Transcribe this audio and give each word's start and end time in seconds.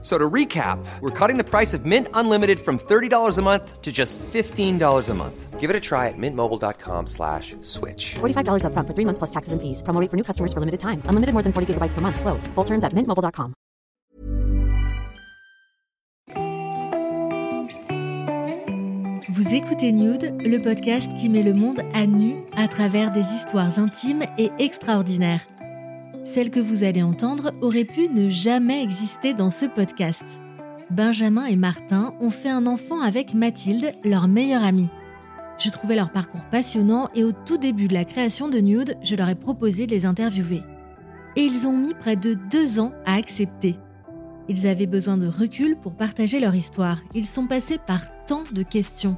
So 0.00 0.16
to 0.16 0.30
recap, 0.30 0.78
we're 1.00 1.10
cutting 1.10 1.38
the 1.38 1.44
price 1.44 1.74
of 1.74 1.84
Mint 1.84 2.06
Unlimited 2.14 2.60
from 2.60 2.78
$30 2.78 3.36
a 3.36 3.42
month 3.42 3.82
to 3.82 3.90
just 3.90 4.16
$15 4.18 5.08
a 5.08 5.14
month. 5.14 5.58
Give 5.58 5.70
it 5.70 5.74
a 5.74 5.80
try 5.80 6.06
at 6.06 6.14
mintmobile.com 6.16 7.08
slash 7.08 7.56
switch. 7.62 8.14
$45 8.20 8.62
upfront 8.62 8.86
for 8.86 8.94
three 8.94 9.04
months 9.04 9.18
plus 9.18 9.30
taxes 9.30 9.52
and 9.52 9.60
fees. 9.60 9.82
Promo 9.82 10.00
rate 10.00 10.08
for 10.08 10.16
new 10.16 10.22
customers 10.22 10.52
for 10.52 10.60
limited 10.60 10.78
time. 10.78 11.02
Unlimited 11.06 11.32
more 11.34 11.42
than 11.42 11.52
40 11.52 11.74
gigabytes 11.74 11.94
per 11.94 12.00
month. 12.00 12.20
Slows. 12.20 12.46
Full 12.54 12.64
terms 12.64 12.84
at 12.84 12.92
mintmobile.com. 12.94 13.54
Vous 19.30 19.54
écoutez 19.54 19.92
Nude, 19.92 20.34
le 20.40 20.58
podcast 20.58 21.14
qui 21.14 21.28
met 21.28 21.42
le 21.42 21.54
monde 21.54 21.80
à 21.94 22.06
nu 22.06 22.36
à 22.56 22.66
travers 22.66 23.12
des 23.12 23.20
histoires 23.20 23.78
intimes 23.78 24.24
et 24.36 24.50
extraordinaires. 24.58 25.46
Celle 26.30 26.50
que 26.50 26.60
vous 26.60 26.84
allez 26.84 27.02
entendre 27.02 27.52
aurait 27.62 27.86
pu 27.86 28.10
ne 28.10 28.28
jamais 28.28 28.82
exister 28.82 29.32
dans 29.32 29.48
ce 29.48 29.64
podcast. 29.64 30.24
Benjamin 30.90 31.46
et 31.46 31.56
Martin 31.56 32.12
ont 32.20 32.30
fait 32.30 32.50
un 32.50 32.66
enfant 32.66 33.00
avec 33.00 33.32
Mathilde, 33.32 33.92
leur 34.04 34.28
meilleure 34.28 34.62
amie. 34.62 34.90
Je 35.58 35.70
trouvais 35.70 35.96
leur 35.96 36.12
parcours 36.12 36.44
passionnant 36.50 37.08
et 37.14 37.24
au 37.24 37.32
tout 37.32 37.56
début 37.56 37.88
de 37.88 37.94
la 37.94 38.04
création 38.04 38.50
de 38.50 38.58
Nude, 38.58 38.94
je 39.02 39.16
leur 39.16 39.30
ai 39.30 39.36
proposé 39.36 39.86
de 39.86 39.92
les 39.92 40.04
interviewer. 40.04 40.60
Et 41.34 41.44
ils 41.44 41.66
ont 41.66 41.76
mis 41.76 41.94
près 41.94 42.14
de 42.14 42.34
deux 42.34 42.78
ans 42.78 42.92
à 43.06 43.14
accepter. 43.14 43.76
Ils 44.50 44.66
avaient 44.66 44.86
besoin 44.86 45.16
de 45.16 45.28
recul 45.28 45.76
pour 45.80 45.96
partager 45.96 46.40
leur 46.40 46.54
histoire. 46.54 46.98
Ils 47.14 47.26
sont 47.26 47.46
passés 47.46 47.78
par 47.78 48.02
tant 48.26 48.44
de 48.52 48.62
questions. 48.62 49.16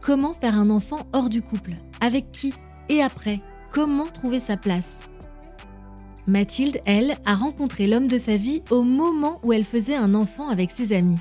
Comment 0.00 0.32
faire 0.32 0.56
un 0.56 0.70
enfant 0.70 1.08
hors 1.12 1.28
du 1.28 1.42
couple? 1.42 1.72
Avec 2.00 2.30
qui? 2.30 2.54
Et 2.88 3.02
après 3.02 3.40
Comment 3.72 4.06
trouver 4.06 4.38
sa 4.38 4.56
place? 4.56 5.09
Mathilde, 6.26 6.80
elle, 6.84 7.16
a 7.24 7.34
rencontré 7.34 7.86
l'homme 7.86 8.08
de 8.08 8.18
sa 8.18 8.36
vie 8.36 8.62
au 8.70 8.82
moment 8.82 9.40
où 9.42 9.52
elle 9.52 9.64
faisait 9.64 9.96
un 9.96 10.14
enfant 10.14 10.48
avec 10.48 10.70
ses 10.70 10.92
amis. 10.92 11.18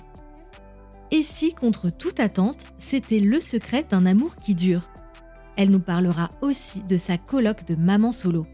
Et 1.11 1.23
si, 1.23 1.53
contre 1.53 1.89
toute 1.89 2.19
attente, 2.19 2.67
c'était 2.78 3.19
le 3.19 3.39
secret 3.39 3.86
d'un 3.89 4.06
amour 4.06 4.36
qui 4.36 4.56
dure? 4.56 4.89
Elle 5.58 5.72
nous 5.72 5.80
parlera 5.80 6.30
aussi 6.41 6.81
de 6.83 6.97
sa 6.97 7.17
colloque 7.17 7.66
de 7.66 7.75
maman 7.75 8.11
solo. 8.11 8.45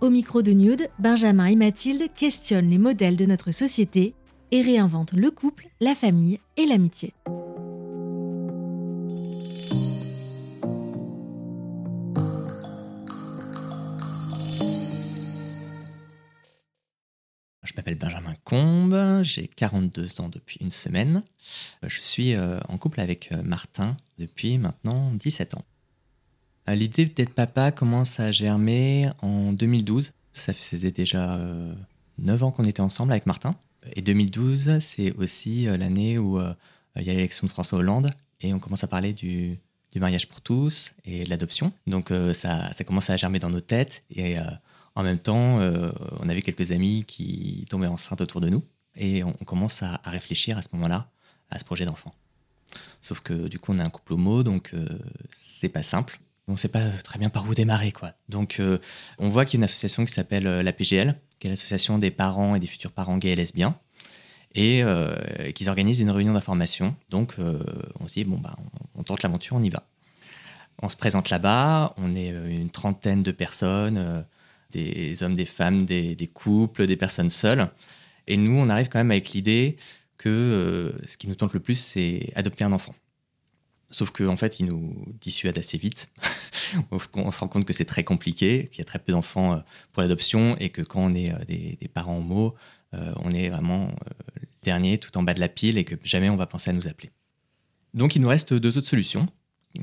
Au 0.00 0.10
micro 0.10 0.42
de 0.42 0.52
Nude, 0.52 0.88
Benjamin 0.98 1.46
et 1.46 1.56
Mathilde 1.56 2.12
questionnent 2.14 2.70
les 2.70 2.78
modèles 2.78 3.16
de 3.16 3.26
notre 3.26 3.50
société 3.50 4.14
et 4.50 4.62
réinventent 4.62 5.12
le 5.12 5.30
couple, 5.30 5.68
la 5.80 5.94
famille 5.94 6.40
et 6.56 6.66
l'amitié. 6.66 7.14
Combe, 18.48 19.20
j'ai 19.20 19.46
42 19.46 20.22
ans 20.22 20.30
depuis 20.30 20.56
une 20.62 20.70
semaine. 20.70 21.22
Je 21.82 22.00
suis 22.00 22.34
euh, 22.34 22.58
en 22.70 22.78
couple 22.78 23.00
avec 23.02 23.30
euh, 23.30 23.42
Martin 23.42 23.94
depuis 24.18 24.56
maintenant 24.56 25.12
17 25.12 25.52
ans. 25.52 25.64
Euh, 26.66 26.74
l'idée 26.74 27.04
d'être 27.04 27.34
papa 27.34 27.72
commence 27.72 28.20
à 28.20 28.32
germer 28.32 29.10
en 29.20 29.52
2012. 29.52 30.12
Ça 30.32 30.54
faisait 30.54 30.92
déjà 30.92 31.38
9 32.16 32.42
ans 32.42 32.50
qu'on 32.50 32.64
était 32.64 32.80
ensemble 32.80 33.12
avec 33.12 33.26
Martin. 33.26 33.54
Et 33.92 34.00
2012, 34.00 34.78
c'est 34.78 35.12
aussi 35.16 35.64
l'année 35.64 36.16
où 36.16 36.40
il 36.96 37.02
y 37.02 37.10
a 37.10 37.12
l'élection 37.12 37.46
de 37.46 37.52
François 37.52 37.78
Hollande 37.78 38.12
et 38.40 38.54
on 38.54 38.60
commence 38.60 38.82
à 38.84 38.86
parler 38.86 39.12
du, 39.12 39.58
mariage 39.96 40.28
pour 40.28 40.40
tous 40.40 40.94
et 41.04 41.24
de 41.24 41.30
l'adoption. 41.30 41.72
Donc 41.86 42.12
ça, 42.32 42.72
ça 42.72 42.84
commence 42.84 43.10
à 43.10 43.16
germer 43.16 43.40
dans 43.40 43.50
nos 43.50 43.60
têtes 43.60 44.04
et 44.10 44.36
en 44.98 45.04
même 45.04 45.20
temps, 45.20 45.60
euh, 45.60 45.92
on 46.18 46.28
avait 46.28 46.42
quelques 46.42 46.72
amis 46.72 47.04
qui 47.06 47.64
tombaient 47.70 47.86
enceintes 47.86 48.20
autour 48.20 48.40
de 48.40 48.48
nous 48.48 48.64
et 48.96 49.22
on, 49.22 49.32
commence 49.32 49.80
à, 49.84 50.00
réfléchir 50.04 50.58
à 50.58 50.62
ce 50.62 50.68
moment-là 50.72 51.08
à 51.50 51.58
ce 51.60 51.64
projet 51.64 51.84
d'enfant. 51.84 52.10
Sauf 53.00 53.20
que 53.20 53.46
du 53.46 53.60
coup, 53.60 53.72
on 53.72 53.78
a 53.78 53.84
un 53.84 53.90
couple 53.90 54.14
homo, 54.14 54.42
donc 54.42 54.70
euh, 54.74 54.88
c'est 55.30 55.68
pas 55.68 55.84
simple. 55.84 56.18
On 56.48 56.56
sait 56.56 56.66
pas 56.66 56.88
très 57.04 57.20
bien 57.20 57.28
par 57.28 57.48
où 57.48 57.54
démarrer, 57.54 57.92
quoi. 57.92 58.14
Donc, 58.28 58.58
euh, 58.58 58.78
on 59.18 59.28
voit 59.28 59.44
qu'il 59.44 59.54
y 59.54 59.58
a 59.58 59.60
une 59.60 59.64
association 59.64 60.04
qui 60.04 60.12
s'appelle 60.12 60.42
la 60.42 60.72
PGL, 60.72 61.16
qui 61.38 61.46
est 61.46 61.50
l'association 61.50 61.98
des 61.98 62.10
parents 62.10 62.56
et 62.56 62.60
des 62.60 62.66
futurs 62.66 62.90
parents 62.90 63.18
gays 63.18 63.30
et 63.30 63.36
lesbiens, 63.36 63.78
et 64.56 64.82
qu'ils 65.54 65.68
organisent 65.68 66.00
une 66.00 66.10
réunion 66.10 66.32
d'information. 66.32 66.96
Donc, 67.10 67.36
on 68.00 68.08
se 68.08 68.14
dit 68.14 68.24
bon 68.24 68.38
bah, 68.38 68.56
on 68.96 69.04
tente 69.04 69.22
l'aventure, 69.22 69.56
on 69.56 69.62
y 69.62 69.68
va. 69.68 69.84
On 70.82 70.88
se 70.88 70.96
présente 70.96 71.30
là-bas, 71.30 71.94
on 71.98 72.16
est 72.16 72.30
une 72.30 72.70
trentaine 72.70 73.22
de 73.22 73.30
personnes 73.30 74.24
des 74.70 75.22
hommes, 75.22 75.34
des 75.34 75.46
femmes, 75.46 75.86
des, 75.86 76.30
couples, 76.32 76.86
des 76.86 76.96
personnes 76.96 77.30
seules. 77.30 77.68
Et 78.26 78.36
nous, 78.36 78.52
on 78.52 78.68
arrive 78.68 78.88
quand 78.88 78.98
même 78.98 79.10
avec 79.10 79.30
l'idée 79.30 79.76
que 80.18 80.28
euh, 80.28 81.06
ce 81.06 81.16
qui 81.16 81.28
nous 81.28 81.34
tente 81.34 81.54
le 81.54 81.60
plus, 81.60 81.76
c'est 81.76 82.32
adopter 82.34 82.64
un 82.64 82.72
enfant. 82.72 82.94
Sauf 83.90 84.10
qu'en 84.10 84.28
en 84.28 84.36
fait, 84.36 84.60
il 84.60 84.66
nous 84.66 84.94
dissuade 85.20 85.56
assez 85.56 85.78
vite. 85.78 86.10
on 86.90 87.30
se 87.30 87.40
rend 87.40 87.48
compte 87.48 87.64
que 87.64 87.72
c'est 87.72 87.86
très 87.86 88.04
compliqué, 88.04 88.68
qu'il 88.70 88.80
y 88.80 88.82
a 88.82 88.84
très 88.84 88.98
peu 88.98 89.12
d'enfants 89.12 89.54
euh, 89.54 89.58
pour 89.92 90.02
l'adoption 90.02 90.56
et 90.58 90.68
que 90.68 90.82
quand 90.82 91.00
on 91.00 91.14
est 91.14 91.32
euh, 91.32 91.44
des, 91.46 91.88
parents 91.92 92.18
homo, 92.18 92.54
on 92.92 93.32
est 93.32 93.50
vraiment 93.50 93.94
dernier, 94.62 94.96
tout 94.96 95.16
en 95.18 95.22
bas 95.22 95.34
de 95.34 95.40
la 95.40 95.50
pile 95.50 95.76
et 95.76 95.84
que 95.84 95.94
jamais 96.04 96.30
on 96.30 96.36
va 96.36 96.46
penser 96.46 96.70
à 96.70 96.72
nous 96.72 96.88
appeler. 96.88 97.10
Donc 97.92 98.16
il 98.16 98.22
nous 98.22 98.28
reste 98.28 98.54
deux 98.54 98.78
autres 98.78 98.86
solutions 98.86 99.26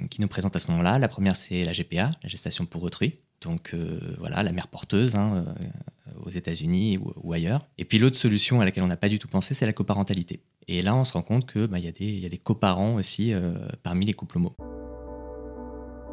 qui 0.10 0.22
nous 0.22 0.28
présentent 0.28 0.56
à 0.56 0.60
ce 0.60 0.68
moment-là. 0.72 1.00
La 1.00 1.08
première, 1.08 1.36
c'est 1.36 1.64
la 1.64 1.72
GPA, 1.72 2.12
la 2.24 2.30
gestation 2.30 2.66
pour 2.66 2.84
autrui. 2.84 3.20
Donc 3.42 3.72
euh, 3.74 4.00
voilà, 4.18 4.44
la 4.44 4.52
mère 4.52 4.68
porteuse 4.68 5.16
hein, 5.16 5.46
euh, 5.48 6.12
aux 6.26 6.30
États-Unis 6.30 6.98
ou, 6.98 7.34
ailleurs. 7.34 7.68
Et 7.78 7.86
puis 7.86 8.00
l'autre 8.00 8.18
solution 8.18 8.62
à 8.62 8.66
laquelle 8.66 8.84
on 8.84 8.88
n'a 8.88 8.98
pas 8.98 9.10
du 9.10 9.20
tout 9.20 9.28
pensé, 9.28 9.54
c'est 9.54 9.66
la 9.66 9.74
coparentalité. 9.74 10.42
Et 10.68 10.82
là, 10.82 10.96
on 10.96 11.04
se 11.04 11.14
rend 11.14 11.22
compte 11.22 11.52
qu'il 11.52 11.68
bah, 11.68 11.80
y, 11.80 11.84
y, 11.84 12.26
a 12.26 12.30
des 12.30 12.38
coparents 12.38 12.96
aussi 12.96 13.34
euh, 13.34 13.54
parmi 13.84 14.06
les 14.06 14.14
couples 14.14 14.38
homo. 14.38 14.56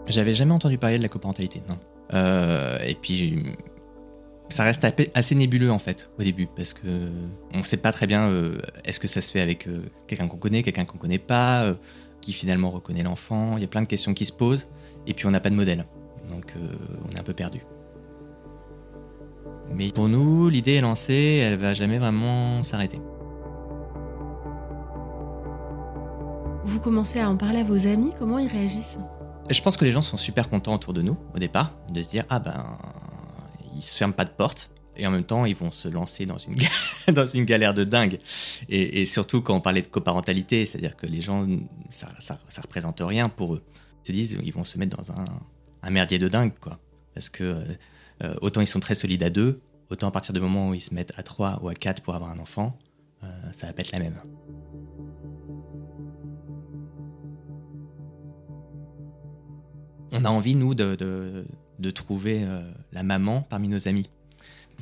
J'avais 0.09 0.35
jamais 0.35 0.53
entendu 0.53 0.79
parler 0.79 0.99
de 0.99 1.03
la 1.03 1.09
coparentalité, 1.09 1.63
non. 1.69 1.79
et 2.85 2.97
puis 3.01 3.55
ça 4.49 4.65
reste 4.65 4.85
assez 5.15 5.35
nébuleux 5.37 5.71
en 5.71 5.79
fait 5.79 6.11
au 6.19 6.25
début 6.25 6.49
parce 6.55 6.75
que 6.75 7.09
on 7.55 7.59
ne 7.59 7.63
sait 7.63 7.77
pas 7.77 7.93
très 7.93 8.09
bien 8.09 8.29
est-ce 8.85 8.99
que 8.99 9.07
ça 9.07 9.23
se 9.23 9.31
fait 9.31 9.41
avec 9.41 9.69
quelqu'un 10.09 10.27
qu'on 10.27 10.39
connaît, 10.39 10.65
quelqu'un 10.65 10.85
qu'on 10.85 10.99
connaît 10.99 11.21
pas, 11.21 11.73
qui 12.21 12.33
finalement 12.33 12.73
reconnaît 12.73 13.05
l'enfant. 13.05 13.57
Il 13.57 13.61
y 13.61 13.65
a 13.65 13.69
plein 13.69 13.83
de 13.83 13.87
questions 13.87 14.13
qui 14.13 14.27
se 14.27 14.33
posent 14.33 14.67
et 15.07 15.15
puis 15.15 15.27
on 15.27 15.31
n'a 15.31 15.41
pas 15.41 15.51
de 15.51 15.55
modèle 15.55 15.87
donc 16.33 16.55
euh, 16.57 16.69
on 17.07 17.15
est 17.15 17.19
un 17.19 17.23
peu 17.23 17.35
perdu. 17.35 17.61
Mais 19.75 19.91
pour 19.91 20.09
nous, 20.09 20.49
l'idée 20.49 20.75
est 20.75 20.81
lancée, 20.81 21.43
elle 21.43 21.57
va 21.59 21.75
jamais 21.75 21.99
vraiment 21.99 22.63
s'arrêter. 22.63 23.01
Vous 26.65 26.81
commencez 26.81 27.21
à 27.21 27.29
en 27.29 27.37
parler 27.37 27.61
à 27.61 27.65
vos 27.65 27.87
amis, 27.87 28.13
comment 28.19 28.39
ils 28.39 28.49
réagissent? 28.49 28.99
Je 29.51 29.61
pense 29.61 29.77
que 29.77 29.85
les 29.85 29.93
gens 29.93 30.03
sont 30.03 30.17
super 30.17 30.49
contents 30.49 30.75
autour 30.75 30.93
de 30.93 31.03
nous 31.03 31.17
au 31.35 31.39
départ, 31.39 31.75
de 31.93 32.03
se 32.03 32.11
dire 32.11 32.25
ah 32.29 32.39
ben 32.39 32.79
ils 33.75 33.83
se 33.83 33.97
ferment 33.97 34.13
pas 34.13 34.25
de 34.25 34.31
porte 34.31 34.71
et 34.97 35.07
en 35.07 35.11
même 35.11 35.25
temps 35.25 35.45
ils 35.45 35.57
vont 35.57 35.71
se 35.71 35.89
lancer 35.89 36.27
dans 36.27 36.39
une, 36.39 36.57
dans 37.13 37.27
une 37.27 37.45
galère 37.45 37.75
de 37.75 37.85
dingue. 37.85 38.21
Et, 38.69 39.05
surtout 39.07 39.43
quand 39.43 39.55
on 39.55 39.61
parlait 39.61 39.83
de 39.83 39.89
coparentalité, 39.89 40.65
c'est-à-dire 40.65 40.97
que 40.97 41.07
les 41.07 41.21
gens 41.21 41.47
ça, 41.91 42.09
ça, 42.21 42.39
ça 42.49 42.63
représente 42.63 43.01
rien 43.01 43.29
pour 43.29 43.55
eux. 43.55 43.63
Ils 44.05 44.07
se 44.07 44.13
disent 44.13 44.39
ils 44.43 44.53
vont 44.53 44.65
se 44.65 44.79
mettre 44.79 44.97
dans 44.97 45.11
un, 45.11 45.25
un 45.83 45.91
merdier 45.91 46.19
de 46.19 46.29
dingue, 46.29 46.53
quoi. 46.61 46.79
Parce 47.15 47.29
que 47.29 47.45
euh, 47.45 47.65
euh, 48.25 48.35
autant 48.41 48.61
ils 48.61 48.67
sont 48.67 48.81
très 48.81 48.95
solides 48.95 49.23
à 49.23 49.31
deux, 49.31 49.61
autant 49.91 50.09
à 50.09 50.11
partir 50.11 50.33
du 50.33 50.41
moment 50.41 50.71
où 50.71 50.75
ils 50.75 50.81
se 50.81 50.95
mettent 50.95 51.13
à 51.17 51.23
trois 51.23 51.61
ou 51.63 51.69
à 51.69 51.75
quatre 51.75 52.03
pour 52.03 52.15
avoir 52.15 52.31
un 52.31 52.39
enfant, 52.39 52.79
euh, 53.23 53.27
ça 53.53 53.67
va 53.67 53.73
pas 53.73 53.83
être 53.83 53.93
la 53.93 53.99
même. 53.99 54.21
On 60.15 60.25
a 60.27 60.29
envie, 60.29 60.55
nous, 60.55 60.75
de, 60.75 60.95
de, 61.79 61.91
trouver 61.91 62.47
la 62.93 63.03
maman 63.03 63.41
parmi 63.41 63.69
nos 63.69 63.89
amis. 63.89 64.11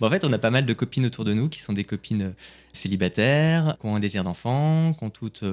En 0.01 0.11
fait, 0.11 0.25
on 0.25 0.33
a 0.33 0.39
pas 0.39 0.51
mal 0.51 0.67
de 0.67 0.75
copines 0.75 1.07
autour 1.07 1.25
de 1.25 1.33
nous 1.33 1.49
qui 1.49 1.61
sont 1.61 1.73
des 1.73 1.85
copines 1.85 2.35
célibataires, 2.73 3.77
qui 3.81 3.87
ont 3.87 3.95
un 3.95 4.01
désir 4.01 4.25
d'enfant, 4.25 4.93
qui 4.93 5.05
ont 5.05 5.11
toutes 5.11 5.45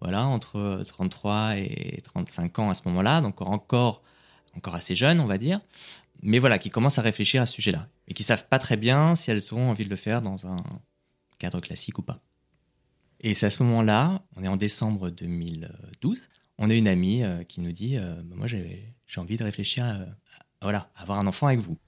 voilà, 0.00 0.26
entre 0.26 0.82
33 0.86 1.58
et 1.58 2.00
35 2.02 2.58
ans 2.60 2.70
à 2.70 2.74
ce 2.74 2.80
moment-là, 2.86 3.20
donc 3.20 3.42
encore 3.42 4.02
encore 4.56 4.74
assez 4.74 4.96
jeunes, 4.96 5.20
on 5.20 5.26
va 5.26 5.38
dire, 5.38 5.60
mais 6.22 6.38
voilà, 6.38 6.58
qui 6.58 6.70
commencent 6.70 6.98
à 6.98 7.02
réfléchir 7.02 7.42
à 7.42 7.46
ce 7.46 7.54
sujet-là 7.54 7.88
et 8.08 8.14
qui 8.14 8.22
savent 8.22 8.46
pas 8.48 8.58
très 8.58 8.76
bien 8.76 9.14
si 9.14 9.30
elles 9.30 9.54
ont 9.54 9.70
envie 9.70 9.84
de 9.84 9.90
le 9.90 9.96
faire 9.96 10.22
dans 10.22 10.46
un 10.46 10.62
cadre 11.38 11.60
classique 11.60 11.98
ou 11.98 12.02
pas. 12.02 12.20
Et 13.20 13.34
c'est 13.34 13.46
à 13.46 13.50
ce 13.50 13.62
moment-là, 13.62 14.22
on 14.36 14.42
est 14.42 14.48
en 14.48 14.56
décembre 14.56 15.10
2012, 15.10 16.22
on 16.58 16.70
a 16.70 16.74
une 16.74 16.88
amie 16.88 17.22
euh, 17.22 17.44
qui 17.44 17.60
nous 17.60 17.72
dit 17.72 17.96
euh, 17.96 18.14
bah, 18.24 18.36
Moi, 18.36 18.46
j'ai 18.46 18.94
envie 19.16 19.36
de 19.36 19.44
réfléchir 19.44 19.84
à, 19.84 19.98
voilà, 20.62 20.90
avoir 20.96 21.18
un 21.18 21.26
enfant 21.26 21.46
avec 21.46 21.60
vous. 21.60 21.78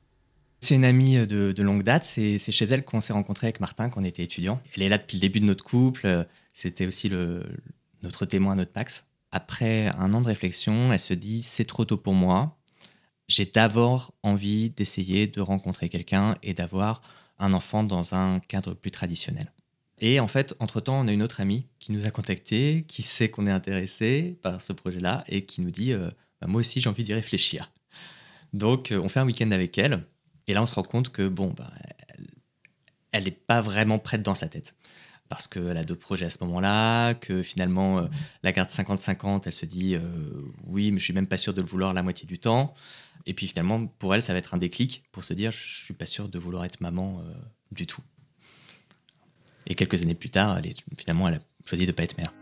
C'est 0.61 0.75
une 0.75 0.85
amie 0.85 1.27
de, 1.27 1.63
longue 1.63 1.85
date. 1.85 2.05
C'est 2.05 2.39
chez 2.39 2.65
elle 2.65 2.85
qu'on 2.85 3.01
s'est 3.01 3.13
rencontré 3.13 3.47
avec 3.47 3.61
Martin 3.61 3.89
quand 3.89 4.01
on 4.01 4.05
était 4.05 4.25
étudiant. 4.25 4.61
Elle 4.75 4.83
est 4.83 4.89
là 4.89 4.99
depuis 4.99 5.17
le 5.17 5.21
début 5.21 5.39
de 5.39 5.45
notre 5.45 5.63
couple. 5.63 6.27
C'était 6.53 6.85
aussi 6.85 7.09
notre 8.03 8.27
témoin, 8.27 8.57
notre 8.57 8.73
Pax. 8.73 9.05
Après 9.31 9.87
un 9.97 10.13
an 10.15 10.21
de 10.21 10.27
réflexion, 10.27 10.93
elle 10.93 10.99
se 10.99 11.15
dit 11.15 11.45
c'est 11.45 11.65
trop 11.65 11.85
tôt 11.85 11.97
pour 11.97 12.15
moi. 12.15 12.58
J'ai 13.29 13.45
d'abord 13.45 14.15
envie 14.23 14.71
d'essayer 14.71 15.27
de 15.27 15.41
rencontrer 15.41 15.89
quelqu'un 15.91 16.37
et 16.43 16.55
d'avoir 16.55 17.03
un 17.39 17.53
enfant 17.53 17.85
dans 17.85 18.15
un 18.15 18.41
cadre 18.41 18.75
plus 18.75 18.91
traditionnel. 18.91 19.53
Et 20.01 20.21
en 20.21 20.29
fait, 20.29 20.55
entre-temps, 20.61 21.01
on 21.01 21.09
a 21.09 21.13
une 21.13 21.23
autre 21.23 21.41
amie 21.41 21.67
qui 21.79 21.93
nous 21.93 22.07
a 22.07 22.11
contactés, 22.11 22.85
qui 22.89 23.03
sait 23.03 23.31
qu'on 23.31 23.47
est 23.47 23.53
intéressé 23.53 24.39
par 24.43 24.61
ce 24.61 24.73
projet-là 24.73 25.25
et 25.29 25.45
qui 25.45 25.61
nous 25.61 25.71
dit 25.71 25.93
euh, 25.93 26.11
Bah, 26.41 26.47
Moi 26.47 26.61
aussi, 26.61 26.81
j'ai 26.81 26.89
envie 26.89 27.05
d'y 27.05 27.15
réfléchir. 27.15 27.73
Donc, 28.53 28.93
euh, 28.93 29.01
on 29.01 29.09
fait 29.09 29.21
un 29.21 29.27
week-end 29.27 29.51
avec 29.51 29.77
elle. 29.77 30.05
Et 30.47 30.55
là, 30.55 30.63
on 30.63 30.67
se 30.67 30.75
rend 30.75 30.83
compte 30.83 31.11
que, 31.11 31.27
bon, 31.27 31.53
bah, 31.57 31.73
elle 33.13 33.25
n'est 33.25 33.31
pas 33.31 33.61
vraiment 33.61 33.99
prête 33.99 34.23
dans 34.23 34.35
sa 34.35 34.49
tête. 34.49 34.75
Parce 35.29 35.47
qu'elle 35.47 35.77
a 35.77 35.85
d'autres 35.85 36.01
projets 36.01 36.25
à 36.25 36.31
ce 36.31 36.43
moment-là, 36.45 37.15
que 37.15 37.43
finalement, 37.43 37.99
euh, 37.99 38.07
la 38.43 38.53
garde 38.53 38.71
50-50, 38.71 39.43
elle 39.45 39.53
se 39.53 39.67
dit 39.67 39.97
oui, 40.65 40.91
mais 40.91 40.99
je 40.99 41.05
suis 41.05 41.13
même 41.13 41.27
pas 41.27 41.37
sûr 41.37 41.53
de 41.53 41.61
le 41.61 41.67
vouloir 41.67 41.93
la 41.93 42.03
moitié 42.03 42.27
du 42.27 42.39
temps. 42.39 42.75
Et 43.27 43.35
puis 43.35 43.47
finalement, 43.47 43.87
pour 43.87 44.15
elle, 44.15 44.23
ça 44.23 44.33
va 44.33 44.39
être 44.39 44.55
un 44.55 44.59
déclic 44.59 45.05
pour 45.13 45.25
se 45.25 45.35
dire 45.35 45.53
je 45.53 45.85
suis 45.85 45.95
pas 45.95 46.07
sûr 46.07 46.29
de 46.29 46.39
vouloir 46.39 46.65
être 46.65 46.81
maman 46.81 47.21
euh, 47.21 47.33
du 47.73 47.87
tout. 47.87 48.03
Et 49.67 49.75
quelques 49.75 50.03
années 50.03 50.15
plus 50.15 50.31
tard, 50.31 50.61
finalement, 50.97 51.29
elle 51.29 51.35
a 51.35 51.41
choisi 51.67 51.87
de 51.87 51.93
pas 51.93 52.05
être 52.05 52.17
mère. 52.17 52.33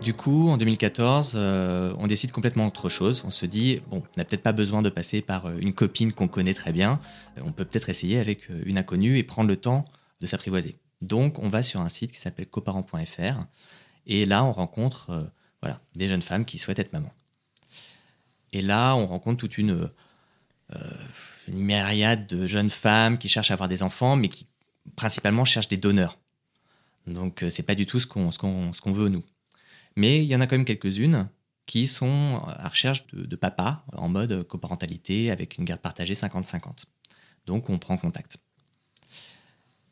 Du 0.00 0.14
coup, 0.14 0.48
en 0.48 0.56
2014, 0.56 1.32
euh, 1.34 1.94
on 1.98 2.06
décide 2.08 2.32
complètement 2.32 2.66
autre 2.66 2.88
chose. 2.88 3.22
On 3.24 3.30
se 3.30 3.46
dit, 3.46 3.80
bon, 3.88 3.98
on 3.98 4.18
n'a 4.18 4.24
peut-être 4.24 4.42
pas 4.42 4.52
besoin 4.52 4.82
de 4.82 4.90
passer 4.90 5.22
par 5.22 5.46
euh, 5.46 5.56
une 5.58 5.74
copine 5.74 6.12
qu'on 6.12 6.28
connaît 6.28 6.54
très 6.54 6.72
bien. 6.72 7.00
On 7.40 7.52
peut 7.52 7.64
peut-être 7.64 7.88
essayer 7.88 8.18
avec 8.18 8.48
une 8.48 8.78
inconnue 8.78 9.18
et 9.18 9.22
prendre 9.22 9.48
le 9.48 9.56
temps 9.56 9.84
de 10.20 10.26
s'apprivoiser. 10.26 10.76
Donc, 11.02 11.38
on 11.40 11.48
va 11.48 11.62
sur 11.62 11.80
un 11.80 11.88
site 11.88 12.12
qui 12.12 12.20
s'appelle 12.20 12.46
coparent.fr. 12.46 13.44
Et 14.06 14.26
là, 14.26 14.44
on 14.44 14.52
rencontre 14.52 15.30
voilà, 15.62 15.80
des 15.94 16.08
jeunes 16.08 16.22
femmes 16.22 16.44
qui 16.44 16.58
souhaitent 16.58 16.78
être 16.78 16.92
maman. 16.92 17.12
Et 18.52 18.60
là, 18.60 18.94
on 18.94 19.06
rencontre 19.06 19.38
toute 19.38 19.56
une, 19.56 19.90
euh, 20.74 20.90
une 21.48 21.58
myriade 21.58 22.26
de 22.26 22.46
jeunes 22.46 22.70
femmes 22.70 23.16
qui 23.16 23.28
cherchent 23.28 23.50
à 23.50 23.54
avoir 23.54 23.68
des 23.68 23.82
enfants, 23.82 24.16
mais 24.16 24.28
qui 24.28 24.46
principalement 24.96 25.44
cherchent 25.44 25.68
des 25.68 25.76
donneurs. 25.76 26.18
Donc, 27.06 27.42
euh, 27.42 27.50
c'est 27.50 27.62
pas 27.62 27.74
du 27.74 27.86
tout 27.86 28.00
ce 28.00 28.06
qu'on 28.06 28.92
veut, 28.92 29.08
nous. 29.08 29.24
Mais 29.96 30.18
il 30.18 30.26
y 30.26 30.36
en 30.36 30.40
a 30.40 30.46
quand 30.46 30.56
même 30.56 30.64
quelques-unes 30.64 31.28
qui 31.66 31.86
sont 31.86 32.42
à 32.46 32.68
recherche 32.68 33.06
de, 33.12 33.36
papa 33.36 33.84
en 33.92 34.08
mode 34.08 34.42
coparentalité 34.44 35.30
avec 35.30 35.58
une 35.58 35.64
garde 35.64 35.80
partagée 35.80 36.14
50-50. 36.14 36.84
Donc 37.46 37.70
on 37.70 37.78
prend 37.78 37.96
contact. 37.96 38.36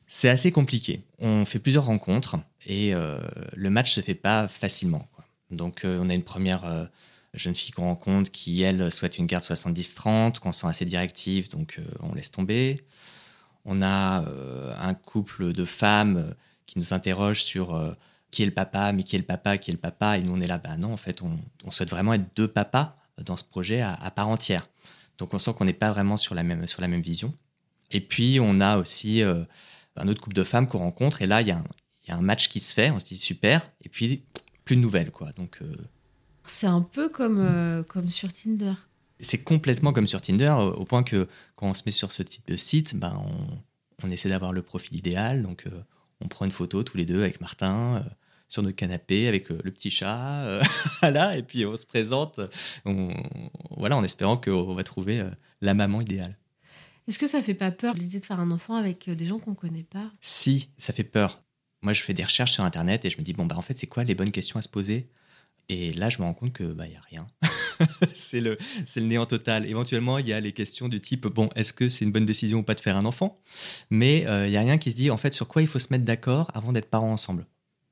C'est 0.06 0.28
assez 0.28 0.50
compliqué. 0.50 1.04
On 1.18 1.44
fait 1.44 1.58
plusieurs 1.58 1.84
rencontres 1.84 2.38
et 2.66 2.94
euh, 2.94 3.20
le 3.54 3.70
match 3.70 3.92
se 3.92 4.00
fait 4.00 4.14
pas 4.14 4.48
facilement. 4.48 5.08
Donc 5.50 5.84
euh, 5.84 5.98
on 6.00 6.08
a 6.08 6.14
une 6.14 6.22
première 6.22 6.64
euh, 6.64 6.84
jeune 7.34 7.54
fille 7.54 7.72
qu'on 7.72 7.84
rencontre 7.84 8.30
qui, 8.30 8.62
elle, 8.62 8.90
souhaite 8.90 9.18
une 9.18 9.26
garde 9.26 9.44
70-30, 9.44 10.38
qu'on 10.38 10.52
sent 10.52 10.66
assez 10.66 10.84
directive, 10.84 11.50
donc 11.50 11.76
euh, 11.78 11.84
on 12.00 12.14
laisse 12.14 12.30
tomber. 12.30 12.84
On 13.66 13.82
a 13.82 14.24
un 14.80 14.94
couple 14.94 15.52
de 15.52 15.66
femmes 15.66 16.34
qui 16.64 16.78
nous 16.78 16.94
interrogent 16.94 17.44
sur 17.44 17.94
qui 18.30 18.42
est 18.42 18.46
le 18.46 18.52
papa, 18.52 18.90
mais 18.92 19.02
qui 19.02 19.16
est 19.16 19.18
le 19.18 19.24
papa, 19.26 19.58
qui 19.58 19.70
est 19.70 19.74
le 19.74 19.78
papa. 19.78 20.16
Et 20.16 20.22
nous, 20.22 20.32
on 20.32 20.40
est 20.40 20.46
là, 20.46 20.56
bah 20.56 20.78
non, 20.78 20.94
en 20.94 20.96
fait, 20.96 21.20
on, 21.20 21.38
on 21.64 21.70
souhaite 21.70 21.90
vraiment 21.90 22.14
être 22.14 22.24
deux 22.34 22.48
papas 22.48 22.96
dans 23.22 23.36
ce 23.36 23.44
projet 23.44 23.82
à, 23.82 24.10
part 24.16 24.28
entière. 24.28 24.66
Donc 25.18 25.34
on 25.34 25.38
sent 25.38 25.52
qu'on 25.52 25.66
n'est 25.66 25.74
pas 25.74 25.90
vraiment 25.92 26.16
sur 26.16 26.34
la, 26.34 26.42
même, 26.42 26.66
sur 26.66 26.80
la 26.80 26.88
même 26.88 27.02
vision. 27.02 27.34
Et 27.90 28.00
puis, 28.00 28.38
on 28.40 28.60
a 28.60 28.78
aussi 28.78 29.22
un 29.22 30.08
autre 30.08 30.22
couple 30.22 30.36
de 30.36 30.44
femmes 30.44 30.66
qu'on 30.66 30.78
rencontre. 30.78 31.20
Et 31.20 31.26
là, 31.26 31.42
il 31.42 31.48
y, 31.48 31.50
y 31.50 32.10
a 32.10 32.16
un 32.16 32.22
match 32.22 32.48
qui 32.48 32.60
se 32.60 32.72
fait. 32.72 32.90
On 32.90 32.98
se 32.98 33.04
dit 33.04 33.18
super. 33.18 33.70
Et 33.84 33.90
puis, 33.90 34.24
plus 34.70 34.76
nouvelles, 34.76 35.10
quoi. 35.10 35.32
Donc, 35.32 35.58
euh, 35.62 35.74
C'est 36.46 36.66
un 36.68 36.80
peu 36.82 37.08
comme, 37.08 37.38
euh, 37.40 37.82
comme 37.82 38.08
sur 38.10 38.32
Tinder. 38.32 38.74
c'est 39.18 39.42
complètement 39.42 39.92
comme 39.92 40.06
sur 40.06 40.20
Tinder, 40.20 40.54
au 40.58 40.70
au 40.74 40.84
point 40.84 41.02
que 41.02 41.26
quand 41.56 41.68
on 41.68 41.74
se 41.74 41.82
met 41.86 41.90
sur 41.90 42.12
ce 42.12 42.22
type 42.22 42.46
de 42.46 42.56
site, 42.56 42.94
ben 42.94 43.20
on, 43.26 44.06
on 44.06 44.10
essaie 44.12 44.28
d'avoir 44.28 44.52
le 44.52 44.62
profil 44.62 44.96
idéal. 44.96 45.42
Donc, 45.42 45.66
euh, 45.66 45.82
on 46.20 46.28
prend 46.28 46.44
une 46.44 46.52
photo 46.52 46.84
tous 46.84 46.96
les 46.96 47.04
deux 47.04 47.20
avec 47.22 47.40
Martin 47.40 47.96
euh, 47.96 48.10
sur 48.46 48.62
notre 48.62 48.76
canapé 48.76 49.26
avec 49.26 49.50
euh, 49.50 49.58
le 49.64 49.72
petit 49.72 49.90
chat, 49.90 50.44
euh, 50.44 50.62
voilà, 51.02 51.36
et 51.36 51.42
puis 51.42 51.66
on 51.66 51.76
se 51.76 51.84
présente, 51.86 52.38
on- 52.84 53.12
voilà, 53.76 53.96
en 53.96 54.04
espérant 54.04 54.36
qu'on 54.36 54.74
va 54.74 54.84
trouver 54.84 55.18
euh, 55.20 55.30
la 55.60 55.74
maman 55.74 56.00
idéale. 56.00 56.36
Est-ce 57.08 57.18
que 57.18 57.26
ça 57.26 57.42
fait 57.42 57.54
pas 57.54 57.72
peur 57.72 57.94
l'idée 57.94 58.20
de 58.20 58.24
faire 58.24 58.38
un 58.38 58.52
enfant 58.52 58.76
avec 58.76 59.08
euh, 59.08 59.16
des 59.16 59.26
gens 59.26 59.40
qu'on 59.40 59.54
connaît 59.56 59.82
pas? 59.96 60.12
Si, 60.20 60.68
ça 60.78 60.92
fait 60.92 61.02
peur. 61.04 61.42
Moi, 61.82 61.92
je 61.92 62.02
fais 62.02 62.14
des 62.14 62.24
recherches 62.24 62.52
sur 62.52 62.64
Internet 62.64 63.04
et 63.04 63.10
je 63.10 63.18
me 63.18 63.22
dis, 63.22 63.32
bon, 63.32 63.46
bah, 63.46 63.56
en 63.56 63.62
fait, 63.62 63.78
c'est 63.78 63.86
quoi 63.86 64.04
les 64.04 64.14
bonnes 64.14 64.32
questions 64.32 64.58
à 64.58 64.62
se 64.62 64.68
poser? 64.68 65.08
Et 65.68 65.92
là, 65.92 66.08
je 66.08 66.18
me 66.18 66.24
rends 66.24 66.34
compte 66.34 66.52
que, 66.52 66.64
bah, 66.64 66.86
il 66.86 66.90
n'y 66.90 66.96
a 66.96 67.00
rien. 67.00 67.26
c'est 68.12 68.40
le, 68.40 68.58
le 68.96 69.02
néant 69.02 69.26
total. 69.26 69.66
Éventuellement, 69.66 70.18
il 70.18 70.28
y 70.28 70.32
a 70.32 70.40
les 70.40 70.52
questions 70.52 70.88
du 70.88 71.00
type, 71.00 71.26
bon, 71.26 71.48
est-ce 71.54 71.72
que 71.72 71.88
c'est 71.88 72.04
une 72.04 72.12
bonne 72.12 72.26
décision 72.26 72.58
ou 72.58 72.62
pas 72.62 72.74
de 72.74 72.80
faire 72.80 72.96
un 72.96 73.04
enfant? 73.04 73.36
Mais 73.88 74.26
euh, 74.26 74.46
il 74.46 74.50
n'y 74.50 74.56
a 74.56 74.60
rien 74.60 74.78
qui 74.78 74.90
se 74.90 74.96
dit, 74.96 75.10
en 75.10 75.16
fait, 75.16 75.32
sur 75.32 75.48
quoi 75.48 75.62
il 75.62 75.68
faut 75.68 75.78
se 75.78 75.88
mettre 75.90 76.04
d'accord 76.04 76.50
avant 76.54 76.72
d'être 76.72 76.90
parents 76.90 77.12
ensemble. 77.12 77.46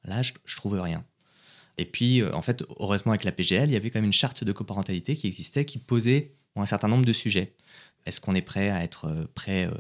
Là, 0.05 0.23
je, 0.23 0.33
je 0.45 0.57
trouve 0.57 0.79
rien. 0.81 1.05
Et 1.79 1.85
puis, 1.85 2.21
euh, 2.21 2.35
en 2.35 2.43
fait, 2.43 2.65
heureusement, 2.81 3.13
avec 3.13 3.25
la 3.25 3.33
PGL, 3.33 3.71
il 3.71 3.73
y 3.73 3.77
avait 3.77 3.91
quand 3.91 4.01
même 4.01 4.07
une 4.07 4.13
charte 4.13 4.45
de 4.45 4.53
coparentalité 4.53 5.17
qui 5.17 5.29
existait, 5.29 5.65
qui 5.65 5.79
posait 5.79 6.35
un 6.57 6.67
certain 6.67 6.89
nombre 6.89 7.05
de 7.05 7.13
sujets. 7.13 7.55
Est-ce 8.05 8.21
qu'on 8.21 8.35
est 8.35 8.43
prêt 8.43 8.69
à 8.71 8.83
être 8.83 9.07
euh, 9.07 9.25
prêt 9.35 9.67
euh, 9.67 9.75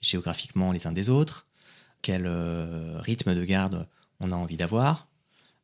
géographiquement 0.00 0.72
les 0.72 0.86
uns 0.86 0.92
des 0.92 1.08
autres? 1.08 1.46
Quel 2.04 2.26
euh, 2.26 3.00
rythme 3.00 3.34
de 3.34 3.42
garde 3.46 3.88
on 4.20 4.30
a 4.30 4.36
envie 4.36 4.58
d'avoir 4.58 5.08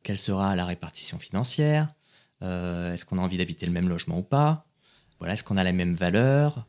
Quelle 0.01 0.17
sera 0.17 0.55
la 0.55 0.65
répartition 0.65 1.19
financière 1.19 1.93
Euh, 2.41 2.91
Est-ce 2.95 3.05
qu'on 3.05 3.19
a 3.19 3.21
envie 3.21 3.37
d'habiter 3.37 3.67
le 3.67 3.71
même 3.71 3.87
logement 3.87 4.17
ou 4.17 4.23
pas 4.23 4.65
Voilà, 5.19 5.35
est-ce 5.35 5.43
qu'on 5.43 5.55
a 5.57 5.63
la 5.63 5.71
même 5.71 5.93
valeur 5.93 6.65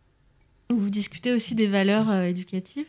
Vous 0.69 0.91
discutez 0.91 1.33
aussi 1.33 1.55
des 1.55 1.69
valeurs 1.69 2.11
euh, 2.11 2.25
éducatives? 2.25 2.85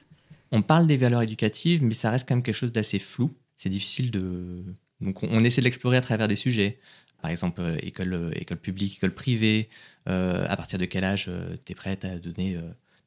On 0.51 0.61
parle 0.61 0.85
des 0.85 0.97
valeurs 0.97 1.21
éducatives, 1.21 1.81
mais 1.81 1.93
ça 1.93 2.11
reste 2.11 2.27
quand 2.27 2.35
même 2.35 2.43
quelque 2.43 2.53
chose 2.53 2.73
d'assez 2.73 2.99
flou. 2.99 3.33
C'est 3.55 3.69
difficile 3.69 4.11
de. 4.11 4.65
Donc, 4.99 5.23
on, 5.23 5.29
on 5.31 5.43
essaie 5.45 5.61
de 5.61 5.63
l'explorer 5.63 5.95
à 5.95 6.01
travers 6.01 6.27
des 6.27 6.35
sujets. 6.35 6.81
Par 7.21 7.31
exemple, 7.31 7.61
euh, 7.61 7.77
école, 7.81 8.33
école 8.35 8.59
publique, 8.59 8.97
école 8.97 9.13
privée. 9.15 9.69
à 10.05 10.57
partir 10.57 10.77
de 10.79 10.85
quel 10.85 11.05
âge 11.05 11.29
tu 11.63 11.71
es 11.71 11.75
prête 11.75 12.03
à 12.03 12.17
donner 12.19 12.59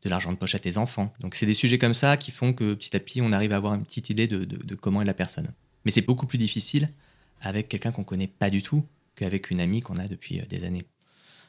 de 0.06 0.10
l'argent 0.10 0.32
de 0.32 0.38
poche 0.38 0.54
à 0.54 0.58
tes 0.58 0.76
enfants 0.78 1.12
Donc, 1.20 1.34
c'est 1.34 1.46
des 1.46 1.54
sujets 1.54 1.78
comme 1.78 1.94
ça 1.94 2.16
qui 2.16 2.30
font 2.30 2.52
que 2.52 2.74
petit 2.74 2.96
à 2.96 3.00
petit, 3.00 3.20
on 3.20 3.32
arrive 3.32 3.52
à 3.52 3.56
avoir 3.56 3.74
une 3.74 3.84
petite 3.84 4.08
idée 4.08 4.26
de, 4.28 4.44
de- 4.44 4.74
comment 4.74 5.02
est 5.02 5.06
la 5.06 5.14
personne. 5.14 5.48
Mais 5.84 5.90
c'est 5.90 6.00
beaucoup 6.02 6.26
plus 6.26 6.38
difficile 6.38 6.90
avec 7.40 7.68
quelqu'un 7.68 7.92
qu'on 7.92 8.04
connaît 8.04 8.28
pas 8.28 8.48
du 8.48 8.62
tout 8.62 8.84
qu'avec 9.16 9.50
une 9.50 9.60
amie 9.60 9.80
qu'on 9.80 9.96
a 9.96 10.06
depuis 10.08 10.40
euh, 10.40 10.44
des 10.48 10.64
années. 10.64 10.84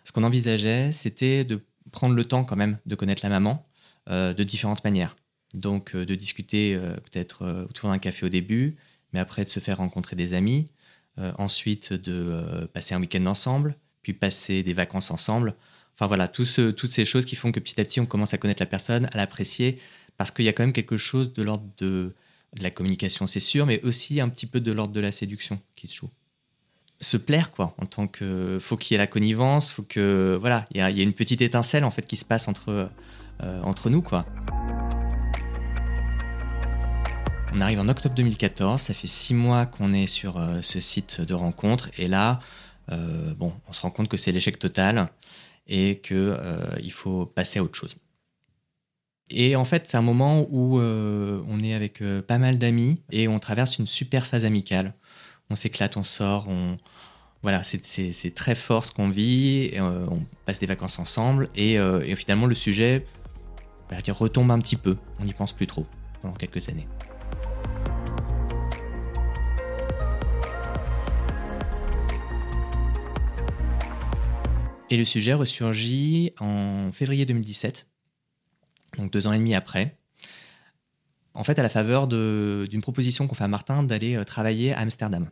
Ce 0.03 0.11
qu'on 0.11 0.23
envisageait, 0.23 0.91
c'était 0.91 1.43
de 1.43 1.61
prendre 1.91 2.15
le 2.15 2.23
temps 2.23 2.43
quand 2.43 2.55
même 2.55 2.77
de 2.85 2.95
connaître 2.95 3.21
la 3.23 3.29
maman 3.29 3.65
euh, 4.09 4.33
de 4.33 4.43
différentes 4.43 4.83
manières. 4.83 5.15
Donc 5.53 5.95
euh, 5.95 6.05
de 6.05 6.15
discuter 6.15 6.77
peut-être 6.77 7.65
autour 7.69 7.89
d'un 7.89 7.99
café 7.99 8.25
au 8.25 8.29
début, 8.29 8.75
mais 9.13 9.19
après 9.19 9.43
de 9.43 9.49
se 9.49 9.59
faire 9.59 9.77
rencontrer 9.77 10.15
des 10.15 10.33
amis, 10.33 10.67
ensuite 11.39 11.93
de 11.93 12.69
passer 12.73 12.93
un 12.93 12.99
week-end 12.99 13.25
ensemble, 13.25 13.75
puis 14.03 14.13
passer 14.13 14.61
des 14.61 14.73
vacances 14.73 15.09
ensemble. 15.09 15.55
Enfin 15.97 16.05
voilà, 16.05 16.27
toutes 16.27 16.45
ces 16.47 17.05
choses 17.05 17.25
qui 17.25 17.35
font 17.35 17.51
que 17.51 17.59
petit 17.59 17.81
à 17.81 17.83
petit 17.83 17.99
on 17.99 18.05
commence 18.05 18.31
à 18.35 18.37
connaître 18.37 18.61
la 18.61 18.67
personne, 18.67 19.09
à 19.13 19.17
l'apprécier, 19.17 19.79
parce 20.17 20.29
qu'il 20.29 20.45
y 20.45 20.47
a 20.47 20.53
quand 20.53 20.61
même 20.61 20.73
quelque 20.73 20.95
chose 20.95 21.33
de 21.33 21.41
l'ordre 21.41 21.65
de, 21.79 22.13
la 22.59 22.69
communication, 22.69 23.25
c'est 23.25 23.39
sûr, 23.39 23.65
mais 23.65 23.81
aussi 23.83 24.21
un 24.21 24.29
petit 24.29 24.45
peu 24.45 24.59
de 24.59 24.71
l'ordre 24.71 24.93
de 24.93 24.99
la 24.99 25.11
séduction 25.11 25.59
qui 25.75 25.87
se 25.87 25.95
joue. 25.95 26.09
Se 27.01 27.17
plaire, 27.17 27.51
quoi, 27.51 27.75
en 27.79 27.85
tant 27.85 28.07
que. 28.07 28.57
Faut 28.61 28.77
qu'il 28.77 28.93
y 28.93 28.95
ait 28.95 28.99
la 28.99 29.07
connivence, 29.07 29.71
faut 29.71 29.83
que. 29.83 30.37
Voilà, 30.39 30.65
il 30.71 30.77
y, 30.77 30.81
a- 30.81 30.89
il 30.89 30.97
y 30.97 30.99
a 30.99 31.03
une 31.03 31.13
petite 31.13 31.41
étincelle 31.41 31.83
en 31.83 31.91
fait 31.91 32.05
qui 32.07 32.15
se 32.15 32.25
passe 32.25 32.47
entre, 32.47 32.89
euh, 33.43 33.61
entre 33.63 33.89
nous, 33.89 34.01
quoi. 34.01 34.25
On 37.53 37.61
arrive 37.61 37.79
en 37.79 37.87
octobre 37.87 38.13
2014, 38.13 38.81
ça 38.81 38.93
fait 38.93 39.07
six 39.07 39.33
mois 39.33 39.65
qu'on 39.65 39.93
est 39.93 40.07
sur 40.07 40.37
euh, 40.37 40.61
ce 40.61 40.79
site 40.79 41.21
de 41.21 41.33
rencontre, 41.33 41.89
et 41.97 42.07
là, 42.07 42.39
euh, 42.91 43.33
bon, 43.33 43.53
on 43.67 43.73
se 43.73 43.81
rend 43.81 43.89
compte 43.89 44.09
que 44.09 44.17
c'est 44.17 44.31
l'échec 44.31 44.59
total 44.59 45.07
et 45.67 45.99
que 45.99 46.13
euh, 46.13 46.89
faut 46.89 47.25
passer 47.25 47.59
à 47.59 47.63
autre 47.63 47.75
chose. 47.75 47.95
Et 49.29 49.55
en 49.55 49.65
fait, 49.65 49.87
c'est 49.87 49.97
un 49.97 50.01
moment 50.01 50.47
où 50.49 50.79
euh, 50.79 51.43
on 51.47 51.59
est 51.59 51.73
avec 51.73 52.01
euh, 52.01 52.21
pas 52.21 52.37
mal 52.37 52.57
d'amis 52.57 53.01
et 53.11 53.27
on 53.27 53.39
traverse 53.39 53.77
une 53.77 53.87
super 53.87 54.25
phase 54.25 54.45
amicale. 54.45 54.93
On 55.49 55.55
s'éclate, 55.55 55.97
on 55.97 56.03
sort, 56.03 56.47
on 56.47 56.77
voilà, 57.43 57.61
c'est- 57.63 58.35
très 58.35 58.55
fort 58.55 58.85
ce 58.85 58.91
qu'on 58.93 59.09
vit. 59.09 59.71
on 59.79 60.21
passe 60.45 60.59
des 60.59 60.65
vacances 60.65 60.99
ensemble 60.99 61.49
et, 61.55 61.77
finalement 62.15 62.47
le 62.47 62.55
sujet, 62.55 63.05
dire, 64.01 64.17
retombe 64.17 64.51
un 64.51 64.59
petit 64.59 64.75
peu. 64.75 64.97
On 65.19 65.23
n'y 65.23 65.33
pense 65.33 65.53
plus 65.53 65.67
trop 65.67 65.85
pendant 66.21 66.33
quelques 66.33 66.67
années. 66.67 66.87
Et 74.89 74.95
le 74.95 75.03
sujet 75.03 75.33
ressurgit 75.33 76.31
en 76.39 76.93
février 76.93 77.25
2017, 77.25 77.87
donc 78.97 79.11
deux 79.11 79.27
ans 79.27 79.33
et 79.33 79.37
demi 79.37 79.53
après. 79.53 79.97
En 81.33 81.43
fait, 81.43 81.59
à 81.59 81.63
la 81.63 81.67
faveur 81.67 82.07
d'une 82.07 82.81
proposition 82.81 83.27
qu'on 83.27 83.35
fait 83.35 83.43
à 83.43 83.49
Martin 83.49 83.83
d'aller 83.83 84.15
euh, 84.15 84.23
travailler 84.23 84.73
à 84.73 84.79
Amsterdam. 84.79 85.29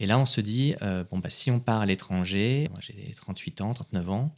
Et 0.00 0.06
là, 0.06 0.18
on 0.18 0.24
se 0.24 0.40
dit, 0.40 0.74
euh, 0.80 1.04
bon, 1.10 1.18
bah, 1.18 1.28
si 1.28 1.50
on 1.50 1.60
part 1.60 1.82
à 1.82 1.86
l'étranger, 1.86 2.70
j'ai 2.80 3.12
38 3.14 3.60
ans, 3.60 3.74
39 3.74 4.10
ans, 4.10 4.34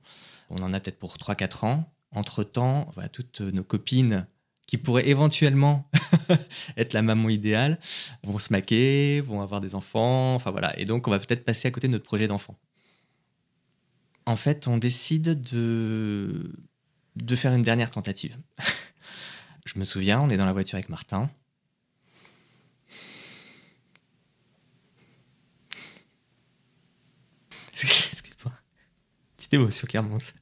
on 0.51 0.61
en 0.63 0.73
a 0.75 0.81
peut-être 0.81 0.99
pour 0.99 1.17
3-4 1.17 1.65
ans. 1.65 1.91
Entre-temps, 2.11 2.91
voilà, 2.95 3.09
toutes 3.09 3.41
nos 3.43 3.65
copines 3.65 4.27
qui 4.67 4.77
pourraient 4.77 5.09
éventuellement 5.09 5.89
être 6.77 6.95
la 6.95 7.03
maman 7.03 7.29
idéale 7.29 7.79
vont 8.25 8.39
se 8.41 8.53
maquer, 8.53 9.21
vont 9.21 9.41
avoir 9.41 9.61
des 9.61 9.77
enfants, 9.77 10.35
enfin 10.35 10.51
voilà. 10.51 10.79
Et 10.79 10.85
donc, 10.85 11.07
on 11.07 11.13
va 11.13 11.21
peut-être 11.21 11.45
passer 11.45 11.69
à 11.69 11.71
côté 11.71 11.87
de 11.87 11.93
notre 11.93 12.05
projet 12.05 12.27
d'enfant. 12.27 12.57
En 14.27 14.37
fait, 14.37 14.69
on 14.69 14.79
décide 14.79 15.41
de, 15.43 16.53
de 17.17 17.37
faire 17.37 17.53
une 17.53 17.63
dernière 17.63 17.91
tentative. 17.91 18.37
Je 19.67 19.79
me 19.79 19.85
souviens, 19.85 20.21
on 20.21 20.29
est 20.31 20.37
dans 20.37 20.47
la 20.47 20.53
voiture 20.53 20.77
avec 20.77 20.89
Martin. 20.89 21.31
Excuse-moi. 27.73 28.53
Petite 29.37 29.55
émotion 29.55 29.87
qui 29.87 29.99
remonte. 29.99 30.35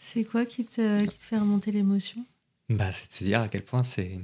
C'est 0.00 0.24
quoi 0.24 0.46
qui 0.46 0.64
te, 0.64 1.04
qui 1.06 1.18
te 1.18 1.24
fait 1.24 1.38
remonter 1.38 1.72
l'émotion? 1.72 2.24
Bah, 2.68 2.92
c'est 2.92 3.08
de 3.08 3.12
se 3.12 3.24
dire 3.24 3.40
à 3.40 3.48
quel 3.48 3.64
point 3.64 3.82
c'est. 3.82 4.20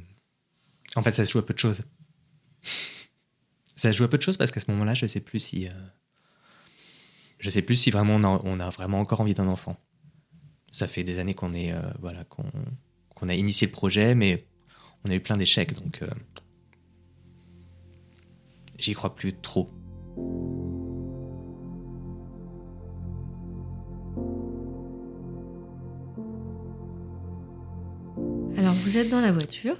En 0.96 1.02
fait, 1.02 1.12
ça 1.12 1.24
se 1.24 1.32
joue 1.32 1.38
à 1.38 1.46
peu 1.46 1.54
de 1.54 1.58
choses. 1.58 1.82
ça 3.76 3.92
se 3.92 3.96
joue 3.96 4.04
à 4.04 4.08
peu 4.08 4.16
de 4.16 4.22
choses 4.22 4.36
parce 4.36 4.50
qu'à 4.50 4.60
ce 4.60 4.70
moment-là, 4.70 4.94
je 4.94 5.06
sais 5.06 5.20
plus 5.20 5.40
si. 5.40 5.68
Euh, 5.68 5.72
je 7.40 7.48
sais 7.48 7.62
plus 7.62 7.76
si 7.76 7.90
vraiment 7.90 8.16
on 8.16 8.24
a, 8.24 8.40
on 8.44 8.60
a 8.60 8.70
vraiment 8.70 9.00
encore 9.00 9.20
envie 9.20 9.34
d'un 9.34 9.48
enfant. 9.48 9.76
Ça 10.70 10.86
fait 10.86 11.02
des 11.02 11.18
années 11.18 11.34
qu'on 11.34 11.54
est. 11.54 11.72
Euh, 11.72 11.80
voilà, 12.00 12.24
qu'on 12.24 13.28
a 13.28 13.34
initié 13.34 13.66
le 13.66 13.72
projet, 13.72 14.14
mais 14.14 14.46
on 15.04 15.10
a 15.10 15.14
eu 15.14 15.20
plein 15.20 15.36
d'échecs, 15.36 15.74
donc. 15.82 16.02
Euh, 16.02 16.08
j'y 18.78 18.94
crois 18.94 19.14
plus 19.14 19.34
trop. 19.34 19.70
Alors, 28.56 28.74
vous 28.74 28.96
êtes 28.98 29.08
dans 29.08 29.20
la 29.20 29.32
voiture. 29.32 29.78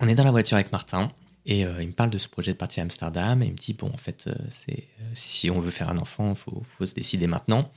On 0.00 0.08
est 0.08 0.16
dans 0.16 0.24
la 0.24 0.32
voiture 0.32 0.56
avec 0.56 0.72
Martin. 0.72 1.12
Et 1.44 1.64
euh, 1.64 1.82
il 1.82 1.88
me 1.88 1.92
parle 1.92 2.10
de 2.10 2.18
ce 2.18 2.28
projet 2.28 2.52
de 2.52 2.56
partir 2.56 2.82
à 2.82 2.84
Amsterdam 2.84 3.42
et 3.42 3.46
il 3.46 3.52
me 3.52 3.56
dit 3.56 3.74
bon 3.74 3.88
en 3.88 3.98
fait 3.98 4.26
euh, 4.28 4.34
euh, 4.68 4.74
si 5.14 5.50
on 5.50 5.60
veut 5.60 5.70
faire 5.70 5.90
un 5.90 5.98
enfant 5.98 6.30
il 6.30 6.36
faut, 6.36 6.62
faut, 6.78 6.86
se 6.86 6.94
décider 6.94 7.26
maintenant. 7.26 7.72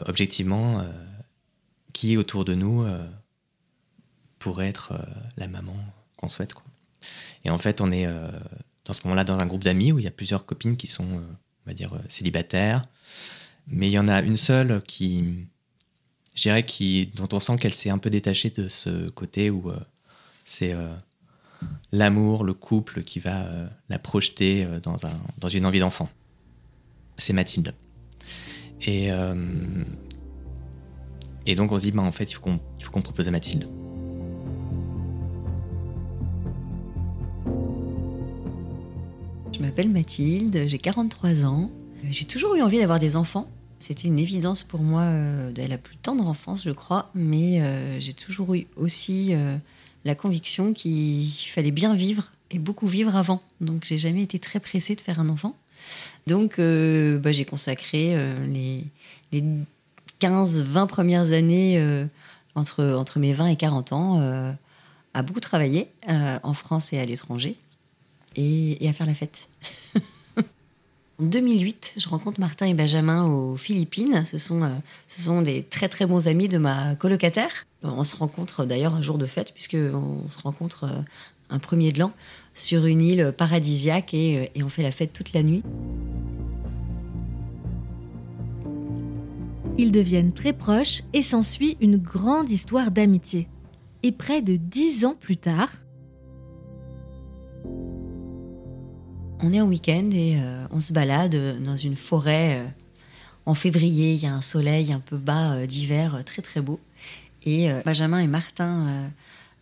Objectivement, 0.00 0.86
qui 1.94 2.18
autour 2.18 2.44
de 2.44 2.54
nous 2.54 2.86
pourrait 4.38 4.68
être 4.68 4.92
la 5.38 5.48
maman 5.48 5.74
qu'on 6.18 6.28
souhaite 6.28 6.52
quoi. 6.52 6.64
Et 7.46 7.50
en 7.50 7.56
fait 7.56 7.80
on 7.80 7.90
est 7.90 8.06
dans 8.84 8.92
ce 8.92 9.00
moment-là 9.04 9.24
dans 9.24 9.38
un 9.38 9.46
groupe 9.46 9.64
d'amis 9.64 9.92
où 9.92 9.98
il 9.98 10.04
y 10.04 10.08
a 10.08 10.10
plusieurs 10.10 10.44
copines 10.44 10.76
qui 10.76 10.86
sont 10.86 11.06
on 11.06 11.64
va 11.64 11.72
dire 11.72 11.98
célibataires, 12.08 12.82
mais 13.68 13.86
il 13.88 13.92
y 13.92 13.98
en 13.98 14.06
a 14.06 14.20
une 14.20 14.36
seule 14.36 14.82
qui 14.82 15.46
je 16.34 16.42
dirais, 16.42 16.66
qui, 16.66 17.06
dont 17.14 17.28
on 17.32 17.40
sent 17.40 17.56
qu'elle 17.56 17.72
s'est 17.72 17.88
un 17.88 17.96
peu 17.96 18.10
détachée 18.10 18.50
de 18.50 18.68
ce 18.68 19.08
côté 19.08 19.50
où 19.50 19.72
c'est 20.44 20.76
l'amour, 21.92 22.44
le 22.44 22.54
couple 22.54 23.02
qui 23.02 23.18
va 23.18 23.44
euh, 23.44 23.68
la 23.88 23.98
projeter 23.98 24.66
dans, 24.82 25.06
un, 25.06 25.18
dans 25.38 25.48
une 25.48 25.66
envie 25.66 25.80
d'enfant. 25.80 26.08
C'est 27.18 27.32
Mathilde. 27.32 27.74
Et, 28.82 29.08
et 31.46 31.54
donc 31.54 31.72
on 31.72 31.78
se 31.78 31.84
dit, 31.84 31.92
bah, 31.92 32.02
en 32.02 32.12
fait, 32.12 32.24
il 32.24 32.34
faut 32.34 32.42
qu'on 32.42 32.60
qu'on 32.92 33.02
propose 33.02 33.26
à 33.26 33.30
Mathilde. 33.30 33.66
Je 39.56 39.62
m'appelle 39.62 39.88
Mathilde, 39.88 40.64
j'ai 40.66 40.78
43 40.78 41.46
ans. 41.46 41.70
J'ai 42.10 42.26
toujours 42.26 42.54
eu 42.56 42.62
envie 42.62 42.78
d'avoir 42.78 42.98
des 42.98 43.16
enfants. 43.16 43.48
C'était 43.78 44.08
une 44.08 44.18
évidence 44.18 44.62
pour 44.62 44.80
moi 44.80 45.02
euh, 45.02 45.52
de 45.52 45.62
la 45.62 45.78
plus 45.78 45.96
tendre 45.96 46.26
enfance, 46.26 46.64
je 46.64 46.70
crois, 46.70 47.10
mais 47.14 47.60
euh, 47.60 48.00
j'ai 48.00 48.14
toujours 48.14 48.54
eu 48.54 48.66
aussi 48.76 49.34
euh, 49.34 49.56
la 50.06 50.14
conviction 50.14 50.72
qu'il 50.72 51.30
fallait 51.50 51.70
bien 51.70 51.94
vivre 51.94 52.30
et 52.50 52.58
beaucoup 52.58 52.86
vivre 52.86 53.14
avant. 53.16 53.42
Donc 53.60 53.84
j'ai 53.84 53.98
jamais 53.98 54.22
été 54.22 54.38
très 54.38 54.60
pressée 54.60 54.94
de 54.94 55.00
faire 55.00 55.20
un 55.20 55.28
enfant. 55.28 55.56
Donc 56.26 56.58
bah, 56.58 57.32
j'ai 57.32 57.44
consacré 57.44 58.16
les, 58.46 58.84
les 59.32 59.44
15-20 60.20 60.86
premières 60.86 61.32
années 61.32 62.06
entre, 62.54 62.82
entre 62.84 63.18
mes 63.18 63.32
20 63.34 63.48
et 63.48 63.56
40 63.56 63.92
ans 63.92 64.54
à 65.14 65.22
beaucoup 65.22 65.40
travailler 65.40 65.88
en 66.08 66.54
France 66.54 66.92
et 66.92 66.98
à 66.98 67.04
l'étranger 67.04 67.56
et, 68.36 68.88
à 68.88 68.92
faire 68.92 69.06
la 69.06 69.14
fête. 69.14 69.48
En 71.18 71.24
2008, 71.24 71.94
je 71.96 72.10
rencontre 72.10 72.40
Martin 72.40 72.66
et 72.66 72.74
Benjamin 72.74 73.24
aux 73.24 73.56
Philippines. 73.56 74.26
Ce 74.26 74.36
sont, 74.36 74.62
euh, 74.64 74.68
ce 75.08 75.22
sont 75.22 75.40
des 75.40 75.62
très 75.62 75.88
très 75.88 76.04
bons 76.04 76.28
amis 76.28 76.46
de 76.46 76.58
ma 76.58 76.94
colocataire. 76.94 77.64
On 77.86 78.04
se 78.04 78.16
rencontre 78.16 78.64
d'ailleurs 78.64 78.94
un 78.94 79.02
jour 79.02 79.18
de 79.18 79.26
fête, 79.26 79.52
puisqu'on 79.52 80.28
se 80.28 80.38
rencontre 80.40 80.84
euh, 80.84 81.02
un 81.50 81.58
premier 81.58 81.92
de 81.92 81.98
l'an 81.98 82.12
sur 82.54 82.86
une 82.86 83.02
île 83.02 83.34
paradisiaque 83.36 84.14
et, 84.14 84.38
euh, 84.38 84.46
et 84.54 84.62
on 84.62 84.68
fait 84.68 84.82
la 84.82 84.90
fête 84.90 85.12
toute 85.12 85.32
la 85.32 85.42
nuit. 85.42 85.62
Ils 89.78 89.92
deviennent 89.92 90.32
très 90.32 90.52
proches 90.52 91.02
et 91.12 91.22
s'ensuit 91.22 91.76
une 91.80 91.98
grande 91.98 92.48
histoire 92.48 92.90
d'amitié. 92.90 93.48
Et 94.02 94.12
près 94.12 94.40
de 94.40 94.56
dix 94.56 95.04
ans 95.04 95.16
plus 95.18 95.36
tard, 95.36 95.70
On 99.40 99.52
est 99.52 99.60
en 99.60 99.66
week-end 99.66 100.10
et 100.12 100.40
euh, 100.40 100.66
on 100.70 100.80
se 100.80 100.92
balade 100.92 101.62
dans 101.62 101.76
une 101.76 101.96
forêt. 101.96 102.60
Euh, 102.60 102.68
en 103.44 103.54
février, 103.54 104.14
il 104.14 104.22
y 104.22 104.26
a 104.26 104.34
un 104.34 104.40
soleil 104.40 104.92
un 104.92 105.00
peu 105.00 105.18
bas 105.18 105.52
euh, 105.52 105.66
d'hiver, 105.66 106.22
très 106.24 106.42
très 106.42 106.60
beau. 106.60 106.80
Et 107.46 107.70
Benjamin 107.84 108.18
et 108.18 108.26
Martin, 108.26 109.10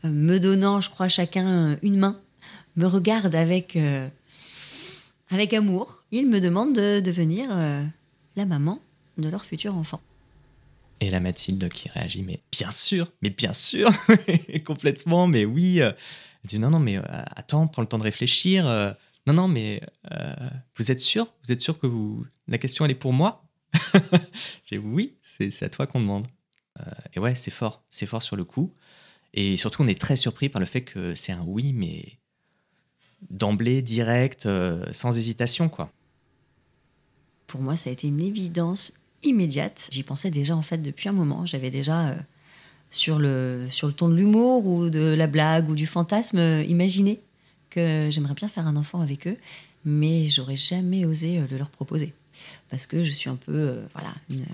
me 0.03 0.39
donnant, 0.39 0.81
je 0.81 0.89
crois, 0.89 1.09
chacun 1.09 1.79
une 1.83 1.99
main, 1.99 2.19
me 2.77 2.87
regardent 2.87 3.35
avec, 3.35 3.79
avec 5.31 5.53
amour. 5.53 6.03
Ils 6.11 6.27
me 6.27 6.41
demandent 6.41 6.75
de 6.75 7.01
devenir 7.01 7.51
la 8.37 8.47
maman 8.47 8.81
de 9.19 9.29
leur 9.29 9.45
futur 9.45 9.77
enfant. 9.77 10.01
Et 11.01 11.11
la 11.11 11.21
Mathilde 11.21 11.69
qui 11.69 11.91
réagit, 11.91 12.23
mais 12.23 12.41
bien 12.51 12.71
sûr, 12.71 13.13
mais 13.21 13.29
bien 13.29 13.53
sûr, 13.53 13.91
complètement, 14.65 15.27
mais 15.27 15.45
oui. 15.45 15.81
Elle 15.81 15.95
dit 16.47 16.59
non, 16.59 16.71
non, 16.71 16.81
mais 16.81 16.99
attends, 17.37 17.67
prends 17.67 17.83
le 17.83 17.89
temps 17.89 17.99
de 17.99 18.05
réfléchir. 18.05 18.97
Non, 19.27 19.33
non, 19.33 19.49
mais 19.49 19.81
euh, 20.13 20.35
vous 20.77 20.91
êtes 20.91 21.01
sûr 21.01 21.33
Vous 21.45 21.53
êtes 21.53 21.63
sûr 21.63 21.79
que 21.79 21.87
vous... 21.87 22.27
la 22.47 22.59
question, 22.59 22.85
elle 22.85 22.91
est 22.91 22.95
pour 22.97 23.13
moi? 23.13 23.45
J'ai 24.65 24.79
oui, 24.79 25.17
c'est 25.23 25.63
à 25.63 25.69
toi 25.69 25.87
qu'on 25.87 26.01
demande. 26.01 26.27
Euh, 26.81 26.91
et 27.15 27.21
ouais, 27.21 27.35
c'est 27.35 27.51
fort, 27.51 27.83
c'est 27.91 28.07
fort 28.07 28.23
sur 28.23 28.37
le 28.37 28.45
coup. 28.45 28.73
Et 29.33 29.57
surtout, 29.57 29.83
on 29.83 29.87
est 29.87 30.01
très 30.01 30.17
surpris 30.17 30.49
par 30.49 30.61
le 30.61 30.67
fait 30.67 30.83
que 30.83 31.15
c'est 31.15 31.33
un 31.33 31.43
oui, 31.47 31.73
mais 31.73 32.19
d'emblée, 33.31 33.83
direct, 33.83 34.47
euh, 34.47 34.85
sans 34.93 35.17
hésitation, 35.17 35.69
quoi. 35.69 35.91
Pour 37.47 37.61
moi, 37.61 37.77
ça 37.77 37.91
a 37.91 37.93
été 37.93 38.09
une 38.09 38.21
évidence 38.21 38.93
immédiate. 39.23 39.89
J'y 39.91 40.03
pensais 40.03 40.31
déjà, 40.31 40.57
en 40.57 40.63
fait, 40.63 40.79
depuis 40.79 41.09
un 41.09 41.13
moment. 41.13 41.47
J'avais 41.47 41.71
déjà, 41.71 42.17
sur, 42.91 43.19
le, 43.19 43.67
sur 43.71 43.87
le 43.87 43.93
ton 43.93 44.09
de 44.09 44.15
l'humour 44.15 44.67
ou 44.67 44.91
de 44.91 45.01
la 45.01 45.27
blague 45.27 45.69
ou 45.69 45.75
du 45.75 45.87
fantasme, 45.87 46.39
imaginé 46.69 47.21
j'aimerais 47.75 48.35
bien 48.35 48.49
faire 48.49 48.67
un 48.67 48.77
enfant 48.77 49.01
avec 49.01 49.27
eux, 49.27 49.37
mais 49.85 50.29
j'aurais 50.29 50.57
jamais 50.57 51.05
osé 51.05 51.39
euh, 51.39 51.47
le 51.51 51.59
leur 51.59 51.71
proposer. 51.71 52.13
Parce 52.71 52.87
que 52.87 53.05
je 53.05 53.11
suis 53.11 53.31
un 53.31 53.37
peu 53.37 53.53
euh, 53.53 53.87
voilà, 53.95 54.15
une, 54.31 54.45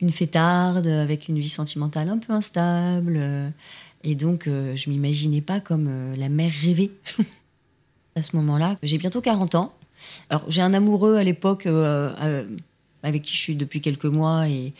une, 0.00 0.10
fêtarde 0.10 0.86
avec 0.86 1.28
une 1.28 1.38
vie 1.38 1.48
sentimentale 1.48 2.08
un 2.08 2.18
peu 2.18 2.32
instable. 2.32 3.14
Euh, 3.16 3.48
et 4.02 4.14
donc, 4.14 4.44
je 4.46 4.90
m'imaginais 4.90 5.40
pas 5.40 5.60
comme 5.60 6.14
la 6.14 6.28
mère 6.28 6.52
rêvée. 6.62 6.92
à 8.16 8.22
ce 8.22 8.36
moment-là, 8.36 8.76
j'ai 8.82 8.98
bientôt 8.98 9.22
40 9.22 9.54
ans. 9.54 9.72
Alors, 10.28 10.44
j'ai 10.48 10.60
un 10.60 10.74
amoureux 10.74 11.16
à 11.16 11.24
l'époque 11.24 11.66
avec 13.02 13.22
qui 13.22 13.32
je 13.32 13.38
suis 13.38 13.56
depuis 13.56 13.80
quelques 13.80 14.04
mois 14.04 14.46
et, 14.46 14.74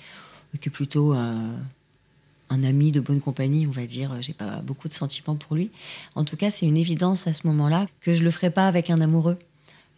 qui 0.61 0.69
est 0.69 0.71
plutôt 0.71 1.15
un 1.15 2.63
ami 2.63 2.93
de 2.93 3.01
bonne 3.01 3.23
compagnie, 3.23 3.67
on 3.67 3.71
va 3.71 3.87
dire. 3.87 4.15
J'ai 4.21 4.35
pas 4.35 4.61
beaucoup 4.61 4.89
de 4.89 4.93
sentiments 4.93 5.37
pour 5.37 5.57
lui. 5.57 5.71
En 6.17 6.25
tout 6.25 6.37
cas, 6.37 6.51
c'est 6.51 6.67
une 6.67 6.77
évidence 6.77 7.27
à 7.27 7.33
ce 7.33 7.47
moment-là 7.47 7.87
que 8.03 8.13
je 8.13 8.25
le 8.25 8.31
ferai 8.31 8.51
pas 8.51 8.69
avec 8.69 8.91
un 8.91 9.01
amoureux. 9.01 9.39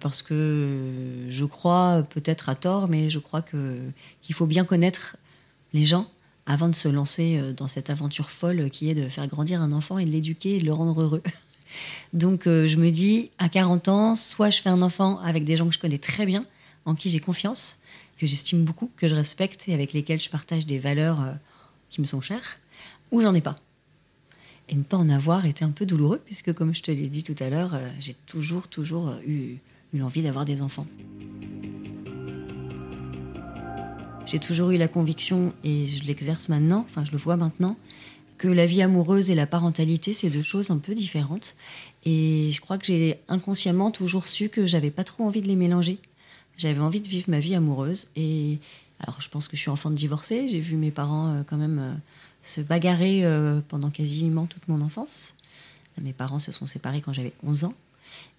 Parce 0.00 0.22
que 0.22 1.26
je 1.30 1.44
crois, 1.44 2.02
peut-être 2.10 2.48
à 2.48 2.54
tort, 2.54 2.88
mais 2.88 3.08
je 3.10 3.18
crois 3.18 3.42
que 3.42 3.80
qu'il 4.20 4.34
faut 4.34 4.46
bien 4.46 4.64
connaître 4.64 5.16
les 5.72 5.84
gens 5.84 6.08
avant 6.46 6.68
de 6.68 6.74
se 6.74 6.88
lancer 6.88 7.38
euh, 7.38 7.52
dans 7.52 7.66
cette 7.66 7.90
aventure 7.90 8.30
folle 8.30 8.70
qui 8.70 8.88
est 8.88 8.94
de 8.94 9.08
faire 9.08 9.26
grandir 9.26 9.60
un 9.60 9.72
enfant 9.72 9.98
et 9.98 10.04
de 10.04 10.10
l'éduquer 10.10 10.56
et 10.56 10.60
de 10.60 10.64
le 10.64 10.72
rendre 10.72 11.00
heureux. 11.02 11.22
Donc 12.12 12.46
euh, 12.46 12.66
je 12.66 12.76
me 12.76 12.90
dis, 12.90 13.30
à 13.38 13.48
40 13.48 13.88
ans, 13.88 14.16
soit 14.16 14.50
je 14.50 14.62
fais 14.62 14.70
un 14.70 14.82
enfant 14.82 15.18
avec 15.18 15.44
des 15.44 15.56
gens 15.56 15.66
que 15.66 15.74
je 15.74 15.78
connais 15.78 15.98
très 15.98 16.24
bien, 16.24 16.46
en 16.84 16.94
qui 16.94 17.10
j'ai 17.10 17.18
confiance, 17.18 17.76
que 18.16 18.26
j'estime 18.26 18.64
beaucoup, 18.64 18.90
que 18.96 19.08
je 19.08 19.14
respecte 19.14 19.68
et 19.68 19.74
avec 19.74 19.92
lesquels 19.92 20.20
je 20.20 20.30
partage 20.30 20.66
des 20.66 20.78
valeurs 20.78 21.20
euh, 21.20 21.32
qui 21.90 22.00
me 22.00 22.06
sont 22.06 22.20
chères, 22.20 22.58
ou 23.10 23.20
j'en 23.20 23.34
ai 23.34 23.40
pas. 23.40 23.56
Et 24.68 24.74
ne 24.74 24.82
pas 24.82 24.96
en 24.96 25.08
avoir 25.08 25.46
était 25.46 25.64
un 25.64 25.70
peu 25.70 25.86
douloureux, 25.86 26.20
puisque 26.24 26.52
comme 26.52 26.74
je 26.74 26.82
te 26.82 26.90
l'ai 26.90 27.08
dit 27.08 27.22
tout 27.22 27.36
à 27.38 27.50
l'heure, 27.50 27.78
j'ai 28.00 28.14
toujours, 28.26 28.66
toujours 28.66 29.14
eu, 29.24 29.58
eu 29.96 29.98
l'envie 29.98 30.22
d'avoir 30.22 30.44
des 30.44 30.62
enfants. 30.62 30.86
J'ai 34.26 34.38
toujours 34.38 34.70
eu 34.70 34.76
la 34.76 34.88
conviction, 34.88 35.54
et 35.64 35.86
je 35.86 36.04
l'exerce 36.04 36.48
maintenant, 36.48 36.84
enfin 36.88 37.04
je 37.04 37.12
le 37.12 37.18
vois 37.18 37.36
maintenant, 37.36 37.76
que 38.38 38.48
la 38.48 38.66
vie 38.66 38.82
amoureuse 38.82 39.30
et 39.30 39.34
la 39.34 39.46
parentalité, 39.46 40.12
c'est 40.12 40.30
deux 40.30 40.42
choses 40.42 40.70
un 40.70 40.78
peu 40.78 40.94
différentes. 40.94 41.56
Et 42.04 42.50
je 42.52 42.60
crois 42.60 42.76
que 42.76 42.86
j'ai 42.86 43.18
inconsciemment 43.28 43.90
toujours 43.90 44.28
su 44.28 44.48
que 44.48 44.66
j'avais 44.66 44.90
pas 44.90 45.04
trop 45.04 45.24
envie 45.24 45.42
de 45.42 45.48
les 45.48 45.56
mélanger. 45.56 45.98
J'avais 46.56 46.80
envie 46.80 47.00
de 47.00 47.08
vivre 47.08 47.30
ma 47.30 47.38
vie 47.38 47.54
amoureuse. 47.54 48.08
Et 48.16 48.58
alors, 49.00 49.20
je 49.20 49.28
pense 49.28 49.48
que 49.48 49.56
je 49.56 49.62
suis 49.62 49.70
enfant 49.70 49.90
de 49.90 49.94
divorcée. 49.94 50.48
J'ai 50.48 50.60
vu 50.60 50.76
mes 50.76 50.90
parents 50.90 51.32
euh, 51.32 51.42
quand 51.46 51.56
même 51.56 51.78
euh, 51.78 51.92
se 52.42 52.60
bagarrer 52.60 53.24
euh, 53.24 53.60
pendant 53.68 53.90
quasiment 53.90 54.46
toute 54.46 54.68
mon 54.68 54.80
enfance. 54.80 55.34
Mes 56.00 56.12
parents 56.12 56.38
se 56.38 56.52
sont 56.52 56.66
séparés 56.66 57.00
quand 57.00 57.12
j'avais 57.12 57.32
11 57.42 57.64
ans. 57.64 57.74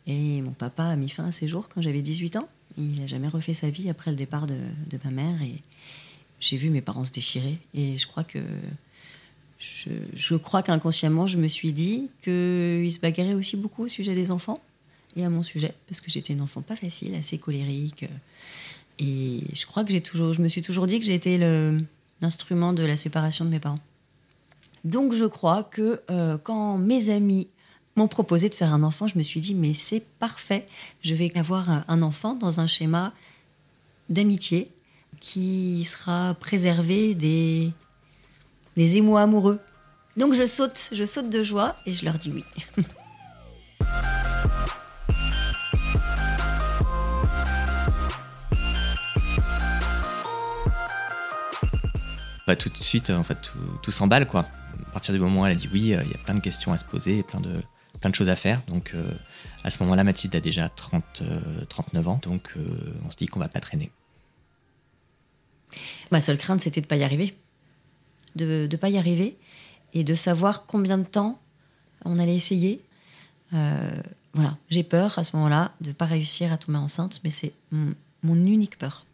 Et 0.06 0.42
mon 0.42 0.52
papa 0.52 0.86
a 0.86 0.96
mis 0.96 1.10
fin 1.10 1.26
à 1.26 1.32
ses 1.32 1.48
jours 1.48 1.68
quand 1.70 1.82
j'avais 1.82 2.02
18 2.02 2.38
ans. 2.38 2.48
Il 2.78 3.00
n'a 3.00 3.08
jamais 3.08 3.28
refait 3.28 3.54
sa 3.54 3.70
vie 3.70 3.90
après 3.90 4.12
le 4.12 4.18
départ 4.18 4.48
de, 4.48 4.58
ma 5.04 5.12
mère. 5.12 5.42
Et 5.42 5.62
j'ai 6.40 6.58
vu 6.58 6.70
mes 6.70 6.82
parents 6.82 7.06
se 7.06 7.12
déchirer. 7.12 7.58
Et 7.74 7.98
je 7.98 8.08
crois 8.08 8.24
que 8.24 8.40
je, 9.60 9.90
je 10.14 10.36
crois 10.36 10.64
qu'inconsciemment, 10.64 11.28
je 11.28 11.38
me 11.38 11.48
suis 11.48 11.74
dit 11.74 12.10
qu'ils 12.24 12.92
se 12.92 13.00
bagarraient 13.00 13.34
aussi 13.34 13.58
beaucoup 13.58 13.84
au 13.84 13.88
sujet 13.88 14.14
des 14.16 14.32
enfants 14.32 14.62
et 15.16 15.26
à 15.26 15.30
mon 15.30 15.42
sujet, 15.42 15.74
parce 15.88 16.00
que 16.00 16.12
j'étais 16.12 16.34
une 16.34 16.42
enfant 16.42 16.62
pas 16.62 16.76
facile, 16.76 17.16
assez 17.16 17.40
colérique. 17.40 18.06
Et 19.00 19.44
je 19.54 19.66
crois 19.66 19.84
que 19.84 19.92
j'ai 19.92 20.02
toujours, 20.02 20.34
je 20.34 20.42
me 20.42 20.48
suis 20.48 20.62
toujours 20.62 20.86
dit 20.86 21.00
que 21.00 21.38
le- 21.38 21.84
l'instrument 22.22 22.72
de 22.74 22.84
la 22.84 22.96
séparation 22.96 23.44
de 23.44 23.50
mes 23.50 23.60
parents. 23.60 23.80
Donc 24.84 25.14
je 25.14 25.26
crois 25.26 25.64
que 25.64 26.02
euh, 26.10 26.38
quand 26.38 26.78
mes 26.78 27.10
amis 27.10 27.48
m'ont 27.98 28.08
proposé 28.08 28.48
de 28.50 28.56
faire 28.56 28.74
un 28.74 28.84
enfant, 28.84 29.08
je 29.08 29.18
me 29.18 29.24
suis 29.24 29.40
dit 29.42 29.54
mais 29.56 29.74
c'est 29.74 30.00
parfait, 30.20 30.66
je 31.04 31.14
vais 31.14 31.32
avoir 31.38 31.70
un- 31.88 32.02
enfant 32.02 32.36
dans 32.36 32.60
un 32.60 32.68
schéma 32.68 33.12
d'amitié 34.10 34.72
qui 35.20 35.84
sera 35.84 36.36
préservé 36.40 37.16
des, 37.16 37.72
des 38.76 38.98
émois 38.98 39.22
amoureux. 39.24 39.60
Donc 40.16 40.34
je 40.34 40.46
saute, 40.46 40.90
je 40.92 41.06
saute 41.06 41.30
de 41.30 41.44
joie 41.44 41.76
et 41.86 41.92
je 41.92 42.06
leur 42.06 42.16
dis 42.18 42.32
oui. 42.32 42.44
Bah, 52.46 52.56
tout 52.56 52.70
de 52.70 52.78
suite, 52.82 53.10
en 53.10 53.24
fait, 53.24 53.36
tout, 53.42 53.58
tout 53.84 53.92
s'emballe, 53.92 54.26
quoi. 54.28 54.46
À 54.88 54.92
partir 54.94 55.14
du 55.14 55.20
moment 55.20 55.42
où 55.42 55.46
elle 55.46 55.52
a 55.52 55.56
dit 55.56 55.70
oui, 55.74 55.94
euh, 55.94 56.02
il 56.06 56.12
y 56.12 56.14
a 56.14 56.18
plein 56.20 56.34
de 56.34 56.40
questions 56.40 56.72
à 56.72 56.78
se 56.78 56.86
poser, 56.86 57.24
plein 57.24 57.42
de, 57.42 57.62
plein 58.00 58.10
de 58.10 58.16
choses 58.16 58.30
à 58.30 58.36
faire. 58.36 58.62
Donc, 58.68 58.92
euh, 58.94 59.12
à 59.64 59.72
ce 59.72 59.82
moment-là, 59.84 60.04
Mathilde 60.04 60.36
a 60.36 60.40
déjà 60.40 60.70
30, 60.70 61.04
euh, 61.22 61.66
39 61.70 62.08
ans, 62.08 62.20
donc 62.22 62.54
euh, 62.56 62.94
on 63.06 63.12
se 63.12 63.18
dit 63.18 63.28
qu'on 63.28 63.40
va 63.40 63.50
pas 63.50 63.60
traîner. 63.60 63.92
Ma 66.12 66.22
seule 66.22 66.38
crainte, 66.38 66.62
c'était 66.62 66.82
de 66.82 66.86
pas 66.86 66.96
y 66.96 67.04
arriver. 67.04 67.36
De 68.36 68.68
ne 68.72 68.78
pas 68.78 68.90
y 68.90 68.98
arriver 68.98 69.38
et 69.94 70.04
de 70.04 70.16
savoir 70.16 70.66
combien 70.66 70.98
de 70.98 71.04
temps 71.04 71.40
on 72.06 72.20
allait 72.20 72.36
essayer. 72.36 72.82
Euh, 73.54 74.02
voilà, 74.34 74.58
j'ai 74.70 74.84
peur 74.84 75.18
à 75.18 75.24
ce 75.24 75.36
moment-là 75.36 75.74
de 75.82 75.90
ne 75.90 75.94
pas 75.94 76.06
réussir 76.06 76.54
à 76.54 76.58
tomber 76.58 76.78
enceinte, 76.78 77.20
mais 77.24 77.32
c'est 77.32 77.54
mon 77.72 78.36
unique 78.36 78.78
peur. 78.78 79.07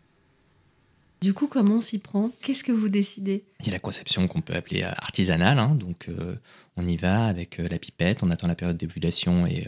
Du 1.24 1.34
coup, 1.34 1.48
comment 1.48 1.76
on 1.76 1.82
s'y 1.82 2.00
prend? 2.00 2.32
Qu'est-ce 2.42 2.66
que 2.66 2.74
vous 2.74 2.90
décidez? 2.90 3.46
Il 3.62 3.68
y 3.68 3.70
a 3.70 3.72
la 3.72 3.80
conception 3.80 4.28
qu'on 4.28 4.42
peut 4.42 4.56
appeler 4.56 4.84
euh, 4.84 4.90
artisanale, 4.98 5.58
hein, 5.58 5.74
donc 5.74 6.10
euh, 6.10 6.36
on 6.76 6.86
y 6.86 6.98
va 6.98 7.28
avec 7.28 7.62
euh, 7.62 7.68
la 7.70 7.80
pipette, 7.80 8.24
on 8.24 8.30
attend 8.30 8.48
la 8.48 8.56
période 8.56 8.76
d'ovulation 8.76 9.48
et, 9.48 9.66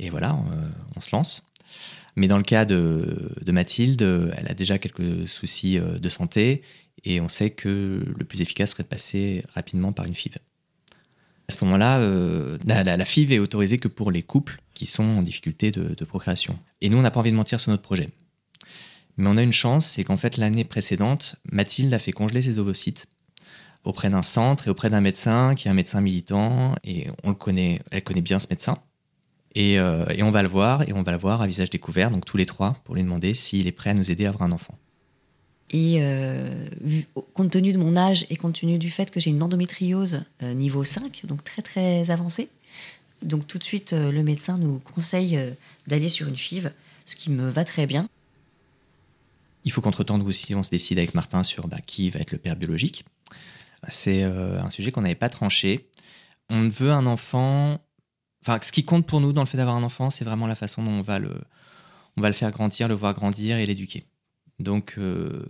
et 0.00 0.10
voilà, 0.10 0.36
on 0.96 1.00
se 1.00 1.10
lance. 1.14 1.46
Mais 2.16 2.26
dans 2.26 2.36
le 2.36 2.42
cas 2.42 2.64
de, 2.64 3.30
de 3.40 3.52
Mathilde, 3.52 4.02
elle 4.36 4.48
a 4.50 4.54
déjà 4.54 4.78
quelques 4.78 5.28
soucis 5.28 5.78
de 5.78 6.08
santé 6.08 6.62
et 7.04 7.20
on 7.20 7.28
sait 7.28 7.50
que 7.50 8.02
le 8.04 8.24
plus 8.24 8.40
efficace 8.40 8.70
serait 8.72 8.82
de 8.82 8.88
passer 8.88 9.44
rapidement 9.54 9.92
par 9.92 10.04
une 10.06 10.14
FIV. 10.16 10.38
À 11.48 11.52
ce 11.52 11.64
moment-là, 11.64 12.00
la, 12.64 12.82
la- 12.82 12.96
la 12.96 13.04
FIV 13.04 13.30
est 13.34 13.38
autorisée 13.38 13.78
que 13.78 13.86
pour 13.86 14.10
les 14.10 14.22
couples 14.24 14.60
qui 14.74 14.86
sont 14.86 15.04
en 15.04 15.22
difficulté 15.22 15.70
de, 15.70 15.94
de 15.94 16.04
procréation. 16.04 16.58
Et 16.80 16.88
nous, 16.88 16.98
on 16.98 17.02
n'a 17.02 17.12
pas 17.12 17.20
envie 17.20 17.30
de 17.30 17.36
mentir 17.36 17.60
sur 17.60 17.70
notre 17.70 17.82
projet. 17.84 18.08
Mais 19.16 19.28
on 19.28 19.36
a 19.36 19.42
une 19.42 19.52
chance, 19.52 19.86
c'est 19.86 20.04
qu'en 20.04 20.16
fait, 20.16 20.36
l'année 20.36 20.64
précédente, 20.64 21.36
Mathilde 21.50 21.92
a 21.94 21.98
fait 21.98 22.12
congeler 22.12 22.42
ses 22.42 22.58
ovocytes 22.58 23.06
auprès 23.84 24.10
d'un 24.10 24.22
centre 24.22 24.66
et 24.66 24.70
auprès 24.70 24.90
d'un 24.90 25.00
médecin 25.00 25.54
qui 25.54 25.68
est 25.68 25.70
un 25.70 25.74
médecin 25.74 26.00
militant 26.00 26.74
et 26.84 27.06
on 27.22 27.30
le 27.30 27.34
connaît, 27.34 27.80
elle 27.90 28.02
connaît 28.02 28.20
bien 28.20 28.38
ce 28.38 28.48
médecin. 28.50 28.78
Et, 29.54 29.78
euh, 29.78 30.04
on 30.20 30.30
va 30.30 30.42
le 30.42 30.48
voir 30.48 30.82
et 30.86 30.92
on 30.92 31.02
va 31.02 31.12
le 31.12 31.18
voir 31.18 31.40
à 31.40 31.46
visage 31.46 31.70
découvert, 31.70 32.10
donc 32.10 32.26
tous 32.26 32.36
les 32.36 32.44
trois, 32.44 32.76
pour 32.84 32.94
lui 32.94 33.02
demander 33.02 33.32
s'il 33.32 33.66
est 33.66 33.72
prêt 33.72 33.90
à 33.90 33.94
nous 33.94 34.10
aider 34.10 34.26
à 34.26 34.28
avoir 34.28 34.42
un 34.42 34.52
enfant. 34.52 34.76
Et 35.70 35.96
euh, 36.00 36.68
compte 37.32 37.50
tenu 37.50 37.72
de 37.72 37.78
mon 37.78 37.96
âge 37.96 38.26
et 38.28 38.36
compte 38.36 38.60
tenu 38.60 38.78
du 38.78 38.90
fait 38.90 39.10
que 39.10 39.18
j'ai 39.18 39.30
une 39.30 39.42
endométriose 39.42 40.22
euh, 40.42 40.52
niveau 40.52 40.84
5, 40.84 41.22
donc 41.24 41.42
très 41.42 41.62
très 41.62 42.10
avancée, 42.10 42.50
donc 43.22 43.46
tout 43.46 43.58
de 43.58 43.64
suite 43.64 43.92
le 43.92 44.22
médecin 44.22 44.58
nous 44.58 44.78
conseille 44.94 45.38
d'aller 45.86 46.08
sur 46.08 46.28
une 46.28 46.36
FIV, 46.36 46.70
ce 47.06 47.16
qui 47.16 47.30
me 47.30 47.48
va 47.48 47.64
très 47.64 47.86
bien. 47.86 48.08
Il 49.66 49.72
faut 49.72 49.80
qu'entre-temps, 49.82 50.16
nous 50.16 50.26
aussi, 50.28 50.54
on 50.54 50.62
se 50.62 50.70
décide 50.70 50.96
avec 50.98 51.12
Martin 51.14 51.42
sur 51.42 51.66
bah, 51.68 51.80
qui 51.84 52.08
va 52.08 52.20
être 52.20 52.30
le 52.32 52.38
père 52.38 52.56
biologique. 52.56 53.04
C'est 53.88 54.22
euh, 54.22 54.60
un 54.62 54.70
sujet 54.70 54.92
qu'on 54.92 55.02
n'avait 55.02 55.14
pas 55.16 55.28
tranché. 55.28 55.90
On 56.48 56.68
veut 56.68 56.92
un 56.92 57.04
enfant. 57.04 57.78
Enfin, 58.42 58.58
ce 58.62 58.70
qui 58.72 58.84
compte 58.84 59.06
pour 59.06 59.20
nous 59.20 59.32
dans 59.32 59.42
le 59.42 59.46
fait 59.46 59.56
d'avoir 59.58 59.76
un 59.76 59.82
enfant, 59.82 60.08
c'est 60.08 60.24
vraiment 60.24 60.46
la 60.46 60.54
façon 60.54 60.82
dont 60.84 60.92
on 60.92 61.02
va 61.02 61.18
le, 61.18 61.34
on 62.16 62.22
va 62.22 62.28
le 62.28 62.32
faire 62.34 62.52
grandir, 62.52 62.86
le 62.86 62.94
voir 62.94 63.12
grandir 63.12 63.58
et 63.58 63.66
l'éduquer. 63.66 64.06
Donc, 64.60 64.94
euh, 64.98 65.44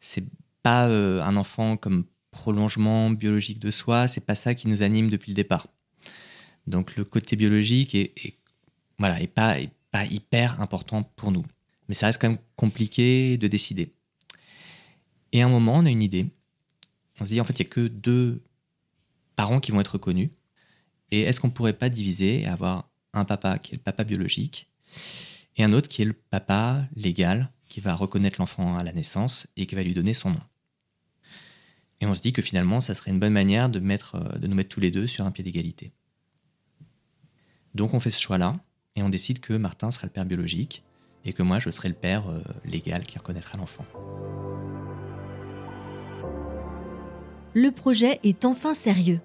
c'est 0.00 0.24
pas 0.64 0.88
euh, 0.88 1.22
un 1.22 1.36
enfant 1.36 1.76
comme 1.76 2.04
prolongement 2.32 3.08
biologique 3.10 3.60
de 3.60 3.70
soi. 3.70 4.08
C'est 4.08 4.20
pas 4.26 4.34
ça 4.34 4.54
qui 4.54 4.66
nous 4.68 4.82
anime 4.82 5.10
depuis 5.10 5.30
le 5.30 5.36
départ. 5.36 5.68
Donc, 6.66 6.96
le 6.96 7.04
côté 7.04 7.36
biologique 7.36 7.94
est, 7.94 8.12
est- 8.16 8.36
voilà, 8.98 9.20
est 9.22 9.28
pas, 9.28 9.60
est 9.60 9.70
pas 9.92 10.04
hyper 10.06 10.60
important 10.60 11.04
pour 11.04 11.30
nous 11.30 11.46
mais 11.88 11.94
ça 11.94 12.06
reste 12.06 12.20
quand 12.20 12.28
même 12.28 12.38
compliqué 12.56 13.38
de 13.38 13.48
décider. 13.48 13.94
Et 15.32 15.42
à 15.42 15.46
un 15.46 15.48
moment, 15.48 15.76
on 15.76 15.86
a 15.86 15.90
une 15.90 16.02
idée. 16.02 16.26
On 17.20 17.24
se 17.24 17.30
dit, 17.30 17.40
en 17.40 17.44
fait, 17.44 17.58
il 17.58 17.62
n'y 17.62 17.68
a 17.68 17.70
que 17.70 17.88
deux 17.88 18.42
parents 19.36 19.60
qui 19.60 19.72
vont 19.72 19.80
être 19.80 19.92
reconnus. 19.92 20.30
Et 21.10 21.22
est-ce 21.22 21.40
qu'on 21.40 21.48
ne 21.48 21.52
pourrait 21.52 21.72
pas 21.72 21.88
diviser 21.88 22.42
et 22.42 22.46
avoir 22.46 22.88
un 23.14 23.24
papa 23.24 23.58
qui 23.58 23.72
est 23.74 23.78
le 23.78 23.82
papa 23.82 24.04
biologique 24.04 24.70
et 25.56 25.64
un 25.64 25.72
autre 25.72 25.88
qui 25.88 26.02
est 26.02 26.04
le 26.04 26.12
papa 26.12 26.86
légal 26.94 27.50
qui 27.68 27.80
va 27.80 27.94
reconnaître 27.94 28.38
l'enfant 28.38 28.76
à 28.76 28.84
la 28.84 28.92
naissance 28.92 29.46
et 29.56 29.66
qui 29.66 29.74
va 29.74 29.82
lui 29.82 29.94
donner 29.94 30.14
son 30.14 30.30
nom? 30.30 30.40
Et 32.00 32.06
on 32.06 32.14
se 32.14 32.20
dit 32.20 32.32
que 32.32 32.42
finalement, 32.42 32.80
ça 32.80 32.94
serait 32.94 33.10
une 33.10 33.18
bonne 33.18 33.32
manière 33.32 33.68
de, 33.68 33.80
mettre, 33.80 34.38
de 34.38 34.46
nous 34.46 34.54
mettre 34.54 34.68
tous 34.68 34.80
les 34.80 34.90
deux 34.90 35.06
sur 35.06 35.24
un 35.24 35.32
pied 35.32 35.42
d'égalité. 35.42 35.92
Donc 37.74 37.94
on 37.94 38.00
fait 38.00 38.10
ce 38.10 38.20
choix-là 38.20 38.56
et 38.94 39.02
on 39.02 39.08
décide 39.08 39.40
que 39.40 39.54
Martin 39.54 39.90
sera 39.90 40.06
le 40.06 40.12
père 40.12 40.24
biologique 40.24 40.84
et 41.28 41.34
que 41.34 41.42
moi 41.42 41.58
je 41.58 41.70
serai 41.70 41.88
le 41.88 41.94
père 41.94 42.28
euh, 42.30 42.40
légal 42.64 43.02
qui 43.02 43.18
reconnaîtra 43.18 43.58
l'enfant. 43.58 43.84
Le 47.54 47.70
projet 47.70 48.18
est 48.24 48.44
enfin 48.44 48.74
sérieux. 48.74 49.20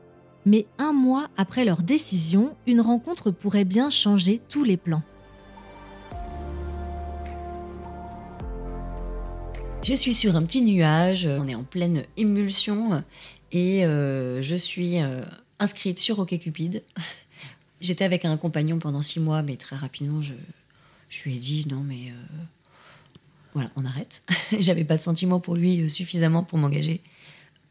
Mais 0.45 0.65
un 0.77 0.91
mois 0.91 1.29
après 1.37 1.63
leur 1.63 1.81
décision, 1.81 2.57
une 2.67 2.81
rencontre 2.81 3.31
pourrait 3.31 3.63
bien 3.63 3.89
changer 3.89 4.41
tous 4.49 4.65
les 4.65 4.75
plans. 4.75 5.01
Je 9.81 9.93
suis 9.93 10.13
sur 10.13 10.35
un 10.35 10.43
petit 10.43 10.61
nuage, 10.61 11.25
on 11.25 11.47
est 11.47 11.55
en 11.55 11.63
pleine 11.63 12.03
émulsion 12.17 13.03
et 13.53 13.85
euh, 13.85 14.41
je 14.41 14.55
suis 14.55 15.01
euh, 15.01 15.23
inscrite 15.59 15.99
sur 15.99 16.19
OkCupid. 16.19 16.83
J'étais 17.79 18.03
avec 18.03 18.25
un 18.25 18.35
compagnon 18.35 18.79
pendant 18.79 19.01
six 19.01 19.21
mois, 19.21 19.41
mais 19.41 19.55
très 19.55 19.75
rapidement, 19.77 20.21
je, 20.21 20.33
je 21.13 21.23
lui 21.23 21.35
ai 21.35 21.39
dit 21.39 21.67
non, 21.69 21.81
mais 21.81 22.09
euh, 22.09 22.43
voilà, 23.53 23.69
on 23.75 23.85
arrête. 23.85 24.23
J'avais 24.59 24.83
pas 24.83 24.97
de 24.97 25.01
sentiments 25.01 25.39
pour 25.39 25.55
lui 25.55 25.81
euh, 25.81 25.87
suffisamment 25.87 26.43
pour 26.43 26.57
m'engager. 26.57 27.01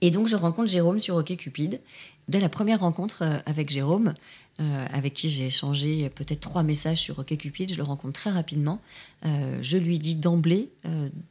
Et 0.01 0.13
donc, 0.13 0.29
je 0.29 0.37
rencontre 0.37 0.69
Jérôme 0.69 1.01
sur 1.01 1.17
OkCupid. 1.17 1.81
Dès 2.29 2.39
la 2.39 2.49
première 2.49 2.81
rencontre 2.81 3.23
euh, 3.23 3.39
avec 3.47 3.71
Jérôme, 3.71 4.15
avec 4.59 5.15
qui 5.15 5.29
j'ai 5.29 5.47
échangé 5.47 6.09
peut-être 6.11 6.39
trois 6.39 6.63
messages 6.63 6.99
sur 6.99 7.19
OkCupid, 7.19 7.73
je 7.73 7.77
le 7.77 7.83
rencontre 7.83 8.13
très 8.13 8.31
rapidement. 8.31 8.81
Je 9.25 9.77
lui 9.77 9.99
dis 9.99 10.15
d'emblée, 10.15 10.69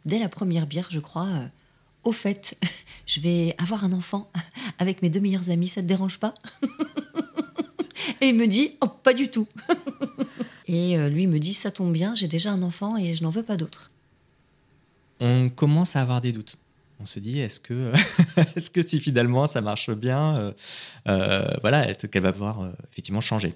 dès 0.04 0.20
la 0.20 0.28
première 0.28 0.68
bière, 0.68 0.88
je 0.90 1.00
crois, 1.00 1.30
au 2.04 2.12
fait, 2.12 2.58
je 3.06 3.22
vais 3.22 3.56
avoir 3.58 3.86
un 3.86 3.94
enfant 3.94 4.30
avec 4.80 5.02
mes 5.02 5.10
deux 5.10 5.22
meilleurs 5.22 5.50
amis, 5.50 5.70
ça 5.70 5.82
te 5.82 5.88
dérange 5.88 6.20
pas? 6.20 6.34
Et 8.20 8.30
il 8.30 8.36
me 8.36 8.48
dit, 8.48 8.76
oh, 8.82 8.88
pas 8.88 9.14
du 9.14 9.30
tout. 9.30 9.48
Et 10.72 10.98
euh, 10.98 11.10
lui 11.10 11.28
me 11.28 11.40
dit, 11.40 11.54
ça 11.54 11.70
tombe 11.70 11.92
bien, 11.92 12.16
j'ai 12.16 12.28
déjà 12.28 12.52
un 12.52 12.64
enfant 12.64 12.98
et 12.98 13.14
je 13.14 13.24
n'en 13.24 13.30
veux 13.30 13.44
pas 13.44 13.58
d'autre. 13.58 13.92
on 15.20 15.50
commence 15.50 15.96
à 15.96 16.02
avoir 16.02 16.22
des 16.22 16.32
doutes. 16.32 16.58
On 17.02 17.06
se 17.06 17.20
dit, 17.20 17.40
est-ce 17.40 17.60
que, 17.60 17.92
est-ce 18.56 18.70
que 18.70 18.86
si 18.86 19.00
finalement 19.00 19.48
ça 19.48 19.62
marche 19.62 19.90
bien, 19.90 20.38
euh, 20.38 20.52
euh, 21.08 21.58
voilà, 21.62 21.94
qu'elle 21.96 22.22
va 22.22 22.32
pouvoir 22.32 22.62
euh, 22.62 22.72
effectivement 22.92 23.22
changer? 23.22 23.56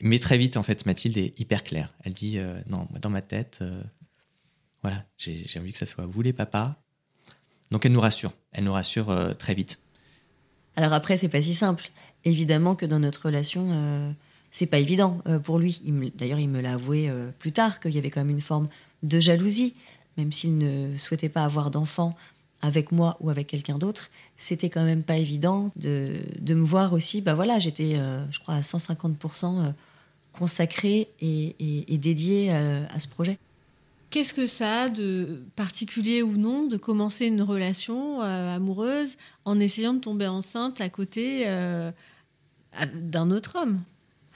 Mais 0.00 0.18
très 0.18 0.36
vite, 0.36 0.58
en 0.58 0.62
fait, 0.62 0.84
Mathilde 0.84 1.16
est 1.16 1.38
hyper 1.40 1.64
claire. 1.64 1.94
Elle 2.04 2.12
dit, 2.12 2.38
non, 2.68 2.86
dans 3.00 3.08
ma 3.08 3.22
tête, 3.22 3.64
voilà, 4.82 5.06
j'ai, 5.16 5.46
envie 5.58 5.72
que 5.72 5.78
ça 5.78 5.86
soit 5.86 6.04
vous 6.04 6.20
les 6.20 6.34
papas. 6.34 6.76
Donc 7.70 7.86
elle 7.86 7.92
nous 7.92 8.00
rassure. 8.02 8.34
Elle 8.52 8.64
nous 8.64 8.74
rassure 8.74 9.34
très 9.38 9.54
vite. 9.54 9.80
Alors 10.76 10.92
après, 10.92 11.16
c'est 11.16 11.30
pas 11.30 11.40
si 11.40 11.54
simple. 11.54 11.88
Évidemment 12.24 12.74
que 12.76 12.84
dans 12.84 12.98
notre 12.98 13.24
relation, 13.24 14.14
c'est 14.50 14.66
pas 14.66 14.78
évident 14.78 15.22
pour 15.44 15.58
lui. 15.58 15.82
d'ailleurs, 16.16 16.38
il 16.38 16.48
me 16.48 16.60
l'a 16.60 16.74
avoué 16.74 17.10
plus 17.38 17.52
tard 17.52 17.80
qu'il 17.80 17.94
y 17.94 17.98
avait 17.98 18.10
quand 18.10 18.20
même 18.20 18.30
une 18.30 18.40
forme 18.40 18.68
de 19.02 19.20
jalousie, 19.20 19.74
même 20.16 20.32
s'il 20.32 20.56
ne 20.58 20.96
souhaitait 20.96 21.28
pas 21.28 21.44
avoir 21.44 21.70
d'enfant 21.70 22.16
avec 22.62 22.92
moi 22.92 23.16
ou 23.20 23.30
avec 23.30 23.46
quelqu'un 23.46 23.78
d'autre, 23.78 24.10
c'était 24.36 24.70
quand 24.70 24.84
même 24.84 25.02
pas 25.02 25.18
évident 25.18 25.70
de, 25.76 26.20
me 26.48 26.64
voir 26.64 26.92
aussi. 26.92 27.20
Bah 27.20 27.34
voilà, 27.34 27.58
j'étais, 27.58 27.96
euh, 27.96 28.24
je 28.30 28.38
crois, 28.38 28.54
à 28.54 28.60
150% 28.60 29.66
euh, 29.66 29.70
consacrée 30.32 31.08
et, 31.20 31.98
dédiée 31.98 32.48
euh, 32.50 32.84
à, 32.88 32.98
ce 32.98 33.08
projet. 33.08 33.38
Qu'est-ce 34.10 34.34
que 34.34 34.46
ça 34.46 34.82
a 34.82 34.88
de 34.88 35.42
particulier 35.56 36.22
ou 36.22 36.36
non 36.36 36.66
de 36.66 36.76
commencer 36.76 37.26
une 37.26 37.42
relation 37.42 38.20
amoureuse 38.20 39.16
en 39.44 39.58
essayant 39.60 39.94
de 39.94 40.00
tomber 40.00 40.28
enceinte 40.28 40.80
à 40.80 40.88
côté 40.88 41.44
d'un 42.94 43.30
autre 43.30 43.58
homme? 43.60 43.82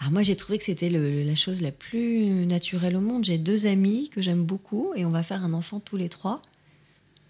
Alors 0.00 0.12
moi, 0.12 0.22
j'ai 0.22 0.34
trouvé 0.34 0.56
que 0.56 0.64
c'était 0.64 0.88
la 0.88 1.34
chose 1.34 1.60
la 1.60 1.72
plus 1.72 2.46
naturelle 2.46 2.96
au 2.96 3.02
monde. 3.02 3.24
J'ai 3.24 3.36
deux 3.36 3.66
amis 3.66 4.08
que 4.08 4.22
j'aime 4.22 4.44
beaucoup 4.44 4.94
et 4.96 5.04
on 5.04 5.10
va 5.10 5.22
faire 5.22 5.44
un 5.44 5.52
enfant 5.52 5.78
tous 5.78 5.98
les 5.98 6.08
trois. 6.08 6.40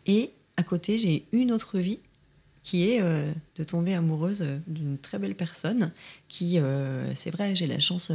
Et 0.07 0.31
à 0.57 0.63
côté, 0.63 0.97
j'ai 0.97 1.27
une 1.33 1.51
autre 1.51 1.79
vie 1.79 1.99
qui 2.63 2.91
est 2.91 3.01
euh, 3.01 3.33
de 3.57 3.65
tomber 3.65 3.95
amoureuse 3.95 4.43
euh, 4.43 4.59
d'une 4.69 4.99
très 4.99 5.19
belle 5.19 5.35
personne 5.35 5.91
qui, 6.29 6.59
euh, 6.59 7.13
c'est 7.17 7.31
vrai, 7.31 7.57
j'ai 7.57 7.67
la 7.67 7.81
chance, 7.81 8.13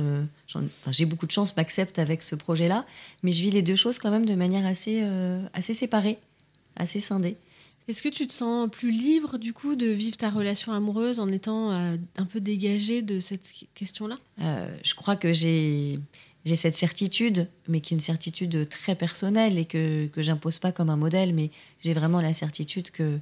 j'ai 0.89 1.05
beaucoup 1.05 1.25
de 1.25 1.31
chance, 1.31 1.57
m'accepte 1.57 1.99
avec 1.99 2.23
ce 2.23 2.35
projet-là, 2.35 2.85
mais 3.23 3.33
je 3.33 3.41
vis 3.41 3.51
les 3.51 3.61
deux 3.61 3.75
choses 3.75 3.99
quand 3.99 4.11
même 4.11 4.25
de 4.25 4.35
manière 4.35 4.65
assez, 4.65 5.03
assez 5.53 5.73
séparée, 5.73 6.17
assez 6.77 7.01
scindée. 7.01 7.35
Est-ce 7.87 8.01
que 8.01 8.09
tu 8.09 8.25
te 8.25 8.33
sens 8.33 8.69
plus 8.69 8.91
libre 8.91 9.37
du 9.37 9.53
coup 9.53 9.75
de 9.75 9.87
vivre 9.87 10.17
ta 10.17 10.29
relation 10.29 10.71
amoureuse 10.71 11.19
en 11.19 11.27
étant 11.27 11.71
un 11.71 12.25
peu 12.25 12.39
dégagée 12.39 13.03
de 13.03 13.19
cette 13.19 13.51
question-là? 13.75 14.17
Je 14.37 14.95
crois 14.95 15.15
que 15.15 15.33
j'ai 15.33 15.99
j'ai 16.45 16.55
cette 16.55 16.75
certitude, 16.75 17.47
mais 17.67 17.81
qui 17.81 17.93
est 17.93 17.97
une 17.97 18.01
certitude 18.01 18.69
très 18.69 18.95
personnelle 18.95 19.57
et 19.57 19.65
que, 19.65 20.05
que 20.07 20.21
j'impose 20.21 20.59
pas 20.59 20.71
comme 20.71 20.91
un 20.91 20.95
modèle, 20.95 21.33
mais 21.33 21.49
j'ai 21.83 21.93
vraiment 21.93 22.21
la 22.21 22.33
certitude 22.33 22.91
que 22.91 23.19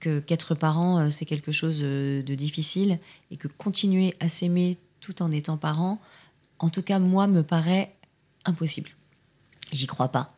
qu'être 0.00 0.54
parent, 0.54 0.98
euh, 0.98 1.10
c'est 1.10 1.24
quelque 1.24 1.52
chose 1.52 1.80
euh, 1.82 2.22
de 2.22 2.34
difficile 2.34 2.98
et 3.30 3.38
que 3.38 3.48
continuer 3.48 4.14
à 4.20 4.28
s'aimer 4.28 4.76
tout 5.00 5.22
en 5.22 5.30
étant 5.30 5.56
parent, 5.56 5.98
en 6.58 6.68
tout 6.68 6.82
cas, 6.82 6.98
moi, 6.98 7.26
me 7.26 7.42
paraît 7.42 7.94
impossible. 8.44 8.90
J'y 9.72 9.86
crois 9.86 10.08
pas. 10.08 10.33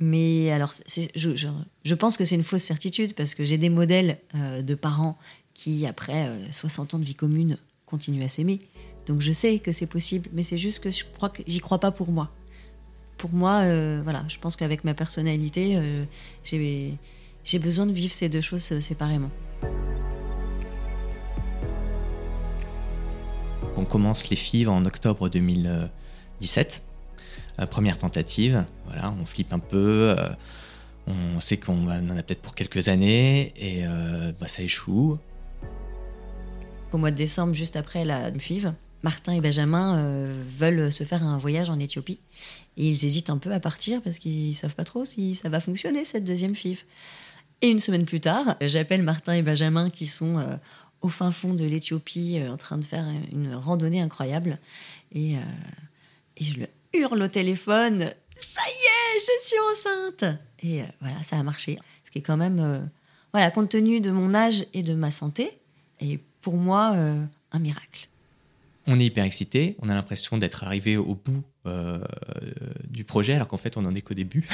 Mais 0.00 0.50
alors, 0.50 0.72
je, 1.14 1.94
pense 1.94 2.16
que 2.16 2.24
c'est 2.24 2.34
une 2.34 2.42
fausse 2.42 2.62
certitude 2.62 3.14
parce 3.14 3.34
que 3.34 3.44
j'ai 3.44 3.58
des 3.58 3.68
modèles 3.68 4.18
euh, 4.34 4.62
de 4.62 4.74
parents 4.74 5.18
qui, 5.54 5.86
après 5.86 6.30
60 6.52 6.94
ans 6.94 6.98
de 6.98 7.04
vie 7.04 7.14
commune, 7.14 7.58
continuent 7.84 8.24
à 8.24 8.28
s'aimer. 8.28 8.60
Donc 9.06 9.20
je 9.20 9.32
sais 9.32 9.58
que 9.58 9.72
c'est 9.72 9.86
possible, 9.86 10.28
mais 10.32 10.42
c'est 10.42 10.58
juste 10.58 10.80
que 10.80 10.90
je 10.90 11.04
crois 11.04 11.30
que 11.30 11.42
j'y 11.46 11.58
crois 11.58 11.80
pas 11.80 11.90
pour 11.90 12.12
moi. 12.12 12.30
Pour 13.18 13.32
moi, 13.32 13.62
euh, 13.64 14.00
voilà, 14.02 14.24
je 14.28 14.38
pense 14.38 14.56
qu'avec 14.56 14.84
ma 14.84 14.94
personnalité, 14.94 15.76
euh, 15.76 16.04
j'ai 16.44 17.58
besoin 17.58 17.86
de 17.86 17.92
vivre 17.92 18.12
ces 18.12 18.28
deux 18.28 18.40
choses 18.40 18.72
euh, 18.72 18.80
séparément. 18.80 19.30
On 23.76 23.84
commence 23.84 24.30
les 24.30 24.36
FIV 24.36 24.68
en 24.68 24.84
octobre 24.86 25.28
2017. 25.28 26.82
Première 27.66 27.98
tentative, 27.98 28.64
voilà, 28.86 29.14
on 29.20 29.26
flippe 29.26 29.52
un 29.52 29.58
peu. 29.58 30.16
on 31.06 31.40
sait 31.40 31.56
qu'on 31.56 31.88
en 31.88 32.16
a 32.16 32.22
peut-être 32.22 32.42
pour 32.42 32.54
quelques 32.54 32.88
années 32.88 33.52
et 33.56 33.84
bah, 34.40 34.46
ça 34.46 34.62
échoue. 34.62 35.18
Au 36.92 36.98
mois 36.98 37.10
de 37.10 37.16
décembre, 37.16 37.54
juste 37.54 37.76
après 37.76 38.04
la 38.04 38.32
FIV, 38.32 38.72
Martin 39.02 39.32
et 39.32 39.40
Benjamin 39.40 39.98
euh, 39.98 40.42
veulent 40.58 40.92
se 40.92 41.04
faire 41.04 41.22
un 41.22 41.38
voyage 41.38 41.70
en 41.70 41.78
Éthiopie. 41.78 42.18
Et 42.76 42.88
ils 42.88 43.04
hésitent 43.04 43.30
un 43.30 43.38
peu 43.38 43.52
à 43.52 43.60
partir 43.60 44.02
parce 44.02 44.18
qu'ils 44.18 44.54
savent 44.54 44.74
pas 44.74 44.84
trop 44.84 45.04
si 45.04 45.34
ça 45.34 45.48
va 45.48 45.60
fonctionner, 45.60 46.04
cette 46.04 46.24
deuxième 46.24 46.54
FIV. 46.54 46.84
Et 47.62 47.70
une 47.70 47.78
semaine 47.78 48.06
plus 48.06 48.20
tard, 48.20 48.56
j'appelle 48.60 49.02
Martin 49.02 49.34
et 49.34 49.42
Benjamin 49.42 49.90
qui 49.90 50.06
sont 50.06 50.38
euh, 50.38 50.56
au 51.00 51.08
fin 51.08 51.30
fond 51.30 51.54
de 51.54 51.64
l'Éthiopie 51.64 52.38
euh, 52.38 52.52
en 52.52 52.56
train 52.56 52.78
de 52.78 52.84
faire 52.84 53.06
une 53.32 53.54
randonnée 53.54 54.00
incroyable. 54.00 54.58
Et, 55.12 55.36
je 56.40 56.54
le 56.54 56.66
hurle 56.94 57.22
au 57.22 57.28
téléphone 57.28 58.12
Ça 58.36 58.62
y 58.66 59.16
est, 59.16 59.20
je 59.20 59.46
suis 59.46 59.58
enceinte 59.72 60.24
Et 60.62 60.82
voilà, 61.00 61.22
ça 61.22 61.38
a 61.38 61.42
marché. 61.42 61.78
Ce 62.04 62.10
qui 62.10 62.18
est 62.18 62.22
quand 62.22 62.36
même, 62.36 62.90
voilà, 63.32 63.50
compte 63.50 63.70
tenu 63.70 64.00
de 64.00 64.10
mon 64.10 64.34
âge 64.34 64.66
et 64.72 64.82
de 64.82 64.94
ma 64.94 65.10
santé, 65.10 65.58
et 66.00 66.18
pour 66.40 66.54
moi 66.54 66.96
un 67.52 67.58
miracle 67.58 68.10
on 68.86 68.98
est 68.98 69.06
hyper 69.06 69.24
excité, 69.24 69.76
on 69.80 69.88
a 69.88 69.94
l'impression 69.94 70.36
d'être 70.38 70.64
arrivé 70.64 70.96
au 70.96 71.14
bout 71.14 71.42
euh, 71.66 72.00
du 72.88 73.04
projet, 73.04 73.34
alors 73.34 73.46
qu'en 73.46 73.56
fait, 73.56 73.76
on 73.76 73.82
n'en 73.82 73.94
est 73.94 74.00
qu'au 74.00 74.14
début. 74.14 74.48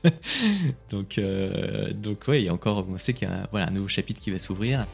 donc, 0.90 1.18
euh, 1.18 1.92
donc 1.92 2.26
ouais, 2.26 2.42
il 2.42 2.46
y 2.46 2.48
a 2.48 2.52
encore, 2.52 2.86
on 2.88 2.98
sait 2.98 3.12
qu'il 3.12 3.28
y 3.28 3.30
a 3.30 3.46
voilà, 3.50 3.68
un 3.68 3.70
nouveau 3.70 3.88
chapitre 3.88 4.20
qui 4.20 4.30
va 4.30 4.38
s'ouvrir. 4.38 4.86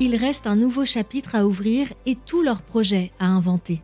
Il 0.00 0.16
reste 0.16 0.48
un 0.48 0.56
nouveau 0.56 0.84
chapitre 0.84 1.36
à 1.36 1.46
ouvrir 1.46 1.92
et 2.04 2.16
tous 2.16 2.42
leurs 2.42 2.62
projets 2.62 3.12
à 3.20 3.26
inventer. 3.26 3.80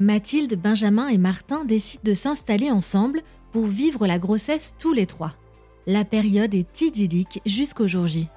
Mathilde, 0.00 0.54
Benjamin 0.54 1.08
et 1.08 1.18
Martin 1.18 1.66
décident 1.66 2.02
de 2.04 2.14
s'installer 2.14 2.70
ensemble 2.70 3.20
pour 3.52 3.66
vivre 3.66 4.06
la 4.06 4.18
grossesse 4.18 4.76
tous 4.78 4.94
les 4.94 5.06
trois. 5.06 5.34
La 5.86 6.06
période 6.06 6.54
est 6.54 6.80
idyllique 6.80 7.40
jusqu'au 7.44 7.86
jour 7.86 8.06
J. 8.06 8.28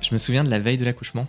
Je 0.00 0.12
me 0.12 0.18
souviens 0.18 0.42
de 0.42 0.50
la 0.50 0.58
veille 0.58 0.78
de 0.78 0.84
l'accouchement, 0.84 1.28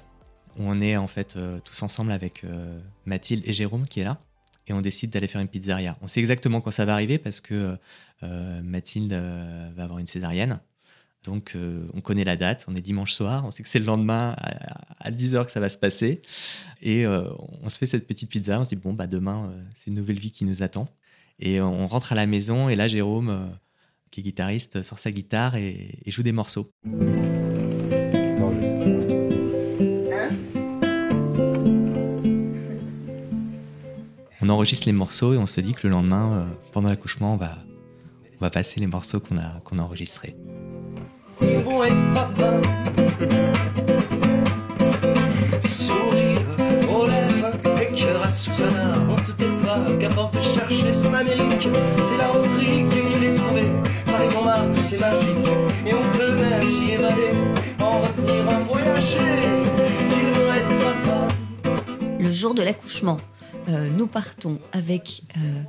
on 0.57 0.81
est 0.81 0.97
en 0.97 1.07
fait 1.07 1.35
euh, 1.35 1.59
tous 1.63 1.83
ensemble 1.83 2.11
avec 2.11 2.43
euh, 2.43 2.79
Mathilde 3.05 3.43
et 3.45 3.53
Jérôme 3.53 3.87
qui 3.87 3.99
est 3.99 4.03
là, 4.03 4.19
et 4.67 4.73
on 4.73 4.81
décide 4.81 5.11
d'aller 5.11 5.27
faire 5.27 5.41
une 5.41 5.47
pizzeria. 5.47 5.97
On 6.01 6.07
sait 6.07 6.19
exactement 6.19 6.59
quand 6.59 6.71
ça 6.71 6.85
va 6.85 6.93
arriver 6.93 7.19
parce 7.19 7.39
que 7.39 7.77
euh, 8.23 8.61
Mathilde 8.63 9.13
va 9.75 9.83
avoir 9.83 9.99
une 9.99 10.07
césarienne. 10.07 10.59
Donc 11.25 11.57
on 11.93 12.01
connaît 12.01 12.23
la 12.23 12.35
date, 12.35 12.65
on 12.67 12.75
est 12.75 12.81
dimanche 12.81 13.13
soir, 13.13 13.45
on 13.45 13.51
sait 13.51 13.63
que 13.63 13.69
c'est 13.69 13.79
le 13.79 13.85
lendemain 13.85 14.35
à, 14.99 15.11
10h 15.11 15.45
que 15.45 15.51
ça 15.51 15.59
va 15.59 15.69
se 15.69 15.77
passer. 15.77 16.21
Et 16.81 17.05
on 17.07 17.67
se 17.67 17.77
fait 17.77 17.87
cette 17.87 18.07
petite 18.07 18.29
pizza, 18.29 18.59
on 18.59 18.63
se 18.63 18.69
dit 18.69 18.75
bon 18.75 18.93
bah 18.93 19.07
demain 19.07 19.51
c'est 19.75 19.89
une 19.89 19.97
nouvelle 19.97 20.19
vie 20.19 20.31
qui 20.31 20.45
nous 20.45 20.63
attend. 20.63 20.87
Et 21.39 21.59
on 21.59 21.87
rentre 21.87 22.11
à 22.11 22.15
la 22.15 22.27
maison 22.27 22.69
et 22.69 22.75
là 22.75 22.87
Jérôme, 22.87 23.49
qui 24.11 24.19
est 24.21 24.23
guitariste, 24.23 24.81
sort 24.83 24.99
sa 24.99 25.11
guitare 25.11 25.55
et 25.55 25.97
joue 26.07 26.23
des 26.23 26.31
morceaux. 26.31 26.71
on 34.45 34.49
enregistre 34.49 34.85
les 34.85 34.93
morceaux 34.93 35.33
et 35.33 35.37
on 35.37 35.47
se 35.47 35.59
dit 35.59 35.73
que 35.73 35.87
le 35.87 35.89
lendemain, 35.89 36.33
euh, 36.33 36.45
pendant 36.71 36.89
l'accouchement, 36.89 37.33
on 37.33 37.37
va, 37.37 37.57
passer 38.51 38.79
les 38.79 38.85
morceaux 38.85 39.19
qu'on 39.19 39.37
a 39.39 39.83
enregistrés. 39.83 40.35
Le 62.19 62.31
jour 62.31 62.53
de 62.53 62.63
l'accouchement, 62.63 63.17
euh, 63.69 63.89
nous 63.89 64.07
partons 64.07 64.59
avec 64.71 65.23
euh, 65.37 65.61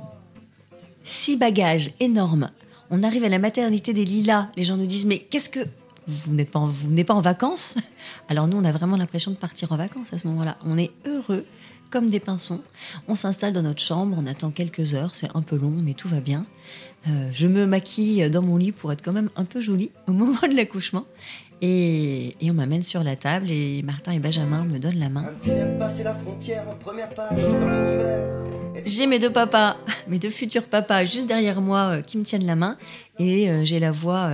six 1.03 1.35
bagages 1.35 1.91
énormes. 1.99 2.49
On 2.89 3.03
arrive 3.03 3.23
à 3.23 3.29
la 3.29 3.39
maternité 3.39 3.93
des 3.93 4.05
Lilas. 4.05 4.49
Les 4.55 4.63
gens 4.63 4.77
nous 4.77 4.85
disent 4.85 5.05
Mais 5.05 5.19
qu'est-ce 5.19 5.49
que. 5.49 5.67
Vous 6.07 6.33
n'êtes 6.33 6.51
pas, 6.51 6.61
pas 7.05 7.13
en 7.13 7.21
vacances 7.21 7.75
Alors 8.29 8.47
nous, 8.47 8.57
on 8.57 8.63
a 8.63 8.71
vraiment 8.71 8.97
l'impression 8.97 9.31
de 9.31 9.35
partir 9.35 9.71
en 9.71 9.77
vacances 9.77 10.13
à 10.13 10.17
ce 10.17 10.27
moment-là. 10.27 10.57
On 10.63 10.77
est 10.77 10.91
heureux 11.05 11.45
comme 11.89 12.07
des 12.09 12.19
pinsons. 12.19 12.61
On 13.07 13.15
s'installe 13.15 13.53
dans 13.53 13.61
notre 13.61 13.81
chambre, 13.81 14.17
on 14.19 14.25
attend 14.25 14.51
quelques 14.51 14.93
heures, 14.93 15.15
c'est 15.15 15.29
un 15.35 15.41
peu 15.41 15.57
long, 15.57 15.71
mais 15.71 15.93
tout 15.93 16.07
va 16.07 16.19
bien. 16.19 16.45
Euh, 17.07 17.29
je 17.31 17.47
me 17.47 17.65
maquille 17.65 18.29
dans 18.29 18.41
mon 18.41 18.57
lit 18.57 18.71
pour 18.71 18.91
être 18.91 19.01
quand 19.03 19.13
même 19.13 19.29
un 19.35 19.45
peu 19.45 19.61
jolie 19.61 19.91
au 20.07 20.11
moment 20.13 20.39
de 20.49 20.55
l'accouchement. 20.55 21.05
Et, 21.61 22.35
et 22.39 22.51
on 22.51 22.53
m'amène 22.53 22.83
sur 22.83 23.03
la 23.03 23.15
table 23.15 23.49
et 23.49 23.81
Martin 23.81 24.11
et 24.11 24.19
Benjamin 24.19 24.63
me 24.63 24.77
donnent 24.77 24.99
la 24.99 25.09
main. 25.09 25.25
J'ai 28.85 29.07
mes 29.07 29.17
deux 29.17 29.31
papas, 29.31 29.77
mes 30.07 30.19
deux 30.19 30.29
futurs 30.29 30.65
papas 30.65 31.05
juste 31.05 31.27
derrière 31.27 31.61
moi 31.61 31.79
euh, 31.79 32.01
qui 32.01 32.17
me 32.17 32.23
tiennent 32.23 32.45
la 32.45 32.55
main 32.55 32.77
et 33.17 33.49
euh, 33.49 33.63
j'ai 33.63 33.79
la 33.79 33.91
voix 33.91 34.29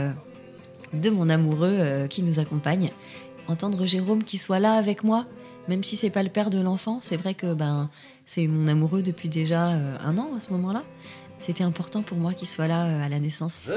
de 0.93 1.09
mon 1.09 1.29
amoureux 1.29 1.75
euh, 1.79 2.07
qui 2.07 2.23
nous 2.23 2.39
accompagne. 2.39 2.89
Entendre 3.47 3.85
Jérôme 3.85 4.23
qui 4.23 4.37
soit 4.37 4.59
là 4.59 4.73
avec 4.73 5.03
moi, 5.03 5.25
même 5.67 5.83
si 5.83 5.95
c'est 5.95 6.09
pas 6.09 6.23
le 6.23 6.29
père 6.29 6.49
de 6.49 6.59
l'enfant, 6.59 6.99
c'est 7.01 7.17
vrai 7.17 7.33
que 7.33 7.53
ben 7.53 7.89
c'est 8.25 8.47
mon 8.47 8.67
amoureux 8.67 9.01
depuis 9.01 9.29
déjà 9.29 9.71
euh, 9.71 9.97
un 10.03 10.17
an 10.17 10.29
à 10.35 10.39
ce 10.39 10.51
moment-là. 10.51 10.83
C'était 11.39 11.63
important 11.63 12.03
pour 12.03 12.17
moi 12.17 12.33
qu'il 12.33 12.47
soit 12.47 12.67
là 12.67 12.85
euh, 12.85 13.03
à 13.05 13.09
la 13.09 13.19
naissance. 13.19 13.63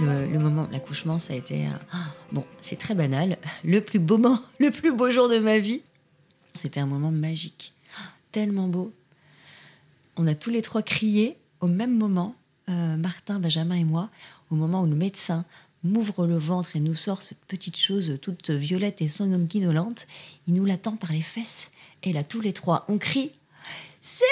Le, 0.00 0.26
le 0.26 0.38
moment, 0.40 0.66
l'accouchement, 0.72 1.18
ça 1.18 1.32
a 1.32 1.36
été. 1.36 1.68
ah, 1.92 2.06
bon, 2.32 2.44
c'est 2.60 2.76
très 2.76 2.94
banal. 2.94 3.38
Le 3.64 3.80
plus 3.80 4.00
beau 4.00 4.18
moment, 4.18 4.40
le 4.58 4.70
plus 4.70 4.92
beau 4.92 5.10
jour 5.10 5.28
de 5.28 5.38
ma 5.38 5.58
vie. 5.58 5.82
C'était 6.54 6.80
un 6.80 6.86
moment 6.86 7.12
magique. 7.12 7.72
Ah, 7.96 8.08
Tellement 8.32 8.66
beau. 8.66 8.92
On 10.16 10.26
a 10.26 10.34
tous 10.34 10.50
les 10.50 10.60
trois 10.60 10.82
crié 10.82 11.38
au 11.60 11.68
même 11.68 11.96
moment, 11.96 12.34
euh, 12.72 12.96
Martin, 12.96 13.38
Benjamin 13.38 13.76
et 13.76 13.84
moi, 13.84 14.10
au 14.50 14.54
moment 14.54 14.82
où 14.82 14.86
le 14.86 14.94
médecin 14.94 15.44
m'ouvre 15.84 16.26
le 16.26 16.36
ventre 16.36 16.76
et 16.76 16.80
nous 16.80 16.94
sort 16.94 17.22
cette 17.22 17.44
petite 17.46 17.76
chose 17.76 18.18
toute 18.20 18.50
violette 18.50 19.02
et 19.02 19.08
sanguinolente. 19.08 20.06
Il 20.46 20.54
nous 20.54 20.64
l'attend 20.64 20.96
par 20.96 21.12
les 21.12 21.22
fesses. 21.22 21.70
Et 22.02 22.12
là, 22.12 22.22
tous 22.22 22.40
les 22.40 22.52
trois, 22.52 22.84
on 22.88 22.98
crie 22.98 23.32
C'est 24.00 24.24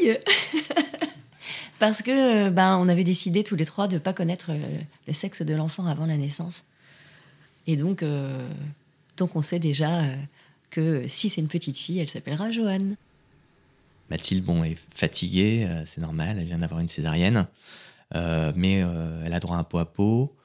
une 0.00 0.08
fille 0.08 0.18
Parce 1.78 2.02
que 2.02 2.48
ben, 2.48 2.78
on 2.78 2.88
avait 2.88 3.04
décidé 3.04 3.44
tous 3.44 3.56
les 3.56 3.66
trois 3.66 3.88
de 3.88 3.94
ne 3.94 3.98
pas 3.98 4.12
connaître 4.12 4.46
euh, 4.50 4.78
le 5.06 5.12
sexe 5.12 5.42
de 5.42 5.54
l'enfant 5.54 5.86
avant 5.86 6.06
la 6.06 6.16
naissance. 6.16 6.64
Et 7.66 7.76
donc, 7.76 8.02
euh, 8.02 8.48
donc 9.16 9.36
on 9.36 9.42
sait 9.42 9.58
déjà 9.58 10.04
que 10.70 11.06
si 11.08 11.28
c'est 11.28 11.40
une 11.40 11.48
petite 11.48 11.76
fille, 11.76 11.98
elle 11.98 12.08
s'appellera 12.08 12.50
Joanne. 12.50 12.96
Mathilde, 14.10 14.44
bon, 14.44 14.62
est 14.64 14.78
fatiguée, 14.94 15.66
euh, 15.68 15.84
c'est 15.86 16.00
normal, 16.00 16.38
elle 16.38 16.46
vient 16.46 16.58
d'avoir 16.58 16.80
une 16.80 16.88
césarienne, 16.88 17.46
Euh, 18.14 18.52
mais 18.54 18.82
euh, 18.84 19.24
elle 19.26 19.34
a 19.34 19.40
droit 19.40 19.56
à 19.56 19.58
un 19.58 19.64
pot 19.64 19.78
à 19.78 19.84
pot. 19.84 20.36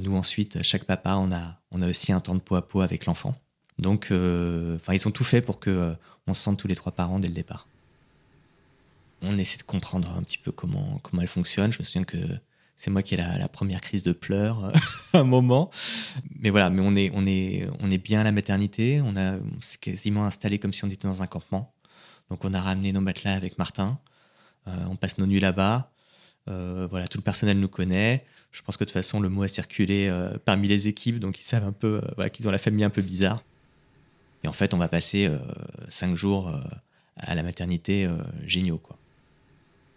Nous, 0.00 0.16
ensuite, 0.16 0.60
chaque 0.64 0.82
papa, 0.82 1.14
on 1.14 1.30
a, 1.30 1.60
on 1.70 1.80
a 1.80 1.88
aussi 1.88 2.12
un 2.12 2.18
temps 2.18 2.34
de 2.34 2.40
pot 2.40 2.56
à 2.56 2.66
pot 2.66 2.80
avec 2.80 3.06
l'enfant. 3.06 3.36
Donc, 3.78 4.06
enfin, 4.06 4.94
ils 4.94 5.06
ont 5.06 5.12
tout 5.12 5.22
fait 5.22 5.40
pour 5.40 5.60
que 5.60 5.94
on 6.26 6.34
se 6.34 6.42
sente 6.42 6.58
tous 6.58 6.66
les 6.66 6.74
trois 6.74 6.90
parents 6.90 7.20
dès 7.20 7.28
le 7.28 7.34
départ. 7.34 7.68
On 9.22 9.38
essaie 9.38 9.58
de 9.58 9.62
comprendre 9.62 10.10
un 10.10 10.24
petit 10.24 10.38
peu 10.38 10.50
comment, 10.50 10.98
comment 11.04 11.22
elle 11.22 11.28
fonctionne. 11.28 11.72
Je 11.72 11.78
me 11.78 11.84
souviens 11.84 12.02
que 12.02 12.16
c'est 12.76 12.90
moi 12.90 13.02
qui 13.04 13.14
ai 13.14 13.18
la, 13.18 13.48
première 13.48 13.80
crise 13.80 14.02
de 14.02 14.12
pleurs 14.12 14.72
à 15.12 15.18
un 15.18 15.24
moment. 15.24 15.70
Mais 16.40 16.50
voilà, 16.50 16.68
mais 16.68 16.82
on 16.84 16.96
est, 16.96 17.12
on 17.14 17.24
est, 17.24 17.68
on 17.78 17.88
est 17.88 17.98
bien 17.98 18.22
à 18.22 18.24
la 18.24 18.32
maternité. 18.32 19.00
On, 19.04 19.14
a, 19.16 19.36
on 19.36 19.60
s'est 19.60 19.78
quasiment 19.78 20.26
installé 20.26 20.58
comme 20.58 20.72
si 20.72 20.84
on 20.84 20.88
était 20.88 21.06
dans 21.06 21.22
un 21.22 21.28
campement. 21.28 21.75
Donc 22.30 22.44
on 22.44 22.54
a 22.54 22.60
ramené 22.60 22.92
nos 22.92 23.00
matelas 23.00 23.34
avec 23.34 23.58
Martin. 23.58 23.98
Euh, 24.68 24.72
on 24.88 24.96
passe 24.96 25.18
nos 25.18 25.26
nuits 25.26 25.40
là-bas. 25.40 25.90
Euh, 26.48 26.86
voilà, 26.90 27.08
tout 27.08 27.18
le 27.18 27.22
personnel 27.22 27.58
nous 27.58 27.68
connaît. 27.68 28.24
Je 28.52 28.62
pense 28.62 28.76
que 28.76 28.84
de 28.84 28.88
toute 28.88 28.94
façon, 28.94 29.20
le 29.20 29.28
mot 29.28 29.42
a 29.42 29.48
circulé 29.48 30.08
euh, 30.08 30.36
parmi 30.44 30.68
les 30.68 30.88
équipes, 30.88 31.18
donc 31.18 31.40
ils 31.40 31.44
savent 31.44 31.64
un 31.64 31.72
peu 31.72 32.00
qu'ils 32.32 32.48
ont 32.48 32.50
la 32.50 32.58
famille 32.58 32.84
un 32.84 32.90
peu 32.90 33.02
bizarre. 33.02 33.42
Et 34.44 34.48
en 34.48 34.52
fait, 34.52 34.74
on 34.74 34.78
va 34.78 34.88
passer 34.88 35.28
cinq 35.88 36.14
jours 36.14 36.54
à 37.16 37.34
la 37.34 37.42
maternité 37.42 38.08
géniaux, 38.44 38.78
quoi. 38.78 38.95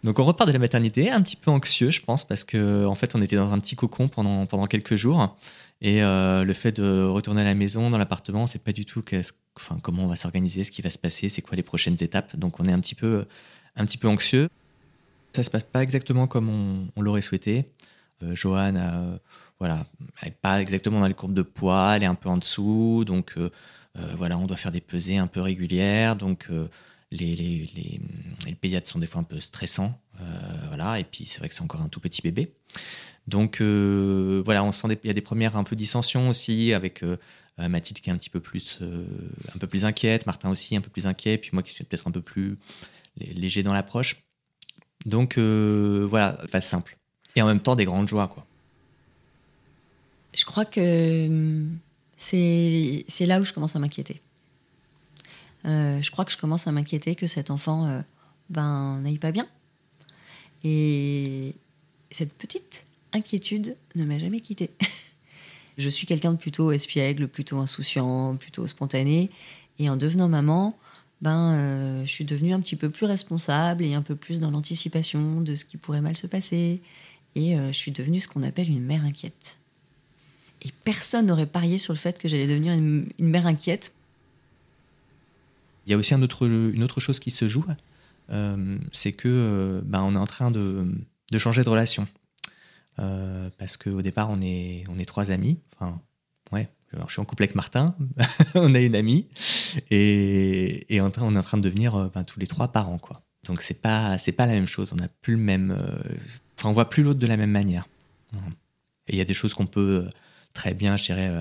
Donc 0.02 0.18
on 0.18 0.24
repart 0.24 0.48
de 0.48 0.52
la 0.52 0.58
maternité 0.58 1.10
un 1.10 1.20
petit 1.20 1.36
peu 1.36 1.50
anxieux, 1.50 1.90
je 1.90 2.00
pense, 2.00 2.24
parce 2.24 2.44
que 2.44 2.86
en 2.86 2.94
fait, 2.94 3.14
on 3.14 3.22
était 3.22 3.36
dans 3.36 3.52
un 3.52 3.58
petit 3.58 3.76
cocon 3.76 4.08
pendant, 4.08 4.46
pendant 4.46 4.66
quelques 4.66 4.96
jours. 4.96 5.36
Et 5.82 6.02
euh, 6.02 6.44
le 6.44 6.52
fait 6.52 6.72
de 6.72 7.04
retourner 7.04 7.42
à 7.42 7.44
la 7.44 7.54
maison, 7.54 7.90
dans 7.90 7.98
l'appartement, 7.98 8.42
on 8.42 8.46
sait 8.46 8.58
pas 8.58 8.72
du 8.72 8.84
tout 8.84 9.02
comment 9.82 10.04
on 10.04 10.08
va 10.08 10.16
s'organiser, 10.16 10.64
ce 10.64 10.70
qui 10.70 10.82
va 10.82 10.90
se 10.90 10.98
passer, 10.98 11.28
c'est 11.28 11.42
quoi 11.42 11.56
les 11.56 11.62
prochaines 11.62 11.96
étapes. 12.00 12.36
Donc 12.36 12.60
on 12.60 12.64
est 12.64 12.72
un 12.72 12.80
petit 12.80 12.94
peu, 12.94 13.26
un 13.76 13.84
petit 13.84 13.98
peu 13.98 14.08
anxieux. 14.08 14.48
Ça 15.32 15.42
se 15.42 15.50
passe 15.50 15.62
pas 15.62 15.82
exactement 15.82 16.26
comme 16.26 16.90
on, 16.96 17.02
l'aurait 17.02 17.22
souhaité. 17.22 17.66
Euh, 18.22 18.34
Joanne, 18.34 18.76
euh, 18.76 19.16
voilà, 19.58 19.86
elle 20.22 20.28
est 20.28 20.36
pas 20.42 20.60
exactement 20.60 21.00
dans 21.00 21.06
les 21.06 21.14
courbes 21.14 21.34
de 21.34 21.42
poids, 21.42 21.92
elle 21.96 22.02
est 22.02 22.06
un 22.06 22.14
peu 22.14 22.28
en 22.28 22.36
dessous, 22.36 23.04
donc 23.06 23.34
euh, 23.36 23.50
voilà, 24.16 24.38
on 24.38 24.46
doit 24.46 24.56
faire 24.56 24.72
des 24.72 24.80
pesées 24.80 25.18
un 25.18 25.26
peu 25.26 25.40
régulières, 25.40 26.16
donc 26.16 26.48
les, 27.10 27.34
les, 27.36 27.70
les, 27.74 28.00
les 28.46 28.80
sont 28.84 28.98
des 28.98 29.06
fois 29.06 29.20
un 29.20 29.24
peu 29.24 29.40
stressants, 29.40 29.98
euh, 30.20 30.24
voilà, 30.68 30.98
et 31.00 31.04
puis 31.04 31.26
c'est 31.26 31.38
vrai 31.38 31.48
que 31.48 31.54
c'est 31.54 31.62
encore 31.62 31.80
un 31.80 31.88
tout 31.88 32.00
petit 32.00 32.22
bébé. 32.22 32.52
Donc 33.26 33.60
euh, 33.60 34.42
voilà, 34.44 34.64
on 34.64 34.72
sent 34.72 34.88
des- 34.88 34.98
il 35.04 35.06
y 35.08 35.10
a 35.10 35.14
des 35.14 35.20
premières 35.20 35.56
un 35.56 35.64
peu 35.64 35.76
dissensions 35.76 36.28
aussi 36.28 36.72
avec 36.72 37.02
euh, 37.02 37.16
Mathilde 37.58 38.00
qui 38.00 38.10
est 38.10 38.12
un 38.12 38.16
petit 38.16 38.30
peu 38.30 38.40
plus 38.40 38.78
un 38.82 39.58
peu 39.58 39.66
plus 39.66 39.84
inquiète, 39.84 40.26
Martin 40.26 40.50
aussi 40.50 40.76
un 40.76 40.80
peu 40.80 40.90
plus 40.90 41.06
inquiet, 41.06 41.36
puis 41.38 41.50
moi 41.52 41.62
qui 41.62 41.72
suis 41.74 41.84
peut-être 41.84 42.06
un 42.08 42.12
peu 42.12 42.22
plus 42.22 42.56
lé- 43.18 43.34
léger 43.34 43.62
dans 43.62 43.72
l'approche. 43.74 44.22
Donc 45.06 45.36
voilà, 45.38 46.38
pas 46.50 46.60
simple. 46.60 46.96
Et 47.36 47.42
en 47.42 47.46
même 47.46 47.60
temps 47.60 47.76
des 47.76 47.84
grandes 47.84 48.08
joies 48.08 48.28
quoi. 48.28 48.46
Je 50.34 50.44
crois 50.44 50.64
que 50.64 51.26
hum, 51.26 51.78
c'est 52.16 53.04
là 53.26 53.40
où 53.40 53.44
je 53.44 53.52
commence 53.52 53.76
à 53.76 53.78
m'inquiéter. 53.78 54.20
Euh, 55.66 56.00
je 56.00 56.10
crois 56.10 56.24
que 56.24 56.32
je 56.32 56.38
commence 56.38 56.66
à 56.66 56.72
m'inquiéter 56.72 57.14
que 57.14 57.26
cet 57.26 57.50
enfant 57.50 57.86
euh, 57.86 58.00
ben, 58.48 59.00
n'aille 59.00 59.18
pas 59.18 59.32
bien. 59.32 59.46
Et 60.64 61.54
cette 62.10 62.32
petite 62.32 62.84
inquiétude 63.12 63.76
ne 63.94 64.04
m'a 64.04 64.18
jamais 64.18 64.40
quittée. 64.40 64.70
je 65.78 65.88
suis 65.88 66.06
quelqu'un 66.06 66.32
de 66.32 66.36
plutôt 66.36 66.72
espiègle, 66.72 67.28
plutôt 67.28 67.58
insouciant, 67.58 68.36
plutôt 68.36 68.66
spontané. 68.66 69.30
Et 69.78 69.88
en 69.88 69.96
devenant 69.96 70.28
maman, 70.28 70.78
ben, 71.20 71.54
euh, 71.54 72.04
je 72.04 72.10
suis 72.10 72.24
devenue 72.24 72.52
un 72.52 72.60
petit 72.60 72.76
peu 72.76 72.90
plus 72.90 73.06
responsable 73.06 73.84
et 73.84 73.94
un 73.94 74.02
peu 74.02 74.16
plus 74.16 74.40
dans 74.40 74.50
l'anticipation 74.50 75.40
de 75.40 75.54
ce 75.54 75.64
qui 75.64 75.76
pourrait 75.76 76.00
mal 76.00 76.16
se 76.16 76.26
passer. 76.26 76.80
Et 77.36 77.54
je 77.56 77.70
suis 77.70 77.92
devenue 77.92 78.18
ce 78.18 78.26
qu'on 78.26 78.42
appelle 78.42 78.68
une 78.68 78.82
mère 78.82 79.04
inquiète. 79.04 79.56
Et 80.62 80.70
personne 80.82 81.26
n'aurait 81.26 81.46
parié 81.46 81.78
sur 81.78 81.92
le 81.92 81.98
fait 81.98 82.18
que 82.18 82.28
j'allais 82.28 82.48
devenir 82.48 82.72
une 82.72 83.06
mère 83.20 83.46
inquiète. 83.46 83.92
Il 85.90 85.94
y 85.94 85.96
a 85.96 85.98
aussi 85.98 86.14
une 86.14 86.22
autre 86.84 87.00
chose 87.00 87.18
qui 87.18 87.32
se 87.32 87.48
joue, 87.48 87.64
euh, 88.30 88.78
c'est 88.92 89.10
que 89.10 89.26
euh, 89.28 89.80
ben, 89.84 90.00
on 90.02 90.14
est 90.14 90.18
en 90.18 90.26
train 90.28 90.52
de, 90.52 90.86
changer 91.36 91.64
de 91.64 91.68
relation. 91.68 92.06
Euh, 93.00 93.50
parce 93.58 93.76
qu'au 93.76 94.00
départ, 94.00 94.30
on 94.30 94.40
est, 94.40 94.84
on 94.88 95.00
est 95.00 95.04
trois 95.04 95.32
amis. 95.32 95.58
Enfin, 95.74 96.00
ouais, 96.52 96.68
je 96.92 97.12
suis 97.12 97.20
en 97.20 97.24
couple 97.24 97.42
avec 97.42 97.56
Martin, 97.56 97.96
on 98.54 98.72
a 98.76 98.78
une 98.78 98.94
amie, 98.94 99.26
et, 99.90 100.86
on 101.00 101.10
est 101.10 101.18
en 101.18 101.42
train 101.42 101.58
de 101.58 101.62
devenir 101.62 101.96
euh, 101.96 102.08
ben, 102.14 102.22
tous 102.22 102.38
les 102.38 102.46
trois 102.46 102.68
parents. 102.68 102.98
Quoi. 102.98 103.22
Donc, 103.42 103.60
c'est 103.60 103.74
pas, 103.74 104.16
pas 104.36 104.46
la 104.46 104.52
même 104.52 104.68
chose. 104.68 104.92
On 104.92 104.96
n'a 104.96 105.08
plus 105.08 105.34
le 105.34 105.42
même. 105.42 105.76
Enfin, 106.56 106.68
on 106.68 106.72
voit 106.72 106.88
plus 106.88 107.02
l'autre 107.02 107.18
de 107.18 107.26
la 107.26 107.36
même 107.36 107.50
manière. 107.50 107.88
Et 109.08 109.14
il 109.14 109.18
y 109.18 109.20
a 109.20 109.24
des 109.24 109.34
choses 109.34 109.54
qu'on 109.54 109.66
peut 109.66 110.08
très 110.54 110.72
bien, 110.72 110.94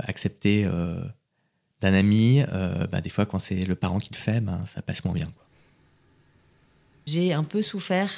accepter. 0.07 0.67
D'un 1.81 1.93
ami, 1.93 2.43
euh, 2.51 2.87
bah, 2.87 3.01
des 3.01 3.09
fois 3.09 3.25
quand 3.25 3.39
c'est 3.39 3.65
le 3.65 3.75
parent 3.75 3.99
qui 3.99 4.13
le 4.13 4.19
fait, 4.19 4.41
ben, 4.41 4.65
ça 4.65 4.81
passe 4.81 5.03
moins 5.05 5.13
bien. 5.13 5.27
J'ai 7.05 7.33
un 7.33 7.43
peu 7.43 7.61
souffert 7.61 8.11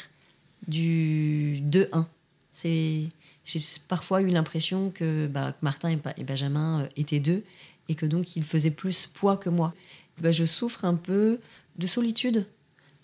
du 0.67 1.61
2-1. 1.63 2.05
C'est, 2.53 3.03
j'ai 3.45 3.59
parfois 3.87 4.21
eu 4.21 4.27
l'impression 4.27 4.89
que, 4.89 5.27
bah, 5.27 5.53
que 5.53 5.63
Martin 5.63 5.97
et 6.17 6.23
Benjamin 6.23 6.81
euh, 6.81 6.87
étaient 6.95 7.19
deux 7.19 7.43
et 7.89 7.95
que 7.95 8.05
donc 8.05 8.35
ils 8.35 8.43
faisaient 8.43 8.71
plus 8.71 9.07
poids 9.07 9.37
que 9.37 9.49
moi. 9.49 9.73
Bah, 10.19 10.31
je 10.31 10.45
souffre 10.45 10.85
un 10.85 10.95
peu 10.95 11.39
de 11.77 11.87
solitude. 11.87 12.45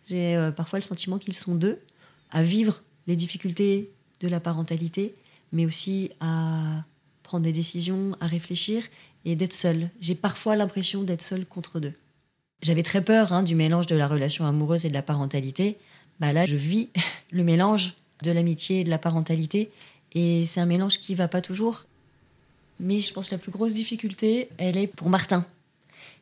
J'ai 0.08 0.36
euh, 0.36 0.52
parfois 0.52 0.80
le 0.80 0.84
sentiment 0.84 1.20
qu'ils 1.20 1.34
sont 1.34 1.56
deux 1.56 1.80
à 2.32 2.44
vivre 2.44 2.84
les 3.08 3.16
difficultés 3.16 3.92
de 4.20 4.28
la 4.28 4.40
parentalité, 4.40 5.16
mais 5.52 5.66
aussi 5.66 6.12
à 6.20 6.84
prendre 7.24 7.44
des 7.44 7.52
décisions, 7.52 8.16
à 8.20 8.28
réfléchir 8.28 8.84
et 9.28 9.36
d'être 9.36 9.54
seule. 9.54 9.90
J'ai 10.00 10.16
parfois 10.16 10.56
l'impression 10.56 11.04
d'être 11.04 11.22
seule 11.22 11.46
contre 11.46 11.80
deux. 11.82 11.94
J'avais 12.64 12.82
très 12.82 13.04
peur 13.04 13.34
hein, 13.34 13.44
du 13.44 13.56
mélange 13.56 13.86
de 13.86 13.96
la 13.96 14.08
relation 14.08 14.46
amoureuse 14.46 14.86
et 14.86 14.90
de 14.90 14.94
la 14.94 15.02
parentalité. 15.04 15.78
Bah 16.20 16.32
là, 16.34 16.46
je 16.46 16.56
vis 16.56 16.90
le 17.32 17.44
mélange 17.44 17.94
de 18.24 18.32
l'amitié 18.32 18.80
et 18.80 18.84
de 18.86 18.90
la 18.90 18.98
parentalité. 18.98 19.70
Et 20.14 20.46
c'est 20.46 20.62
un 20.62 20.66
mélange 20.66 21.00
qui 21.00 21.14
va 21.14 21.28
pas 21.28 21.42
toujours. 21.42 21.84
Mais 22.80 23.02
je 23.02 23.14
pense 23.14 23.30
que 23.30 23.36
la 23.36 23.40
plus 23.40 23.52
grosse 23.52 23.74
difficulté, 23.74 24.48
elle 24.58 24.78
est 24.78 24.88
pour 24.88 25.10
Martin, 25.10 25.46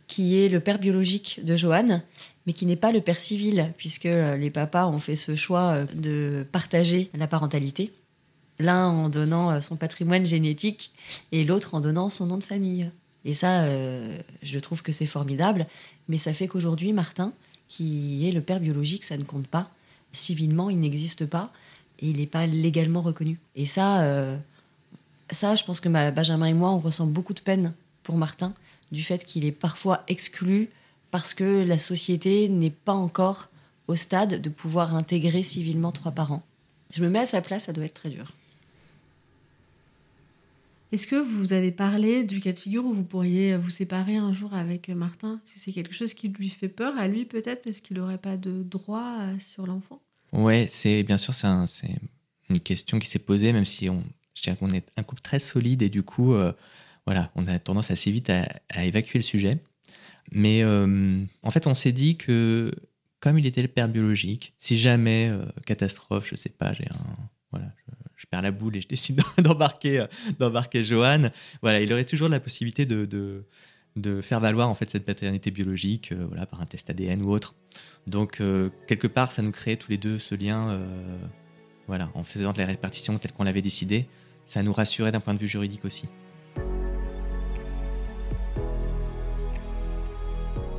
qui 0.07 0.37
est 0.37 0.49
le 0.49 0.59
père 0.59 0.79
biologique 0.79 1.41
de 1.43 1.55
Joanne, 1.55 2.01
mais 2.47 2.53
qui 2.53 2.65
n'est 2.65 2.75
pas 2.75 2.91
le 2.91 3.01
père 3.01 3.19
civil, 3.19 3.71
puisque 3.77 4.07
euh, 4.07 4.35
les 4.35 4.49
papas 4.49 4.87
ont 4.87 4.99
fait 4.99 5.15
ce 5.15 5.35
choix 5.35 5.73
euh, 5.73 5.85
de 5.93 6.45
partager 6.51 7.09
la 7.13 7.27
parentalité. 7.27 7.91
L'un 8.59 8.87
en 8.87 9.09
donnant 9.09 9.51
euh, 9.51 9.61
son 9.61 9.75
patrimoine 9.75 10.25
génétique 10.25 10.91
et 11.31 11.43
l'autre 11.43 11.73
en 11.73 11.81
donnant 11.81 12.09
son 12.09 12.25
nom 12.25 12.37
de 12.37 12.43
famille. 12.43 12.89
Et 13.25 13.33
ça, 13.33 13.63
euh, 13.63 14.19
je 14.43 14.59
trouve 14.59 14.81
que 14.81 14.91
c'est 14.91 15.07
formidable. 15.07 15.67
Mais 16.07 16.17
ça 16.17 16.33
fait 16.33 16.47
qu'aujourd'hui, 16.47 16.93
Martin, 16.93 17.33
qui 17.67 18.27
est 18.27 18.31
le 18.31 18.41
père 18.41 18.59
biologique, 18.59 19.03
ça 19.03 19.17
ne 19.17 19.23
compte 19.23 19.47
pas. 19.47 19.71
Civilement, 20.13 20.69
il 20.69 20.79
n'existe 20.79 21.25
pas 21.25 21.51
et 21.99 22.09
il 22.09 22.17
n'est 22.17 22.27
pas 22.27 22.45
légalement 22.45 23.01
reconnu. 23.01 23.39
Et 23.55 23.65
ça, 23.65 24.01
euh, 24.01 24.37
ça, 25.31 25.55
je 25.55 25.63
pense 25.63 25.79
que 25.79 25.89
Benjamin 25.89 26.45
et 26.45 26.53
moi, 26.53 26.71
on 26.71 26.79
ressent 26.79 27.07
beaucoup 27.07 27.33
de 27.33 27.39
peine 27.39 27.73
pour 28.03 28.17
Martin 28.17 28.53
du 28.91 29.03
fait 29.03 29.25
qu'il 29.25 29.45
est 29.45 29.51
parfois 29.51 30.03
exclu 30.07 30.69
parce 31.11 31.33
que 31.33 31.63
la 31.63 31.77
société 31.77 32.47
n'est 32.49 32.69
pas 32.69 32.93
encore 32.93 33.49
au 33.87 33.95
stade 33.95 34.41
de 34.41 34.49
pouvoir 34.49 34.95
intégrer 34.95 35.43
civilement 35.43 35.91
trois 35.91 36.11
parents. 36.11 36.43
Je 36.93 37.03
me 37.03 37.09
mets 37.09 37.19
à 37.19 37.25
sa 37.25 37.41
place, 37.41 37.65
ça 37.65 37.73
doit 37.73 37.85
être 37.85 37.93
très 37.95 38.09
dur. 38.09 38.31
Est-ce 40.91 41.07
que 41.07 41.15
vous 41.15 41.53
avez 41.53 41.71
parlé 41.71 42.23
du 42.23 42.39
cas 42.39 42.53
de 42.53 42.57
figure 42.57 42.85
où 42.85 42.93
vous 42.93 43.03
pourriez 43.03 43.57
vous 43.57 43.69
séparer 43.69 44.17
un 44.17 44.33
jour 44.33 44.53
avec 44.53 44.89
Martin? 44.89 45.41
Est-ce 45.43 45.55
que 45.55 45.59
c'est 45.59 45.71
quelque 45.71 45.93
chose 45.93 46.13
qui 46.13 46.29
lui 46.29 46.49
fait 46.49 46.69
peur 46.69 46.97
à 46.97 47.07
lui 47.07 47.25
peut-être 47.25 47.63
parce 47.63 47.81
qu'il 47.81 47.97
n'aurait 47.97 48.17
pas 48.17 48.37
de 48.37 48.63
droit 48.63 49.17
sur 49.39 49.65
l'enfant? 49.65 50.01
Ouais, 50.31 50.67
c'est 50.69 51.03
bien 51.03 51.17
sûr 51.17 51.33
c'est 51.33 51.95
une 52.49 52.59
question 52.59 52.99
qui 52.99 53.07
s'est 53.07 53.19
posée, 53.19 53.53
même 53.53 53.65
si 53.65 53.89
on, 53.89 54.03
je 54.35 54.51
qu'on 54.51 54.71
est 54.71 54.87
un 54.97 55.03
couple 55.03 55.21
très 55.21 55.39
solide 55.39 55.81
et 55.81 55.89
du 55.89 56.03
coup, 56.03 56.33
euh, 56.33 56.53
voilà, 57.05 57.31
on 57.35 57.47
a 57.47 57.57
tendance 57.59 57.91
assez 57.91 58.11
vite 58.11 58.29
à, 58.29 58.47
évacuer 58.83 59.19
le 59.19 59.23
sujet. 59.23 59.57
Mais 60.31 60.63
euh, 60.63 61.23
en 61.43 61.51
fait, 61.51 61.67
on 61.67 61.73
s'est 61.73 61.91
dit 61.91 62.17
que 62.17 62.71
comme 63.19 63.39
il 63.39 63.45
était 63.45 63.61
le 63.61 63.67
père 63.67 63.87
biologique, 63.87 64.53
si 64.57 64.77
jamais 64.77 65.29
euh, 65.29 65.45
catastrophe, 65.65 66.27
je 66.27 66.35
sais 66.35 66.49
pas, 66.49 66.73
j'ai 66.73 66.87
un 66.89 67.17
voilà, 67.51 67.71
je, 68.15 68.25
perds 68.25 68.41
la 68.41 68.51
boule 68.51 68.75
et 68.75 68.81
je 68.81 68.87
décide 68.87 69.21
d'embarquer 69.37 70.05
d'embarquer 70.39 70.83
Johan, 70.83 71.29
voilà, 71.61 71.81
il 71.81 71.91
aurait 71.93 72.05
toujours 72.05 72.29
la 72.29 72.39
possibilité 72.39 72.85
de, 72.85 73.05
de, 73.05 74.21
faire 74.21 74.39
valoir 74.39 74.69
en 74.69 74.75
fait 74.75 74.89
cette 74.89 75.05
paternité 75.05 75.51
biologique, 75.51 76.13
voilà, 76.13 76.45
par 76.45 76.61
un 76.61 76.65
test 76.65 76.89
ADN 76.89 77.21
ou 77.21 77.31
autre. 77.31 77.55
Donc, 78.07 78.39
euh, 78.39 78.69
quelque 78.87 79.07
part, 79.07 79.31
ça 79.31 79.41
nous 79.41 79.51
crée 79.51 79.77
tous 79.77 79.89
les 79.89 79.97
deux 79.97 80.19
ce 80.19 80.35
lien, 80.35 80.69
euh, 80.69 81.17
voilà, 81.87 82.11
en 82.13 82.23
faisant 82.23 82.53
de 82.53 82.59
la 82.59 82.65
répartition 82.65 83.17
telle 83.17 83.31
qu'on 83.31 83.43
l'avait 83.43 83.61
décidé. 83.61 84.07
Ça 84.45 84.61
nous 84.61 84.73
rassurait 84.73 85.11
d'un 85.11 85.19
point 85.19 85.33
de 85.33 85.39
vue 85.39 85.47
juridique 85.47 85.85
aussi. 85.85 86.05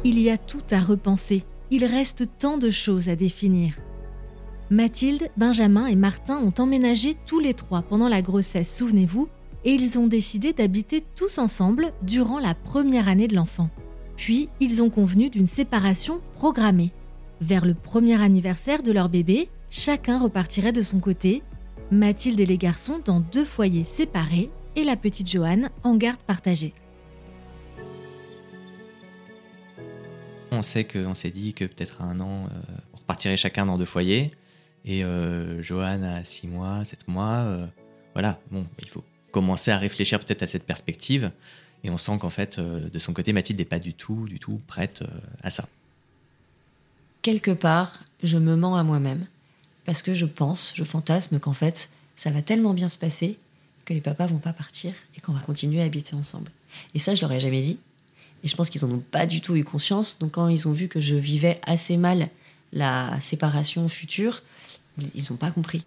Il 0.04 0.20
y 0.20 0.30
a 0.30 0.38
tout 0.38 0.62
à 0.70 0.78
repenser. 0.78 1.42
Il 1.72 1.84
reste 1.84 2.28
tant 2.38 2.58
de 2.58 2.70
choses 2.70 3.08
à 3.08 3.16
définir. 3.16 3.74
Mathilde, 4.70 5.30
Benjamin 5.36 5.86
et 5.86 5.94
Martin 5.94 6.38
ont 6.38 6.52
emménagé 6.58 7.16
tous 7.24 7.38
les 7.38 7.54
trois 7.54 7.82
pendant 7.82 8.08
la 8.08 8.20
grossesse, 8.20 8.76
souvenez-vous, 8.76 9.28
et 9.64 9.74
ils 9.74 9.96
ont 9.96 10.08
décidé 10.08 10.52
d'habiter 10.52 11.04
tous 11.14 11.38
ensemble 11.38 11.92
durant 12.02 12.40
la 12.40 12.54
première 12.54 13.08
année 13.08 13.28
de 13.28 13.36
l'enfant. 13.36 13.70
Puis, 14.16 14.48
ils 14.58 14.82
ont 14.82 14.90
convenu 14.90 15.30
d'une 15.30 15.46
séparation 15.46 16.20
programmée. 16.34 16.90
Vers 17.40 17.64
le 17.64 17.74
premier 17.74 18.20
anniversaire 18.20 18.82
de 18.82 18.90
leur 18.90 19.08
bébé, 19.08 19.48
chacun 19.70 20.18
repartirait 20.18 20.72
de 20.72 20.82
son 20.82 20.98
côté, 20.98 21.42
Mathilde 21.92 22.40
et 22.40 22.46
les 22.46 22.58
garçons 22.58 23.00
dans 23.04 23.20
deux 23.20 23.44
foyers 23.44 23.84
séparés 23.84 24.50
et 24.74 24.82
la 24.82 24.96
petite 24.96 25.30
Joanne 25.30 25.70
en 25.84 25.94
garde 25.94 26.20
partagée. 26.20 26.72
On 30.50 30.62
sait 30.62 30.84
qu'on 30.84 31.14
s'est 31.14 31.30
dit 31.30 31.54
que 31.54 31.64
peut-être 31.66 32.00
à 32.00 32.04
un 32.06 32.18
an, 32.18 32.46
euh, 32.46 32.72
on 32.94 32.96
repartirait 32.96 33.36
chacun 33.36 33.66
dans 33.66 33.78
deux 33.78 33.84
foyers. 33.84 34.32
Et 34.86 35.04
euh, 35.04 35.62
Joanne 35.62 36.04
à 36.04 36.24
six 36.24 36.46
mois, 36.46 36.84
sept 36.84 37.06
mois, 37.08 37.44
euh, 37.44 37.66
voilà, 38.14 38.38
bon, 38.50 38.64
il 38.80 38.88
faut 38.88 39.04
commencer 39.32 39.70
à 39.70 39.78
réfléchir 39.78 40.20
peut-être 40.20 40.42
à 40.42 40.46
cette 40.46 40.64
perspective. 40.64 41.30
Et 41.84 41.90
on 41.90 41.98
sent 41.98 42.18
qu'en 42.18 42.30
fait, 42.30 42.58
de 42.58 42.98
son 42.98 43.12
côté, 43.12 43.32
Mathilde 43.32 43.58
n'est 43.58 43.64
pas 43.64 43.78
du 43.78 43.92
tout, 43.92 44.26
du 44.26 44.38
tout 44.38 44.58
prête 44.66 45.04
à 45.42 45.50
ça 45.50 45.68
quelque 47.26 47.50
part, 47.50 48.04
je 48.22 48.38
me 48.38 48.54
mens 48.54 48.76
à 48.76 48.84
moi-même. 48.84 49.26
Parce 49.84 50.00
que 50.00 50.14
je 50.14 50.26
pense, 50.26 50.70
je 50.76 50.84
fantasme 50.84 51.40
qu'en 51.40 51.54
fait, 51.54 51.90
ça 52.14 52.30
va 52.30 52.40
tellement 52.40 52.72
bien 52.72 52.88
se 52.88 52.96
passer 52.96 53.36
que 53.84 53.92
les 53.92 54.00
papas 54.00 54.26
vont 54.26 54.38
pas 54.38 54.52
partir 54.52 54.92
et 55.16 55.20
qu'on 55.20 55.32
va 55.32 55.40
continuer 55.40 55.82
à 55.82 55.86
habiter 55.86 56.14
ensemble. 56.14 56.52
Et 56.94 57.00
ça, 57.00 57.16
je 57.16 57.22
leur 57.22 57.32
ai 57.32 57.40
jamais 57.40 57.62
dit. 57.62 57.80
Et 58.44 58.48
je 58.48 58.54
pense 58.54 58.70
qu'ils 58.70 58.84
en 58.84 58.92
ont 58.92 59.02
pas 59.10 59.26
du 59.26 59.40
tout 59.40 59.56
eu 59.56 59.64
conscience. 59.64 60.20
Donc 60.20 60.32
quand 60.32 60.46
ils 60.46 60.68
ont 60.68 60.72
vu 60.72 60.86
que 60.86 61.00
je 61.00 61.16
vivais 61.16 61.60
assez 61.66 61.96
mal 61.96 62.28
la 62.72 63.20
séparation 63.20 63.88
future, 63.88 64.44
ils 64.98 65.24
n'ont 65.30 65.36
pas 65.36 65.50
compris. 65.50 65.84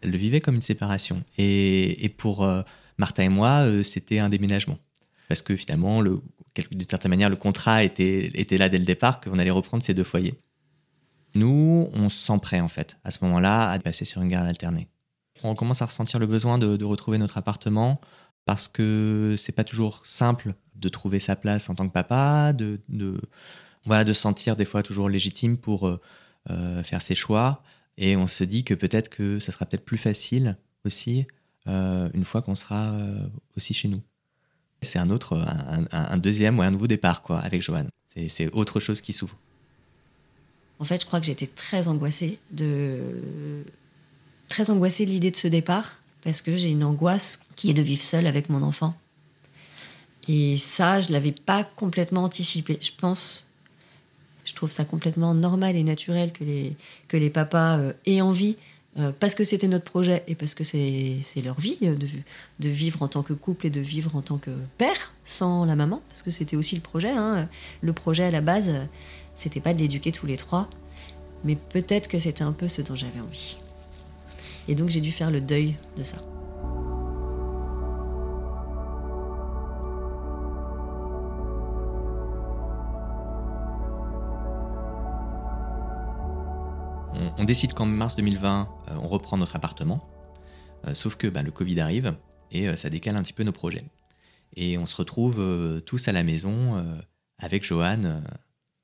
Elle 0.00 0.10
le 0.10 0.18
vivait 0.18 0.40
comme 0.40 0.56
une 0.56 0.60
séparation. 0.60 1.24
Et, 1.38 2.12
pour 2.16 2.44
euh, 2.44 2.62
Martin 2.98 3.24
et 3.24 3.28
moi, 3.28 3.66
euh, 3.66 3.82
c'était 3.82 4.18
un 4.18 4.28
déménagement. 4.28 4.78
Parce 5.28 5.42
que 5.42 5.56
finalement, 5.56 6.00
le, 6.00 6.20
d'une 6.70 6.88
certaine 6.88 7.10
manière, 7.10 7.30
le 7.30 7.36
contrat 7.36 7.84
était, 7.84 8.30
là 8.52 8.68
dès 8.68 8.78
le 8.78 8.84
départ, 8.84 9.20
qu'on 9.20 9.38
allait 9.38 9.50
reprendre 9.50 9.82
ces 9.82 9.94
deux 9.94 10.04
foyers. 10.04 10.34
Nous, 11.34 11.90
on 11.92 12.08
se 12.08 12.26
sent 12.26 12.38
prêt, 12.40 12.60
en 12.60 12.68
fait, 12.68 12.96
à 13.04 13.10
ce 13.10 13.22
moment-là, 13.24 13.70
à 13.70 13.78
passer 13.78 14.04
sur 14.04 14.22
une 14.22 14.28
garde 14.28 14.46
alternée. 14.46 14.88
On 15.44 15.54
commence 15.54 15.82
à 15.82 15.86
ressentir 15.86 16.18
le 16.18 16.26
besoin 16.26 16.58
de, 16.58 16.84
retrouver 16.84 17.18
notre 17.18 17.38
appartement 17.38 18.00
parce 18.44 18.66
que 18.66 19.36
c'est 19.38 19.52
pas 19.52 19.62
toujours 19.62 20.02
simple 20.06 20.54
de 20.74 20.88
trouver 20.88 21.20
sa 21.20 21.36
place 21.36 21.68
en 21.68 21.74
tant 21.74 21.86
que 21.86 21.92
papa, 21.92 22.52
de, 22.52 22.80
voilà, 23.84 24.04
de 24.04 24.12
se 24.12 24.20
sentir 24.20 24.56
des 24.56 24.64
fois 24.64 24.82
toujours 24.82 25.08
légitime 25.08 25.58
pour 25.58 25.86
euh, 25.86 26.00
faire 26.82 27.02
ses 27.02 27.14
choix. 27.14 27.62
Et 27.96 28.16
on 28.16 28.26
se 28.26 28.44
dit 28.44 28.64
que 28.64 28.74
peut-être 28.74 29.08
que 29.08 29.38
ça 29.38 29.52
sera 29.52 29.66
peut-être 29.66 29.84
plus 29.84 29.98
facile 29.98 30.56
aussi 30.84 31.26
euh, 31.66 32.08
une 32.14 32.24
fois 32.24 32.42
qu'on 32.42 32.54
sera 32.54 32.94
aussi 33.56 33.74
chez 33.74 33.88
nous. 33.88 34.02
C'est 34.82 34.98
un 34.98 35.10
autre, 35.10 35.44
un, 35.90 36.16
deuxième 36.18 36.58
ou 36.58 36.62
un 36.62 36.70
nouveau 36.70 36.86
départ, 36.86 37.22
quoi, 37.22 37.40
avec 37.40 37.62
Joanne. 37.62 37.90
C'est 38.28 38.48
autre 38.52 38.80
chose 38.80 39.00
qui 39.00 39.12
s'ouvre. 39.12 39.36
En 40.78 40.84
fait, 40.84 41.00
je 41.00 41.06
crois 41.06 41.20
que 41.20 41.26
j'étais 41.26 41.48
très 41.48 41.88
angoissée 41.88 42.38
de 42.52 43.64
très 44.48 44.70
angoissée 44.70 45.04
de 45.04 45.10
l'idée 45.10 45.30
de 45.30 45.36
ce 45.36 45.48
départ 45.48 45.98
parce 46.22 46.40
que 46.40 46.56
j'ai 46.56 46.70
une 46.70 46.84
angoisse 46.84 47.40
qui 47.56 47.70
est 47.70 47.74
de 47.74 47.82
vivre 47.82 48.02
seule 48.02 48.26
avec 48.26 48.48
mon 48.48 48.62
enfant. 48.62 48.96
Et 50.26 50.58
ça, 50.58 51.00
je 51.00 51.12
l'avais 51.12 51.32
pas 51.32 51.64
complètement 51.64 52.24
anticipé. 52.24 52.78
Je 52.80 52.90
pense, 52.96 53.47
je 54.48 54.54
trouve 54.54 54.70
ça 54.70 54.84
complètement 54.84 55.34
normal 55.34 55.76
et 55.76 55.84
naturel 55.84 56.32
que 56.32 56.42
les 56.42 56.74
que 57.08 57.16
les 57.16 57.30
papas 57.30 57.78
euh, 57.78 57.92
aient 58.06 58.22
envie 58.22 58.56
euh, 58.98 59.12
parce 59.18 59.34
que 59.34 59.44
c'était 59.44 59.68
notre 59.68 59.84
projet 59.84 60.24
et 60.26 60.34
parce 60.34 60.54
que 60.54 60.64
c'est 60.64 61.20
leur 61.44 61.60
vie 61.60 61.76
euh, 61.82 61.94
de, 61.94 62.08
de, 62.58 62.68
vivre 62.68 63.02
en 63.02 63.08
tant 63.08 63.22
que 63.22 63.34
couple 63.34 63.66
et 63.66 63.70
de 63.70 63.80
vivre 63.80 64.16
en 64.16 64.22
tant 64.22 64.38
que 64.38 64.50
père 64.78 65.14
sans 65.24 65.66
la 65.66 65.76
maman, 65.76 66.00
parce 66.08 66.22
que 66.22 66.30
c'était 66.30 66.56
aussi 66.56 66.74
le 66.74 66.80
projet. 66.80 67.10
Hein. 67.10 67.48
Le 67.82 67.92
projet 67.92 68.24
à 68.24 68.30
la 68.30 68.40
base, 68.40 68.70
c'était 69.36 69.60
pas 69.60 69.74
de 69.74 69.78
l'éduquer 69.78 70.10
tous 70.10 70.26
les 70.26 70.38
trois, 70.38 70.68
mais 71.44 71.54
peut-être 71.54 72.08
que 72.08 72.18
c'était 72.18 72.42
un 72.42 72.52
peu 72.52 72.66
ce 72.66 72.80
dont 72.82 72.96
j'avais 72.96 73.20
envie. 73.20 73.58
Et 74.66 74.74
donc 74.74 74.88
j'ai 74.88 75.00
dû 75.00 75.12
faire 75.12 75.30
le 75.30 75.40
deuil 75.40 75.76
de 75.96 76.02
ça. 76.02 76.16
On, 87.38 87.44
décide 87.44 87.72
qu'en 87.72 87.86
mars 87.86 88.16
2020, 88.16 88.68
euh, 88.88 88.94
on 89.02 89.08
reprend 89.08 89.36
notre 89.36 89.56
appartement. 89.56 90.08
Euh, 90.86 90.94
sauf 90.94 91.16
que 91.16 91.26
bah, 91.26 91.42
le 91.42 91.50
Covid 91.50 91.80
arrive 91.80 92.14
et 92.50 92.68
euh, 92.68 92.76
ça 92.76 92.90
décale 92.90 93.16
un 93.16 93.22
petit 93.22 93.32
peu 93.32 93.42
nos 93.42 93.52
projets. 93.52 93.84
Et 94.56 94.78
on 94.78 94.86
se 94.86 94.96
retrouve 94.96 95.82
tous 95.84 96.08
à 96.08 96.12
la 96.12 96.22
maison 96.22 96.82
avec 97.38 97.64
Johan 97.64 98.22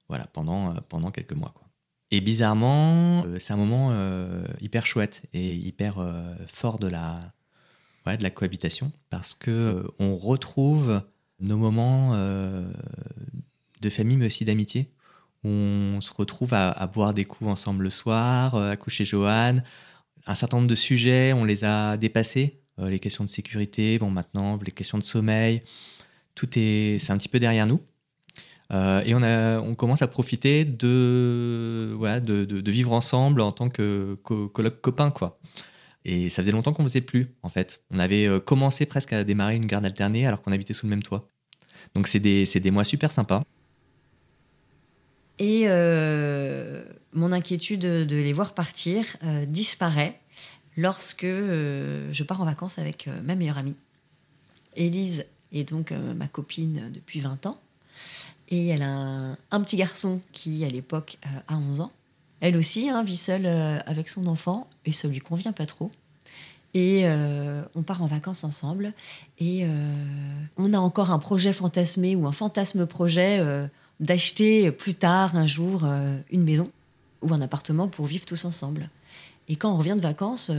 voilà, 0.09 0.27
pendant, 0.27 1.11
quelques 1.11 1.33
mois. 1.33 1.55
Et 2.11 2.21
bizarrement, 2.21 3.25
c'est 3.39 3.55
un 3.55 3.57
moment 3.57 3.97
hyper 4.61 4.85
chouette 4.85 5.23
et 5.33 5.55
hyper 5.55 6.07
fort 6.49 6.79
de 6.79 6.87
la, 6.87 7.33
cohabitation 8.35 8.93
parce 9.09 9.35
que 9.35 9.91
on 9.99 10.19
retrouve 10.19 11.01
nos 11.41 11.57
moments 11.57 12.15
de 12.15 13.91
famille 13.91 14.19
mais 14.19 14.27
aussi 14.27 14.45
d'amitié 14.45 14.91
on 15.45 16.01
se 16.01 16.13
retrouve 16.13 16.55
à, 16.55 16.87
boire 16.87 17.15
des 17.15 17.25
coups 17.25 17.51
ensemble 17.51 17.85
le 17.85 17.91
soir, 17.91 18.55
euh, 18.55 18.71
à 18.73 18.77
coucher 18.77 19.05
Johan. 19.05 19.57
Un 20.27 20.35
certain 20.35 20.57
nombre 20.57 20.69
de 20.69 20.75
sujets, 20.75 21.33
on 21.33 21.45
les 21.45 21.65
a 21.65 21.97
dépassés. 21.97 22.61
Euh, 22.79 22.89
les 22.89 22.99
questions 22.99 23.25
de 23.25 23.29
sécurité, 23.29 23.99
bon 23.99 24.11
maintenant, 24.11 24.59
les 24.65 24.73
questions 24.73 24.99
de 24.99 25.05
sommeil, 25.05 25.63
tout 26.35 26.49
est, 26.57 26.99
c'est 26.99 27.13
un 27.13 27.19
petit 27.19 27.29
peu 27.29 27.39
derrière 27.39 27.67
nous. 27.67 27.81
Euh, 28.73 29.03
et 29.05 29.15
on, 29.15 29.23
a, 29.23 29.61
on 29.61 29.75
commence 29.75 30.03
à 30.03 30.07
profiter 30.07 30.65
de, 30.65 31.95
voilà, 31.97 32.21
de, 32.21 32.71
vivre 32.71 32.93
ensemble 32.93 33.43
en 33.43 33.53
tant 33.53 33.69
que 33.69 34.15
colloque 34.25 34.81
copain, 34.81 35.11
quoi. 35.11 35.39
Et 36.07 36.31
ça 36.31 36.43
faisait 36.43 36.53
longtemps 36.53 36.73
qu'on 36.73 36.83
ne 36.83 36.89
faisait 36.89 37.01
plus, 37.01 37.35
en 37.43 37.49
fait. 37.49 37.83
On 37.91 37.99
avait 37.99 38.29
commencé 38.45 38.87
presque 38.87 39.13
à 39.13 39.25
démarrer 39.25 39.57
une 39.57 39.67
garde 39.67 39.85
alternée 39.85 40.27
alors 40.27 40.43
qu'on 40.43 40.53
habitait 40.53 40.75
sous 40.75 40.87
le 40.87 40.91
même 40.91 41.03
toit. 41.03 41.29
Donc 41.95 42.09
c'est 42.09 42.21
des, 42.21 42.47
des 42.47 42.71
mois 42.71 42.85
super 42.85 43.11
sympas. 43.13 43.43
Et 45.39 45.65
euh, 45.67 46.85
mon 47.13 47.33
inquiétude 47.33 47.81
de 47.81 48.17
les 48.17 48.33
voir 48.33 48.55
partir 48.55 49.17
euh, 49.25 49.47
disparaît 49.47 50.21
lorsque 50.77 51.25
euh, 51.25 52.13
je 52.13 52.23
pars 52.23 52.41
en 52.41 52.45
vacances 52.45 52.79
avec 52.79 53.09
ma 53.25 53.35
meilleure 53.35 53.59
amie. 53.59 53.77
Élise 54.77 55.25
et 55.53 55.65
donc 55.65 55.93
ma 55.93 56.27
copine 56.27 56.91
depuis 56.93 57.21
20 57.21 57.47
ans. 57.47 57.61
Et 58.49 58.69
elle 58.69 58.83
a 58.83 59.37
un, 59.51 59.61
petit 59.61 59.77
garçon 59.77 60.21
qui, 60.33 60.65
à 60.65 60.69
l'époque, 60.69 61.17
a 61.47 61.57
11 61.57 61.81
ans. 61.81 61.93
Elle 62.41 62.57
aussi 62.57 62.91
hein, 62.91 63.05
vit 63.05 63.17
seule 63.17 63.47
avec 63.47 64.09
son 64.09 64.27
enfant 64.27 64.69
et 64.85 64.91
ça 64.91 65.07
lui 65.07 65.21
convient 65.21 65.53
pas 65.53 65.67
trop. 65.67 65.93
Et 66.75 67.07
on 67.77 67.83
part 67.85 68.03
en 68.03 68.07
vacances 68.07 68.43
ensemble. 68.43 68.95
Et 69.39 69.65
on 70.57 70.73
a 70.73 70.79
encore 70.79 71.13
un 71.13 71.21
projet 71.21 71.53
fantasmé 71.53 72.17
ou 72.17 72.27
un 72.27 72.33
fantasme 72.33 72.85
projet 72.85 73.41
d'acheter 74.05 74.71
plus 74.71 74.95
tard, 74.95 75.35
un 75.35 75.47
jour, 75.47 75.85
une 76.31 76.45
maison 76.45 76.71
ou 77.23 77.35
un 77.35 77.41
appartement 77.41 77.89
pour 77.89 78.07
vivre 78.07 78.27
tous 78.27 78.45
ensemble. 78.45 78.91
Et 79.49 79.57
quand 79.57 79.73
on 79.73 79.79
revient 79.79 79.97
de 79.97 80.01
vacances, 80.01 80.51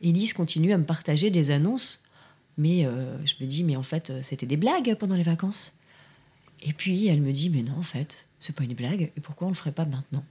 Élise 0.00 0.32
continue 0.32 0.72
à 0.72 0.78
me 0.78 0.84
partager 0.84 1.30
des 1.30 1.50
annonces. 1.50 2.02
Mais 2.56 2.82
je 2.82 3.34
me 3.40 3.46
dis, 3.46 3.62
mais 3.62 3.76
en 3.76 3.82
fait, 3.82 4.12
c'était 4.22 4.46
des 4.46 4.56
blagues 4.56 4.96
pendant 4.98 5.14
les 5.14 5.22
vacances. 5.22 5.74
Et 6.62 6.72
puis 6.72 7.06
elle 7.06 7.20
me 7.20 7.32
dit, 7.32 7.50
mais 7.50 7.62
non, 7.62 7.78
en 7.78 7.82
fait, 7.82 8.26
c'est 8.40 8.54
pas 8.54 8.64
une 8.64 8.74
blague. 8.74 9.12
Et 9.16 9.20
pourquoi 9.20 9.46
on 9.46 9.50
le 9.50 9.56
ferait 9.56 9.72
pas 9.72 9.84
maintenant? 9.84 10.24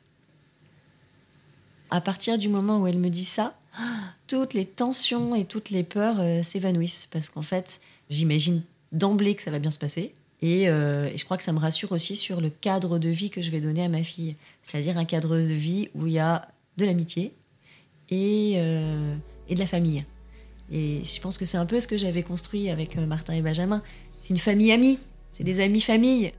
À 1.90 2.02
partir 2.02 2.38
du 2.38 2.50
moment 2.50 2.80
où 2.80 2.88
elle 2.88 2.98
me 2.98 3.10
dit 3.10 3.24
ça, 3.24 3.58
toutes 4.28 4.54
les 4.54 4.66
tensions 4.66 5.36
et 5.36 5.46
toutes 5.46 5.70
les 5.70 5.84
peurs 5.84 6.20
euh, 6.20 6.44
s'évanouissent. 6.44 7.08
Parce 7.12 7.30
qu'en 7.30 7.42
fait, 7.42 7.80
j'imagine 8.10 8.64
d'emblée 8.92 9.36
que 9.36 9.44
ça 9.44 9.52
va 9.52 9.60
bien 9.60 9.72
se 9.72 9.80
passer. 9.80 10.14
Euh, 10.44 11.08
et, 11.08 11.18
je 11.18 11.26
crois 11.26 11.38
que 11.38 11.44
ça 11.44 11.52
me 11.52 11.60
rassure 11.60 11.92
aussi 11.92 12.16
sur 12.16 12.42
le 12.42 12.50
cadre 12.50 13.00
de 13.00 13.10
vie 13.10 13.30
que 13.30 13.42
je 13.42 13.50
vais 13.50 13.62
donner 13.62 13.84
à 13.84 13.90
ma 13.90 14.04
fille. 14.04 14.36
C'est-à-dire 14.64 14.98
un 14.98 15.06
cadre 15.06 15.36
de 15.38 15.54
vie 15.54 15.90
où 15.96 16.08
il 16.08 16.14
y 16.14 16.20
a 16.20 16.48
de 16.78 16.86
l'amitié 16.86 17.34
et, 18.10 18.54
euh, 18.58 19.16
et 19.50 19.56
de 19.56 19.60
la 19.60 19.68
famille. 19.68 20.06
Et 20.72 21.02
je 21.04 21.22
pense 21.22 21.38
que 21.38 21.46
c'est 21.46 21.58
un 21.58 21.66
peu 21.66 21.80
ce 21.80 21.88
que 21.88 21.98
j'avais 21.98 22.24
construit 22.24 22.70
avec 22.70 22.98
Martin 22.98 23.34
et 23.34 23.42
Benjamin. 23.42 23.82
C'est 24.22 24.30
une 24.30 24.40
famille 24.40 24.72
amie. 24.72 25.00
C'est 25.32 25.44
des 25.44 25.60
amis 25.60 25.82
famille. 25.82 26.34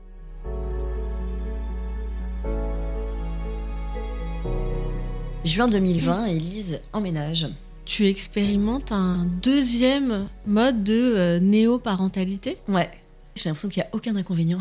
Juin 5.45 5.67
2020, 5.67 6.25
Élise 6.25 6.81
emménage. 6.93 7.47
Tu 7.85 8.05
expérimentes 8.05 8.91
un 8.91 9.25
deuxième 9.41 10.27
mode 10.45 10.83
de 10.83 10.93
euh, 10.93 11.39
néo-parentalité? 11.39 12.57
Ouais, 12.67 12.91
j'ai 13.39 13.49
l'impression 13.49 13.69
qu'il 13.69 13.81
n'y 13.81 13.87
a 13.87 13.95
aucun 13.95 14.15
inconvénient. 14.15 14.59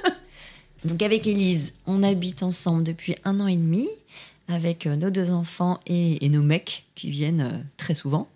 Donc 0.84 1.02
avec 1.02 1.26
Élise, 1.26 1.72
on 1.86 2.02
habite 2.02 2.42
ensemble 2.42 2.84
depuis 2.84 3.16
un 3.24 3.40
an 3.40 3.46
et 3.46 3.56
demi 3.56 3.88
avec 4.48 4.86
euh, 4.86 4.96
nos 4.96 5.10
deux 5.10 5.30
enfants 5.30 5.80
et, 5.86 6.28
nos 6.28 6.42
mecs 6.42 6.84
qui 6.94 7.10
viennent 7.10 7.40
euh, 7.40 7.58
très 7.76 7.94
souvent. 7.94 8.28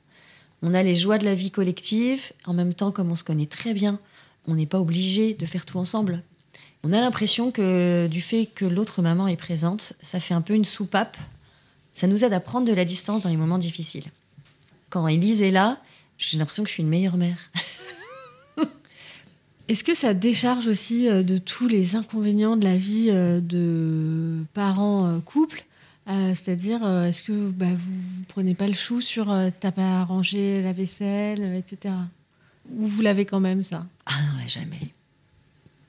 On 0.62 0.74
a 0.74 0.82
les 0.82 0.94
joies 0.94 1.18
de 1.18 1.24
la 1.24 1.34
vie 1.34 1.50
collective. 1.50 2.32
En 2.44 2.52
même 2.52 2.74
temps, 2.74 2.90
comme 2.90 3.10
on 3.10 3.16
se 3.16 3.24
connaît 3.24 3.46
très 3.46 3.72
bien, 3.72 4.00
on 4.46 4.54
n'est 4.54 4.66
pas 4.66 4.80
obligé 4.80 5.34
de 5.34 5.46
faire 5.46 5.64
tout 5.64 5.78
ensemble. 5.78 6.22
On 6.82 6.92
a 6.92 7.00
l'impression 7.00 7.50
que 7.50 8.08
du 8.10 8.20
fait 8.20 8.46
que 8.46 8.64
l'autre 8.64 9.02
maman 9.02 9.28
est 9.28 9.36
présente, 9.36 9.92
ça 10.02 10.18
fait 10.18 10.34
un 10.34 10.40
peu 10.40 10.54
une 10.54 10.64
soupape 10.64 11.16
ça 12.00 12.06
nous 12.06 12.24
aide 12.24 12.32
à 12.32 12.40
prendre 12.40 12.66
de 12.66 12.72
la 12.72 12.86
distance 12.86 13.20
dans 13.20 13.28
les 13.28 13.36
moments 13.36 13.58
difficiles. 13.58 14.06
Quand 14.88 15.06
Elise 15.06 15.42
est 15.42 15.50
là, 15.50 15.78
j'ai 16.16 16.38
l'impression 16.38 16.62
que 16.62 16.68
je 16.68 16.74
suis 16.74 16.82
une 16.82 16.88
meilleure 16.88 17.18
mère. 17.18 17.50
Est-ce 19.70 19.84
que 19.84 19.94
ça 19.94 20.14
décharge 20.14 20.66
aussi 20.66 21.08
euh, 21.08 21.22
de 21.22 21.38
tous 21.38 21.68
les 21.68 21.94
inconvénients 21.94 22.56
de 22.56 22.64
la 22.64 22.76
vie 22.76 23.06
euh, 23.08 23.40
de 23.40 24.42
parents 24.52 25.06
euh, 25.06 26.34
C'est-à-dire, 26.34 26.84
est-ce 27.06 27.22
que 27.22 27.50
bah, 27.50 27.66
vous 27.66 28.20
ne 28.20 28.24
prenez 28.26 28.56
pas 28.56 28.66
le 28.66 28.74
chou 28.74 29.00
sur 29.00 29.26
t'as 29.60 29.70
pas 29.70 30.00
arrangé 30.00 30.60
la 30.60 30.72
vaisselle, 30.72 31.54
etc. 31.54 31.94
Ou 32.76 32.88
vous 32.88 33.00
l'avez 33.00 33.26
quand 33.26 33.38
même, 33.38 33.62
ça? 33.62 33.86
Ah 34.06 34.20
non, 34.22 34.48
jamais. 34.48 34.90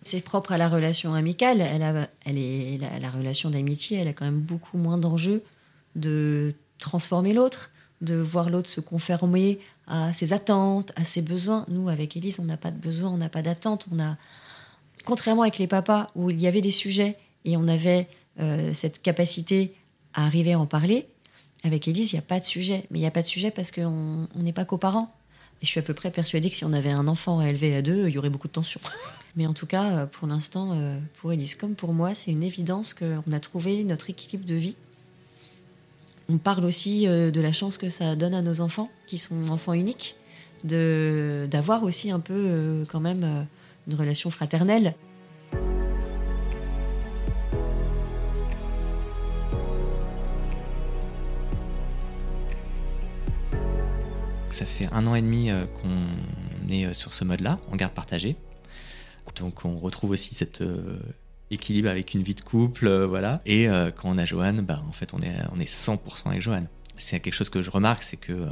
C'est 0.03 0.21
propre 0.21 0.51
à 0.51 0.59
la 0.59 0.69
relation 0.69 1.15
amicale. 1.15 1.59
Elle 1.59 1.81
a, 1.81 2.07
elle 2.23 2.37
est, 2.37 2.77
la 2.77 3.09
relation 3.09 3.49
d'amitié, 3.49 3.97
elle 3.97 4.09
a 4.09 4.13
quand 4.13 4.25
même 4.25 4.41
beaucoup 4.41 4.77
moins 4.77 4.99
d'enjeux 4.99 5.41
de 5.95 6.53
transformer 6.77 7.33
l'autre, 7.33 7.71
de 8.01 8.13
voir 8.13 8.51
l'autre 8.51 8.69
se 8.69 8.79
conformer 8.79 9.57
à 9.91 10.13
ses 10.13 10.31
attentes, 10.31 10.93
à 10.95 11.03
ses 11.03 11.21
besoins. 11.21 11.65
Nous, 11.67 11.89
avec 11.89 12.15
Elise, 12.15 12.39
on 12.39 12.45
n'a 12.45 12.55
pas 12.55 12.71
de 12.71 12.77
besoin, 12.77 13.09
on 13.09 13.17
n'a 13.17 13.27
pas 13.27 13.41
d'attente. 13.41 13.85
On 13.91 13.99
a, 13.99 14.15
contrairement 15.05 15.41
avec 15.41 15.57
les 15.57 15.67
papas, 15.67 16.09
où 16.15 16.29
il 16.29 16.39
y 16.39 16.47
avait 16.47 16.61
des 16.61 16.71
sujets 16.71 17.17
et 17.43 17.57
on 17.57 17.67
avait 17.67 18.07
euh, 18.39 18.73
cette 18.73 19.01
capacité 19.01 19.73
à 20.13 20.25
arriver 20.25 20.53
à 20.53 20.59
en 20.59 20.65
parler, 20.65 21.07
avec 21.63 21.87
Elise, 21.87 22.13
il 22.13 22.15
n'y 22.15 22.19
a 22.19 22.23
pas 22.23 22.39
de 22.39 22.45
sujet. 22.45 22.85
Mais 22.89 22.99
il 22.99 23.01
n'y 23.01 23.07
a 23.07 23.11
pas 23.11 23.21
de 23.21 23.27
sujet 23.27 23.51
parce 23.51 23.71
qu'on 23.71 24.27
n'est 24.35 24.53
pas 24.53 24.65
coparents. 24.65 25.13
Et 25.61 25.65
je 25.65 25.69
suis 25.69 25.79
à 25.79 25.83
peu 25.83 25.93
près 25.93 26.09
persuadée 26.09 26.49
que 26.49 26.55
si 26.55 26.65
on 26.65 26.73
avait 26.73 26.89
un 26.89 27.07
enfant 27.07 27.39
à 27.39 27.49
élever 27.49 27.75
à 27.75 27.81
deux, 27.81 28.07
il 28.07 28.15
y 28.15 28.17
aurait 28.17 28.29
beaucoup 28.29 28.47
de 28.47 28.53
tension. 28.53 28.79
Mais 29.35 29.45
en 29.45 29.53
tout 29.53 29.67
cas, 29.67 29.91
euh, 29.91 30.05
pour 30.05 30.27
l'instant, 30.27 30.71
euh, 30.73 30.97
pour 31.19 31.33
Elise 31.33 31.55
comme 31.55 31.75
pour 31.75 31.93
moi, 31.93 32.15
c'est 32.15 32.31
une 32.31 32.43
évidence 32.43 32.93
qu'on 32.93 33.31
a 33.31 33.39
trouvé 33.41 33.83
notre 33.83 34.09
équilibre 34.09 34.45
de 34.45 34.55
vie 34.55 34.75
on 36.31 36.37
parle 36.37 36.65
aussi 36.65 37.07
euh, 37.07 37.29
de 37.31 37.41
la 37.41 37.51
chance 37.51 37.77
que 37.77 37.89
ça 37.89 38.15
donne 38.15 38.33
à 38.33 38.41
nos 38.41 38.61
enfants, 38.61 38.89
qui 39.05 39.17
sont 39.17 39.49
enfants 39.49 39.73
uniques, 39.73 40.15
de 40.63 41.47
d'avoir 41.49 41.83
aussi 41.83 42.11
un 42.11 42.19
peu 42.19 42.33
euh, 42.33 42.85
quand 42.85 42.99
même 42.99 43.23
euh, 43.23 43.43
une 43.87 43.95
relation 43.95 44.29
fraternelle. 44.29 44.95
Ça 54.51 54.65
fait 54.65 54.87
un 54.91 55.07
an 55.07 55.15
et 55.15 55.21
demi 55.21 55.49
qu'on 55.81 56.69
est 56.69 56.93
sur 56.93 57.13
ce 57.13 57.23
mode-là, 57.23 57.59
en 57.71 57.75
garde 57.75 57.93
partagée. 57.93 58.35
Donc 59.35 59.65
on 59.65 59.79
retrouve 59.79 60.11
aussi 60.11 60.35
cette 60.35 60.61
équilibre 61.51 61.89
avec 61.89 62.13
une 62.13 62.23
vie 62.23 62.33
de 62.33 62.41
couple, 62.41 62.87
euh, 62.87 63.05
voilà. 63.05 63.41
Et 63.45 63.69
euh, 63.69 63.91
quand 63.91 64.09
on 64.09 64.17
a 64.17 64.25
Johan, 64.25 64.53
bah, 64.53 64.81
en 64.87 64.91
fait, 64.91 65.13
on 65.13 65.21
est, 65.21 65.35
on 65.53 65.59
est 65.59 65.71
100% 65.71 66.27
avec 66.27 66.41
Johan. 66.41 66.63
C'est 66.97 67.19
quelque 67.19 67.33
chose 67.33 67.49
que 67.49 67.61
je 67.61 67.69
remarque, 67.69 68.03
c'est 68.03 68.17
que 68.17 68.33
euh, 68.33 68.47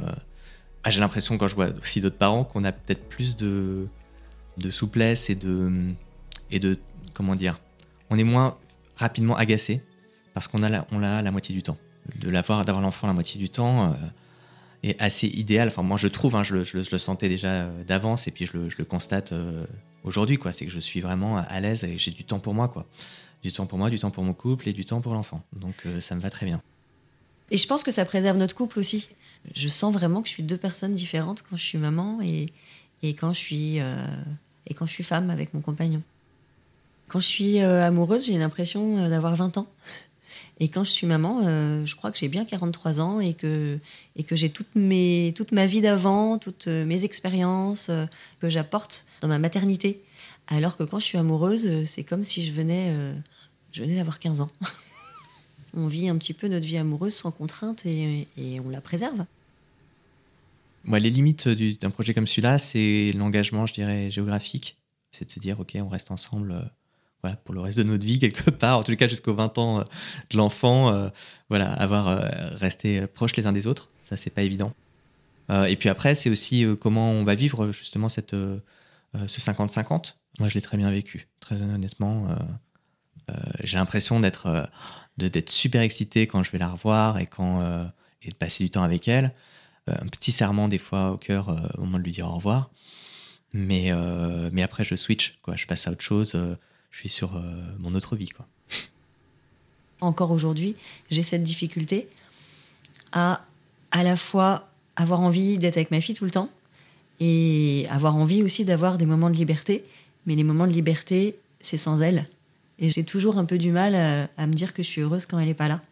ah, 0.84 0.90
j'ai 0.90 1.00
l'impression, 1.00 1.38
quand 1.38 1.48
je 1.48 1.54
vois 1.54 1.68
aussi 1.80 2.00
d'autres 2.00 2.18
parents, 2.18 2.44
qu'on 2.44 2.64
a 2.64 2.72
peut-être 2.72 3.08
plus 3.08 3.36
de, 3.36 3.86
de 4.58 4.70
souplesse 4.70 5.30
et 5.30 5.34
de, 5.34 5.92
et 6.50 6.60
de. 6.60 6.78
Comment 7.14 7.34
dire 7.34 7.60
On 8.08 8.18
est 8.18 8.24
moins 8.24 8.56
rapidement 8.96 9.36
agacé 9.36 9.82
parce 10.32 10.48
qu'on 10.48 10.62
a 10.62 10.68
la, 10.68 10.86
on 10.92 10.98
l'a 10.98 11.22
la 11.22 11.30
moitié 11.30 11.54
du 11.54 11.62
temps. 11.62 11.76
De 12.18 12.30
l'avoir, 12.30 12.64
d'avoir 12.64 12.82
l'enfant 12.82 13.06
la 13.06 13.12
moitié 13.12 13.38
du 13.38 13.50
temps 13.50 13.94
est 14.82 15.00
assez 15.00 15.26
idéal. 15.26 15.68
Enfin, 15.68 15.82
moi, 15.82 15.96
je 15.96 16.08
trouve, 16.08 16.36
hein, 16.36 16.42
je, 16.42 16.56
le 16.56 16.98
sentais 16.98 17.28
déjà 17.28 17.66
d'avance 17.86 18.28
et 18.28 18.30
puis 18.30 18.46
je 18.46 18.56
le, 18.56 18.68
je 18.70 18.78
le 18.78 18.84
constate 18.84 19.32
aujourd'hui, 20.04 20.36
quoi. 20.36 20.52
C'est 20.52 20.66
que 20.66 20.72
je 20.72 20.80
suis 20.80 21.00
vraiment 21.00 21.36
à 21.36 21.60
l'aise 21.60 21.84
et 21.84 21.98
j'ai 21.98 22.10
du 22.10 22.24
temps 22.24 22.38
pour 22.38 22.54
moi, 22.54 22.68
quoi. 22.68 22.86
Du 23.42 23.52
temps 23.52 23.66
pour 23.66 23.78
moi, 23.78 23.88
du 23.88 23.98
temps 23.98 24.10
pour 24.10 24.24
mon 24.24 24.34
couple 24.34 24.68
et 24.68 24.72
du 24.72 24.84
temps 24.84 25.00
pour 25.00 25.14
l'enfant. 25.14 25.42
Donc 25.54 25.74
euh, 25.86 26.00
ça 26.00 26.14
me 26.14 26.20
va 26.20 26.30
très 26.30 26.44
bien. 26.46 26.60
Et 27.50 27.56
je 27.56 27.66
pense 27.66 27.82
que 27.82 27.90
ça 27.90 28.04
préserve 28.04 28.36
notre 28.36 28.54
couple 28.54 28.78
aussi. 28.78 29.08
Je 29.54 29.68
sens 29.68 29.92
vraiment 29.92 30.20
que 30.20 30.28
je 30.28 30.34
suis 30.34 30.42
deux 30.42 30.58
personnes 30.58 30.94
différentes 30.94 31.42
quand 31.48 31.56
je 31.56 31.64
suis 31.64 31.78
maman 31.78 32.20
et, 32.22 32.46
quand, 33.02 33.32
je 33.32 33.38
suis, 33.38 33.80
euh, 33.80 33.96
je 34.68 35.02
femme 35.02 35.30
avec 35.30 35.54
mon 35.54 35.60
compagnon. 35.60 36.02
Quand 37.08 37.18
je 37.18 37.26
suis 37.26 37.60
euh, 37.60 37.86
amoureuse, 37.86 38.26
j'ai 38.26 38.36
l'impression 38.36 39.08
d'avoir 39.08 39.34
20 39.34 39.56
ans. 39.56 39.66
Et 40.60 40.68
quand 40.68 40.84
je 40.84 40.90
suis 40.90 41.06
maman, 41.06 41.42
je 41.86 41.94
crois 41.96 42.12
que 42.12 42.18
j'ai 42.18 42.28
bien 42.28 42.44
43 42.44 43.00
ans 43.00 43.18
et 43.18 43.32
que, 43.32 43.78
et 44.16 44.24
que 44.24 44.36
j'ai 44.36 44.50
toute, 44.50 44.66
toute 45.34 45.52
ma 45.52 45.66
vie 45.66 45.80
d'avant, 45.80 46.38
toutes 46.38 46.66
mes 46.66 47.06
expériences 47.06 47.90
que 48.40 48.48
j'apporte 48.50 49.06
dans 49.22 49.28
ma 49.28 49.38
maternité. 49.38 50.02
Alors 50.50 50.76
que 50.76 50.82
quand 50.82 50.98
je 50.98 51.04
suis 51.04 51.18
amoureuse, 51.18 51.64
euh, 51.66 51.86
c'est 51.86 52.02
comme 52.02 52.24
si 52.24 52.44
je 52.44 52.50
venais, 52.50 52.88
euh, 52.90 53.14
je 53.72 53.82
venais 53.82 53.94
d'avoir 53.94 54.18
15 54.18 54.40
ans. 54.40 54.50
on 55.74 55.86
vit 55.86 56.08
un 56.08 56.18
petit 56.18 56.34
peu 56.34 56.48
notre 56.48 56.66
vie 56.66 56.76
amoureuse 56.76 57.14
sans 57.14 57.30
contrainte 57.30 57.86
et, 57.86 58.26
on 58.64 58.68
la 58.68 58.80
préserve. 58.80 59.24
Les 60.86 61.10
limites 61.10 61.48
d'un 61.48 61.90
projet 61.90 62.14
comme 62.14 62.26
celui-là, 62.26 62.58
c'est 62.58 63.12
l'engagement, 63.14 63.66
je 63.66 63.74
dirais, 63.74 64.10
géographique. 64.10 64.76
C'est 65.12 65.26
de 65.26 65.30
se 65.30 65.38
dire, 65.38 65.60
OK, 65.60 65.76
on 65.76 65.88
reste 65.88 66.10
ensemble 66.10 66.52
euh, 66.52 66.62
voilà, 67.22 67.36
pour 67.36 67.54
le 67.54 67.60
reste 67.60 67.78
de 67.78 67.84
notre 67.84 68.04
vie, 68.04 68.18
quelque 68.18 68.50
part, 68.50 68.78
en 68.78 68.82
tout 68.82 68.94
cas 68.96 69.08
jusqu'aux 69.08 69.34
20 69.34 69.58
ans 69.58 69.80
de 70.30 70.36
l'enfant. 70.36 71.10
voilà, 71.48 71.72
avoir 71.72 72.06
resté 72.56 73.06
proches 73.06 73.36
les 73.36 73.46
uns 73.46 73.52
des 73.52 73.66
autres, 73.66 73.90
ça, 74.02 74.16
c'est 74.16 74.30
pas 74.30 74.42
évident. 74.42 74.72
et 75.50 75.76
puis 75.76 75.88
après, 75.88 76.14
c'est 76.14 76.30
aussi 76.30 76.66
comment 76.80 77.10
on 77.10 77.24
va 77.24 77.34
vivre 77.34 77.72
justement 77.72 78.08
cette 78.08 78.34
euh, 79.16 79.26
ce 79.26 79.40
50-50, 79.40 80.14
moi 80.38 80.48
je 80.48 80.54
l'ai 80.54 80.60
très 80.60 80.76
bien 80.76 80.90
vécu, 80.90 81.28
très 81.40 81.60
honnêtement. 81.60 82.28
Euh, 82.28 82.34
euh, 83.30 83.34
j'ai 83.64 83.76
l'impression 83.76 84.20
d'être 84.20 84.68
d'être 85.18 85.50
super 85.50 85.82
excité 85.82 86.26
quand 86.26 86.42
je 86.42 86.50
vais 86.50 86.58
la 86.58 86.68
revoir 86.68 87.18
et 87.18 87.26
quand 87.26 87.62
et 88.22 88.30
de 88.30 88.34
passer 88.34 88.64
du 88.64 88.70
temps 88.70 88.82
avec 88.82 89.06
elle. 89.06 89.34
un 89.86 90.06
petit 90.06 90.32
serment 90.32 90.68
des 90.68 90.78
fois 90.78 91.10
au 91.10 91.18
cœur 91.18 91.48
au 91.76 91.82
moment 91.82 91.98
de 91.98 92.04
lui 92.04 92.12
dire 92.12 92.26
au 92.26 92.34
revoir. 92.36 92.70
Mais, 93.52 93.92
mais 94.50 94.62
après, 94.62 94.82
je 94.84 94.94
switch, 94.94 95.38
quoi. 95.42 95.56
je 95.56 95.66
passe 95.66 95.86
à 95.86 95.90
autre 95.90 96.02
chose, 96.02 96.34
je 96.90 96.98
suis 96.98 97.08
sur 97.08 97.40
mon 97.78 97.94
autre 97.94 98.16
vie. 98.16 98.28
Quoi. 98.28 98.46
Encore 100.00 100.30
aujourd'hui, 100.30 100.76
j'ai 101.10 101.22
cette 101.22 101.42
difficulté 101.42 102.08
à 103.12 103.44
à 103.90 104.02
la 104.02 104.16
fois 104.16 104.68
avoir 104.96 105.20
envie 105.20 105.58
d'être 105.58 105.76
avec 105.76 105.90
ma 105.90 106.00
fille 106.00 106.14
tout 106.14 106.24
le 106.24 106.30
temps 106.30 106.48
et 107.18 107.86
avoir 107.90 108.14
envie 108.16 108.42
aussi 108.42 108.64
d'avoir 108.64 108.98
des 108.98 109.06
moments 109.06 109.30
de 109.30 109.36
liberté. 109.36 109.84
Mais 110.26 110.34
les 110.34 110.44
moments 110.44 110.66
de 110.66 110.72
liberté, 110.72 111.36
c'est 111.60 111.76
sans 111.76 112.00
elle. 112.00 112.28
Et 112.78 112.88
j'ai 112.88 113.04
toujours 113.04 113.38
un 113.38 113.44
peu 113.44 113.58
du 113.58 113.72
mal 113.72 113.94
à, 113.94 114.28
à 114.36 114.46
me 114.46 114.52
dire 114.52 114.72
que 114.72 114.82
je 114.82 114.88
suis 114.88 115.00
heureuse 115.00 115.26
quand 115.26 115.38
elle 115.38 115.48
n'est 115.48 115.54
pas 115.54 115.68
là, 115.68 115.82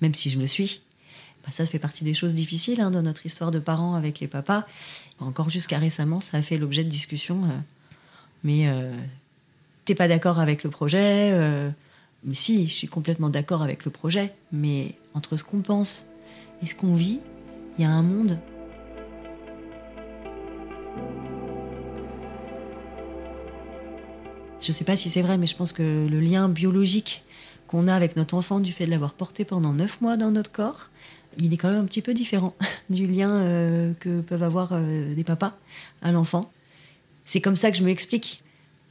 même 0.00 0.14
si 0.14 0.30
je 0.30 0.38
le 0.38 0.46
suis. 0.46 0.82
Bah, 1.44 1.50
ça 1.50 1.66
fait 1.66 1.78
partie 1.78 2.04
des 2.04 2.14
choses 2.14 2.34
difficiles 2.34 2.80
hein, 2.80 2.90
dans 2.90 3.02
notre 3.02 3.26
histoire 3.26 3.50
de 3.50 3.58
parents 3.58 3.94
avec 3.94 4.20
les 4.20 4.28
papas. 4.28 4.66
Encore 5.18 5.50
jusqu'à 5.50 5.78
récemment, 5.78 6.20
ça 6.20 6.38
a 6.38 6.42
fait 6.42 6.58
l'objet 6.58 6.84
de 6.84 6.88
discussions. 6.88 7.44
euh, 7.44 7.58
mais 8.44 8.68
euh, 8.68 8.92
t'es 9.84 9.94
pas 9.94 10.08
d'accord 10.08 10.38
avec 10.38 10.64
le 10.64 10.70
projet 10.70 11.30
euh, 11.32 11.70
si, 12.30 12.68
je 12.68 12.72
suis 12.72 12.88
complètement 12.88 13.30
d'accord 13.30 13.62
avec 13.62 13.84
le 13.84 13.90
projet. 13.90 14.32
Mais 14.52 14.94
entre 15.14 15.36
ce 15.36 15.44
qu'on 15.44 15.60
pense 15.60 16.04
et 16.62 16.66
ce 16.66 16.74
qu'on 16.74 16.94
vit, 16.94 17.20
il 17.78 17.82
y 17.82 17.84
a 17.84 17.90
un 17.90 18.02
monde. 18.02 18.38
Je 24.60 24.70
sais 24.70 24.84
pas 24.84 24.94
si 24.94 25.10
c'est 25.10 25.22
vrai, 25.22 25.38
mais 25.38 25.48
je 25.48 25.56
pense 25.56 25.72
que 25.72 26.06
le 26.08 26.20
lien 26.20 26.48
biologique 26.48 27.24
qu'on 27.66 27.88
a 27.88 27.94
avec 27.94 28.16
notre 28.16 28.34
enfant 28.34 28.60
du 28.60 28.72
fait 28.72 28.86
de 28.86 28.90
l'avoir 28.90 29.14
porté 29.14 29.44
pendant 29.44 29.72
neuf 29.72 30.00
mois 30.00 30.16
dans 30.16 30.30
notre 30.30 30.52
corps, 30.52 30.90
il 31.38 31.52
est 31.52 31.56
quand 31.56 31.70
même 31.70 31.80
un 31.80 31.86
petit 31.86 32.02
peu 32.02 32.14
différent 32.14 32.54
du 32.90 33.06
lien 33.06 33.30
euh, 33.30 33.92
que 33.98 34.20
peuvent 34.20 34.42
avoir 34.42 34.70
euh, 34.72 35.14
des 35.14 35.24
papas 35.24 35.58
à 36.02 36.12
l'enfant. 36.12 36.52
C'est 37.24 37.40
comme 37.40 37.56
ça 37.56 37.72
que 37.72 37.76
je 37.76 37.82
me 37.82 37.88
l'explique. 37.88 38.41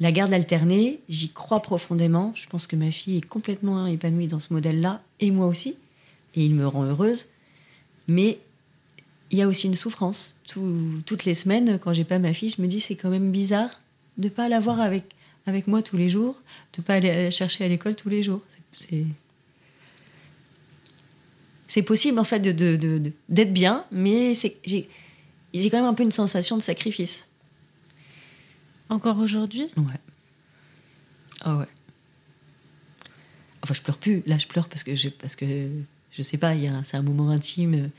La 0.02 0.12
garde 0.12 0.34
alternée, 0.34 1.00
j'y 1.10 1.30
crois 1.30 1.62
profondément. 1.62 2.34
Je 2.36 2.48
pense 2.48 2.66
que 2.66 2.76
ma 2.76 2.90
fille 2.90 3.18
est 3.18 3.22
complètement 3.26 3.86
épanouie 3.86 4.26
dans 4.28 4.40
ce 4.40 4.52
modèle-là, 4.52 5.02
et 5.20 5.30
moi 5.30 5.46
aussi. 5.46 5.76
Et 6.36 6.44
il 6.44 6.56
me 6.56 6.68
rend 6.68 6.84
heureuse. 6.86 7.28
Mais 8.08 8.40
il 9.30 9.38
y 9.38 9.44
a 9.44 9.48
aussi 9.48 9.68
une 9.68 9.76
souffrance. 9.76 10.36
Tout- 10.48 11.02
toutes 11.06 11.24
les 11.26 11.36
semaines, 11.36 11.78
quand 11.80 11.94
j'ai 11.94 12.04
pas 12.04 12.18
ma 12.18 12.34
fille, 12.34 12.50
je 12.50 12.62
me 12.64 12.68
dis 12.68 12.80
c'est 12.82 12.96
quand 12.96 13.12
même 13.12 13.32
bizarre 13.32 13.80
de 14.18 14.28
pas 14.28 14.50
l'avoir 14.50 14.82
avec, 14.82 15.04
avec 15.46 15.68
moi 15.68 15.84
tous 15.84 15.98
les 15.98 16.10
jours, 16.10 16.36
de 16.76 16.82
pas 16.82 16.96
aller 16.96 17.14
la 17.26 17.30
chercher 17.32 17.64
à 17.64 17.68
l'école 17.68 17.96
tous 17.96 18.10
les 18.10 18.24
jours. 18.24 18.42
C'est- 18.90 19.06
possible 21.84 22.20
en 22.20 22.24
fait 22.26 22.40
de, 22.40 23.12
d'être 23.30 23.54
bien, 23.54 23.86
mais 23.92 24.34
j'ai 24.66 24.90
quand 25.70 25.78
même 25.78 25.86
un 25.86 25.94
peu 25.94 26.04
une 26.04 26.12
sensation 26.12 26.58
de 26.58 26.62
sacrifice. 26.64 27.26
Encore 28.92 29.20
aujourd'hui? 29.20 29.72
Ouais. 29.78 30.00
Ah 31.40 31.56
ouais. 31.56 31.68
Enfin, 33.64 33.74
je 33.74 33.82
pleure 33.82 33.98
plus. 33.98 34.22
Là, 34.26 34.38
je 34.38 34.48
pleure 34.48 34.68
parce 34.68 34.84
que 34.84 34.96
je, 34.96 35.08
parce 35.08 35.38
que 35.38 35.70
je 36.12 36.22
sais 36.22 36.38
pas. 36.38 36.54
C'est 36.84 36.98
un 36.98 37.02
moment 37.02 37.30
intime. 37.30 37.90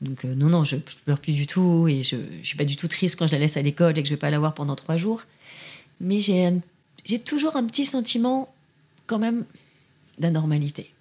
Donc 0.00 0.24
euh, 0.24 0.34
non, 0.34 0.48
non, 0.48 0.64
je, 0.64 0.76
je 0.76 0.96
pleure 1.04 1.20
plus 1.20 1.34
du 1.34 1.46
tout 1.46 1.86
et 1.86 2.02
je, 2.02 2.16
je 2.40 2.46
suis 2.46 2.56
pas 2.56 2.64
du 2.64 2.76
tout 2.76 2.88
triste 2.88 3.16
quand 3.16 3.26
je 3.26 3.32
la 3.32 3.40
laisse 3.40 3.58
à 3.58 3.62
l'école 3.62 3.98
et 3.98 4.02
que 4.02 4.08
je 4.08 4.14
vais 4.14 4.18
pas 4.18 4.30
la 4.30 4.38
voir 4.38 4.54
pendant 4.54 4.74
trois 4.74 4.96
jours. 4.96 5.22
Mais 6.00 6.20
j'ai 6.20 7.18
toujours 7.18 7.56
un 7.56 7.66
petit 7.66 7.84
sentiment 7.84 8.54
quand 9.06 9.18
même 9.18 9.44
d'anormalité. 10.18 10.94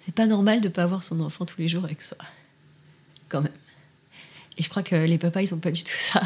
C'est 0.00 0.14
pas 0.14 0.26
normal 0.26 0.60
de 0.60 0.68
pas 0.68 0.82
avoir 0.82 1.04
son 1.04 1.20
enfant 1.20 1.46
tous 1.46 1.60
les 1.60 1.68
jours 1.68 1.84
avec 1.84 2.02
soi, 2.02 2.18
quand 3.28 3.42
même. 3.42 3.52
Et 4.58 4.62
je 4.64 4.68
crois 4.68 4.82
que 4.82 4.96
les 4.96 5.18
papas, 5.18 5.42
ils 5.42 5.54
ont 5.54 5.60
pas 5.60 5.70
du 5.70 5.84
tout 5.84 5.92
ça. 5.96 6.22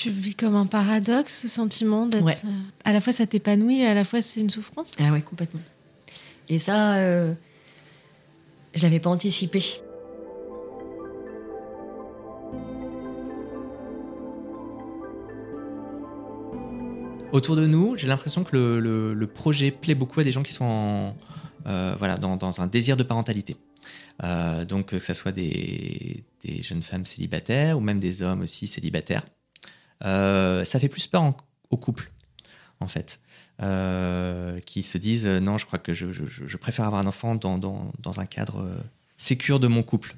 Tu 0.00 0.10
vis 0.10 0.34
comme 0.36 0.54
un 0.54 0.66
paradoxe, 0.66 1.40
ce 1.42 1.48
sentiment 1.48 2.06
d'être. 2.06 2.22
Ouais. 2.24 2.36
euh, 2.44 2.50
à 2.84 2.92
la 2.92 3.00
fois 3.00 3.12
ça 3.12 3.26
t'épanouit 3.26 3.80
et 3.80 3.86
à 3.86 3.94
la 3.94 4.04
fois 4.04 4.22
c'est 4.22 4.38
une 4.40 4.48
souffrance? 4.50 4.92
Ah 5.00 5.10
ouais, 5.10 5.22
complètement. 5.22 5.60
Et 6.48 6.58
ça, 6.60 6.94
euh, 6.98 7.34
je 8.74 8.82
l'avais 8.84 9.00
pas 9.00 9.10
anticipé. 9.10 9.60
Autour 17.32 17.56
de 17.56 17.66
nous, 17.66 17.96
j'ai 17.96 18.06
l'impression 18.06 18.42
que 18.42 18.56
le, 18.56 18.80
le- 18.80 19.14
le 19.14 19.26
projet 19.26 19.70
plaît 19.70 19.94
beaucoup 19.94 20.20
à 20.20 20.24
des 20.24 20.32
gens 20.32 20.42
qui 20.42 20.52
sont 20.52 20.64
en, 20.64 21.16
euh, 21.66 21.94
voilà, 21.98 22.16
dans, 22.16 22.36
dans 22.36 22.60
un 22.60 22.66
désir 22.66 22.96
de 22.96 23.02
parentalité. 23.02 23.56
Euh, 24.24 24.64
donc 24.64 24.86
que 24.86 24.98
ce 24.98 25.12
soit 25.14 25.32
des, 25.32 26.24
des 26.44 26.62
jeunes 26.62 26.82
femmes 26.82 27.04
célibataires 27.06 27.76
ou 27.76 27.80
même 27.80 28.00
des 28.00 28.22
hommes 28.22 28.40
aussi 28.42 28.66
célibataires. 28.66 29.24
Euh, 30.04 30.64
ça 30.64 30.78
fait 30.78 30.88
plus 30.88 31.06
peur 31.06 31.22
en- 31.22 31.36
aux 31.70 31.76
couples, 31.76 32.10
en 32.80 32.88
fait, 32.88 33.20
euh, 33.62 34.60
qui 34.60 34.82
se 34.82 34.98
disent 34.98 35.26
euh, 35.26 35.40
non, 35.40 35.58
je 35.58 35.66
crois 35.66 35.78
que 35.78 35.92
je, 35.92 36.56
préfère 36.56 36.86
avoir 36.86 37.02
un 37.02 37.06
enfant 37.06 37.34
dans, 37.34 37.90
un 38.16 38.26
cadre 38.26 38.68
sécure 39.16 39.60
de 39.60 39.68
mon 39.68 39.82
couple. 39.82 40.14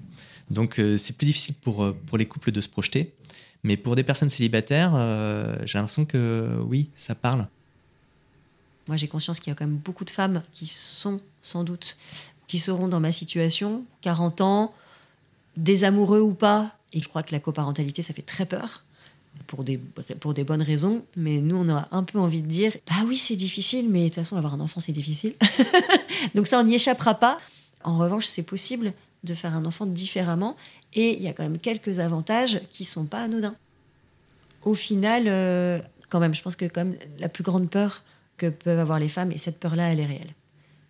Donc 0.50 0.80
c'est 0.98 1.16
plus 1.16 1.26
difficile 1.26 1.54
pour, 1.54 1.94
les 2.18 2.26
couples 2.26 2.50
de 2.50 2.60
se 2.60 2.68
projeter. 2.68 3.14
Mais 3.62 3.76
pour 3.76 3.94
des 3.94 4.02
personnes 4.02 4.30
célibataires, 4.30 4.92
j'ai 5.64 5.78
l'impression 5.78 6.04
que 6.04 6.58
oui, 6.66 6.90
ça 6.96 7.14
parle. 7.14 7.46
Moi, 8.88 8.96
j'ai 8.96 9.06
conscience 9.06 9.38
qu'il 9.38 9.50
y 9.50 9.52
a 9.52 9.54
quand 9.54 9.66
même 9.66 9.76
beaucoup 9.76 10.04
de 10.04 10.10
femmes 10.10 10.42
qui 10.52 10.66
sont, 10.66 11.20
sans 11.42 11.62
doute, 11.62 11.96
qui 12.48 12.58
seront 12.58 12.88
dans 12.88 12.98
ma 12.98 13.12
situation, 13.12 13.84
40 14.00 14.40
ans, 14.40 14.74
désamoureux 15.56 16.20
ou 16.20 16.34
pas. 16.34 16.76
Et 16.92 17.00
je 17.00 17.08
crois 17.08 17.22
que 17.22 17.30
la 17.32 17.38
coparentalité, 17.38 18.02
ça 18.02 18.12
fait 18.12 18.22
très 18.22 18.46
peur, 18.46 18.82
pour 19.46 19.64
des, 19.64 19.78
pour 19.78 20.34
des 20.34 20.44
bonnes 20.44 20.62
raisons. 20.62 21.04
Mais 21.16 21.40
nous, 21.40 21.56
on 21.56 21.68
a 21.68 21.88
un 21.90 22.02
peu 22.02 22.18
envie 22.18 22.42
de 22.42 22.46
dire, 22.46 22.76
bah 22.88 23.02
oui, 23.06 23.16
c'est 23.16 23.36
difficile, 23.36 23.88
mais 23.88 24.04
de 24.04 24.06
toute 24.06 24.16
façon, 24.16 24.36
avoir 24.36 24.54
un 24.54 24.60
enfant, 24.60 24.80
c'est 24.80 24.92
difficile. 24.92 25.34
Donc 26.34 26.46
ça, 26.46 26.60
on 26.60 26.64
n'y 26.64 26.74
échappera 26.74 27.14
pas. 27.14 27.38
En 27.82 27.98
revanche, 27.98 28.26
c'est 28.26 28.42
possible 28.42 28.92
de 29.24 29.34
faire 29.34 29.54
un 29.54 29.64
enfant 29.64 29.86
différemment. 29.86 30.56
Et 30.94 31.16
il 31.16 31.22
y 31.22 31.28
a 31.28 31.32
quand 31.32 31.42
même 31.42 31.58
quelques 31.58 31.98
avantages 31.98 32.60
qui 32.70 32.84
sont 32.84 33.04
pas 33.04 33.22
anodins. 33.22 33.54
Au 34.64 34.74
final, 34.74 35.24
euh, 35.26 35.80
quand 36.08 36.20
même, 36.20 36.34
je 36.34 36.42
pense 36.42 36.56
que 36.56 36.66
même, 36.76 36.96
la 37.18 37.28
plus 37.28 37.44
grande 37.44 37.70
peur 37.70 38.02
que 38.36 38.48
peuvent 38.48 38.78
avoir 38.78 38.98
les 38.98 39.08
femmes, 39.08 39.32
et 39.32 39.38
cette 39.38 39.58
peur-là, 39.58 39.92
elle 39.92 40.00
est 40.00 40.06
réelle, 40.06 40.34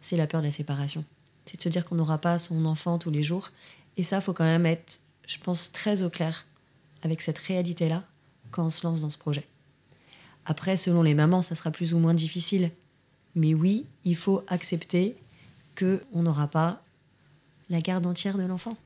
c'est 0.00 0.16
la 0.16 0.26
peur 0.26 0.40
de 0.40 0.46
la 0.46 0.52
séparation. 0.52 1.04
C'est 1.46 1.56
de 1.56 1.62
se 1.62 1.68
dire 1.68 1.84
qu'on 1.84 1.96
n'aura 1.96 2.18
pas 2.18 2.38
son 2.38 2.64
enfant 2.64 2.98
tous 2.98 3.10
les 3.10 3.22
jours. 3.22 3.50
Et 3.96 4.04
ça, 4.04 4.20
faut 4.20 4.32
quand 4.32 4.44
même 4.44 4.66
être, 4.66 5.00
je 5.26 5.38
pense, 5.38 5.72
très 5.72 6.02
au 6.02 6.10
clair 6.10 6.46
avec 7.02 7.20
cette 7.20 7.38
réalité-là 7.38 8.04
quand 8.50 8.64
on 8.66 8.70
se 8.70 8.86
lance 8.86 9.00
dans 9.00 9.10
ce 9.10 9.18
projet. 9.18 9.46
Après, 10.46 10.76
selon 10.76 11.02
les 11.02 11.14
mamans, 11.14 11.42
ça 11.42 11.54
sera 11.54 11.70
plus 11.70 11.94
ou 11.94 11.98
moins 11.98 12.14
difficile. 12.14 12.70
Mais 13.34 13.54
oui, 13.54 13.86
il 14.04 14.16
faut 14.16 14.42
accepter 14.48 15.16
que 15.74 16.02
on 16.12 16.22
n'aura 16.22 16.48
pas 16.48 16.82
la 17.68 17.80
garde 17.80 18.06
entière 18.06 18.36
de 18.36 18.42
l'enfant. 18.42 18.76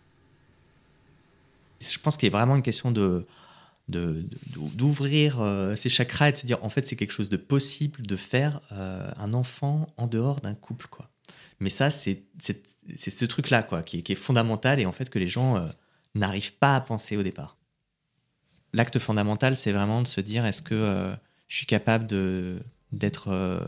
Je 1.81 1.99
pense 1.99 2.17
qu'il 2.17 2.31
y 2.31 2.35
a 2.35 2.37
vraiment 2.39 2.57
une 2.57 2.63
question 2.63 2.91
de 2.91 3.27
d'ouvrir 3.89 5.43
euh, 5.43 5.77
ses 5.77 5.91
chakras 5.91 6.31
et 6.31 6.33
de 6.33 6.37
se 6.39 6.47
dire 6.47 6.57
en 6.65 6.71
fait 6.71 6.87
c'est 6.87 6.97
quelque 6.97 7.13
chose 7.13 7.29
de 7.29 7.37
possible 7.37 8.07
de 8.07 8.17
faire 8.17 8.63
euh, 8.73 9.11
un 9.19 9.35
enfant 9.35 9.87
en 9.99 10.07
dehors 10.07 10.41
d'un 10.41 10.55
couple 10.55 10.87
quoi. 10.91 11.11
Mais 11.61 11.69
ça 11.69 11.91
c'est 11.91 12.23
ce 12.97 13.25
truc 13.27 13.51
là 13.51 13.63
quoi 13.63 13.83
qui, 13.83 13.99
est- 13.99 14.03
qui 14.03 14.13
est 14.13 14.15
fondamental 14.17 14.81
et 14.81 14.87
en 14.87 14.93
fait 14.93 15.11
que 15.11 15.19
les 15.19 15.29
gens 15.29 15.57
euh, 15.59 15.69
n'arrivent 16.15 16.55
pas 16.55 16.77
à 16.77 16.81
penser 16.81 17.19
au 17.19 17.23
départ. 17.23 17.59
L'acte 18.75 18.99
fondamental 18.99 19.57
c'est 19.57 19.71
vraiment 19.71 20.03
de 20.03 20.07
se 20.09 20.21
dire 20.21 20.45
est-ce 20.45 20.61
que 20.61 20.75
euh, 20.75 21.15
je 21.47 21.57
suis 21.59 21.67
capable 21.67 22.07
d'être 22.91 23.29
euh, 23.29 23.61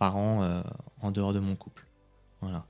parent 0.00 0.42
euh, 0.42 0.60
en 1.00 1.12
dehors 1.12 1.32
de 1.32 1.38
mon 1.38 1.54
couple? 1.54 1.86
Voilà. 2.40 2.66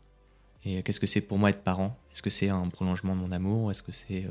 Et 0.66 0.82
qu'est-ce 0.82 1.00
que 1.00 1.06
c'est 1.06 1.22
pour 1.22 1.38
moi 1.38 1.48
être 1.48 1.62
parent? 1.62 1.96
Est-ce 2.12 2.20
que 2.20 2.28
c'est 2.28 2.50
un 2.50 2.68
prolongement 2.68 3.16
de 3.16 3.20
mon 3.22 3.32
amour? 3.32 3.70
Est-ce 3.70 3.82
que 3.82 3.92
c'est 3.92 4.26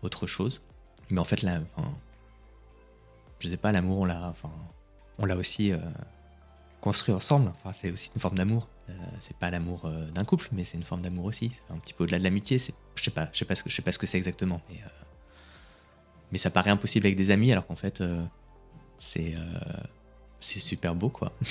autre 0.00 0.26
chose? 0.26 0.62
Mais 1.10 1.18
en 1.18 1.24
fait, 1.24 1.42
là, 1.42 1.60
enfin, 1.76 1.92
je 3.40 3.50
sais 3.50 3.58
pas, 3.58 3.72
l'amour, 3.72 3.98
on 3.98 4.04
l'a, 4.06 4.30
enfin, 4.30 4.50
aussi 5.36 5.72
construit 6.80 7.12
ensemble. 7.12 7.48
Enfin, 7.48 7.74
c'est 7.74 7.90
aussi 7.90 8.10
une 8.14 8.22
forme 8.22 8.38
d'amour. 8.38 8.68
C'est 9.18 9.36
pas 9.36 9.50
l'amour 9.50 9.86
d'un 10.14 10.24
couple, 10.24 10.48
mais 10.52 10.64
c'est 10.64 10.78
une 10.78 10.84
forme 10.84 11.02
d'amour 11.02 11.26
aussi. 11.26 11.52
Un 11.68 11.76
petit 11.76 11.92
peu 11.92 12.04
au-delà 12.04 12.18
de 12.18 12.24
l'amitié. 12.24 12.56
Je 12.56 13.02
sais 13.02 13.10
pas, 13.10 13.28
je 13.30 13.38
sais 13.38 13.44
pas 13.44 13.54
ce 13.54 13.62
que, 13.62 13.68
ce 13.68 14.06
c'est 14.06 14.16
exactement. 14.16 14.62
Mais, 14.70 14.80
mais 16.32 16.38
ça 16.38 16.50
paraît 16.50 16.70
impossible 16.70 17.06
avec 17.06 17.16
des 17.16 17.30
amis, 17.30 17.52
alors 17.52 17.66
qu'en 17.66 17.76
fait, 17.76 18.00
euh, 18.00 18.22
c'est, 18.98 19.34
euh, 19.36 19.40
c'est 20.40 20.60
super 20.60 20.94
beau, 20.94 21.08
quoi. 21.08 21.32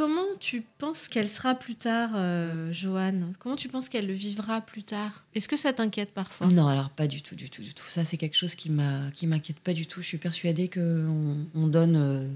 Comment 0.00 0.34
tu 0.38 0.62
penses 0.78 1.08
qu'elle 1.08 1.28
sera 1.28 1.54
plus 1.54 1.74
tard, 1.74 2.12
euh, 2.14 2.72
Joanne? 2.72 3.34
Comment 3.38 3.56
tu 3.56 3.68
penses 3.68 3.90
qu'elle 3.90 4.06
le 4.06 4.14
vivra 4.14 4.62
plus 4.62 4.82
tard? 4.82 5.26
Est-ce 5.34 5.46
que 5.46 5.58
ça 5.58 5.74
t'inquiète 5.74 6.14
parfois? 6.14 6.46
Non, 6.46 6.68
alors 6.68 6.88
pas 6.88 7.06
du 7.06 7.20
tout, 7.20 7.34
du 7.34 7.50
tout, 7.50 7.60
du 7.60 7.74
tout. 7.74 7.84
Ça, 7.88 8.06
c'est 8.06 8.16
quelque 8.16 8.36
chose 8.36 8.54
qui 8.54 8.70
m'a, 8.70 9.10
qui 9.12 9.26
m'inquiète 9.26 9.60
pas 9.60 9.74
du 9.74 9.86
tout. 9.86 10.00
Je 10.00 10.06
suis 10.06 10.16
persuadée 10.16 10.68
que 10.68 11.06
on, 11.06 11.46
on 11.54 11.66
donne 11.66 11.96
euh, 11.96 12.26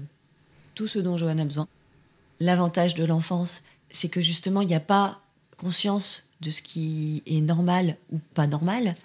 tout 0.75 0.85
ce 0.85 0.99
dont 0.99 1.17
Johanna 1.17 1.41
a 1.41 1.45
besoin. 1.45 1.67
L'avantage 2.39 2.93
de 2.93 3.03
l'enfance, 3.03 3.63
c'est 3.89 4.09
que 4.09 4.21
justement, 4.21 4.61
il 4.61 4.67
n'y 4.67 4.75
a 4.75 4.79
pas 4.79 5.21
conscience 5.57 6.24
de 6.41 6.51
ce 6.51 6.61
qui 6.61 7.23
est 7.25 7.41
normal 7.41 7.97
ou 8.11 8.19
pas 8.33 8.47
normal, 8.47 8.95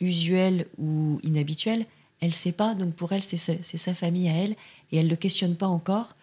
usuel 0.00 0.66
ou 0.78 1.20
inhabituel. 1.22 1.86
Elle 2.20 2.34
sait 2.34 2.52
pas, 2.52 2.74
donc 2.74 2.94
pour 2.94 3.12
elle, 3.12 3.22
c'est 3.22 3.36
sa, 3.36 3.94
famille 3.94 4.28
à 4.28 4.32
elle, 4.32 4.56
et 4.92 4.98
elle 4.98 5.08
le 5.08 5.16
questionne 5.16 5.56
pas 5.56 5.66
encore. 5.66 6.14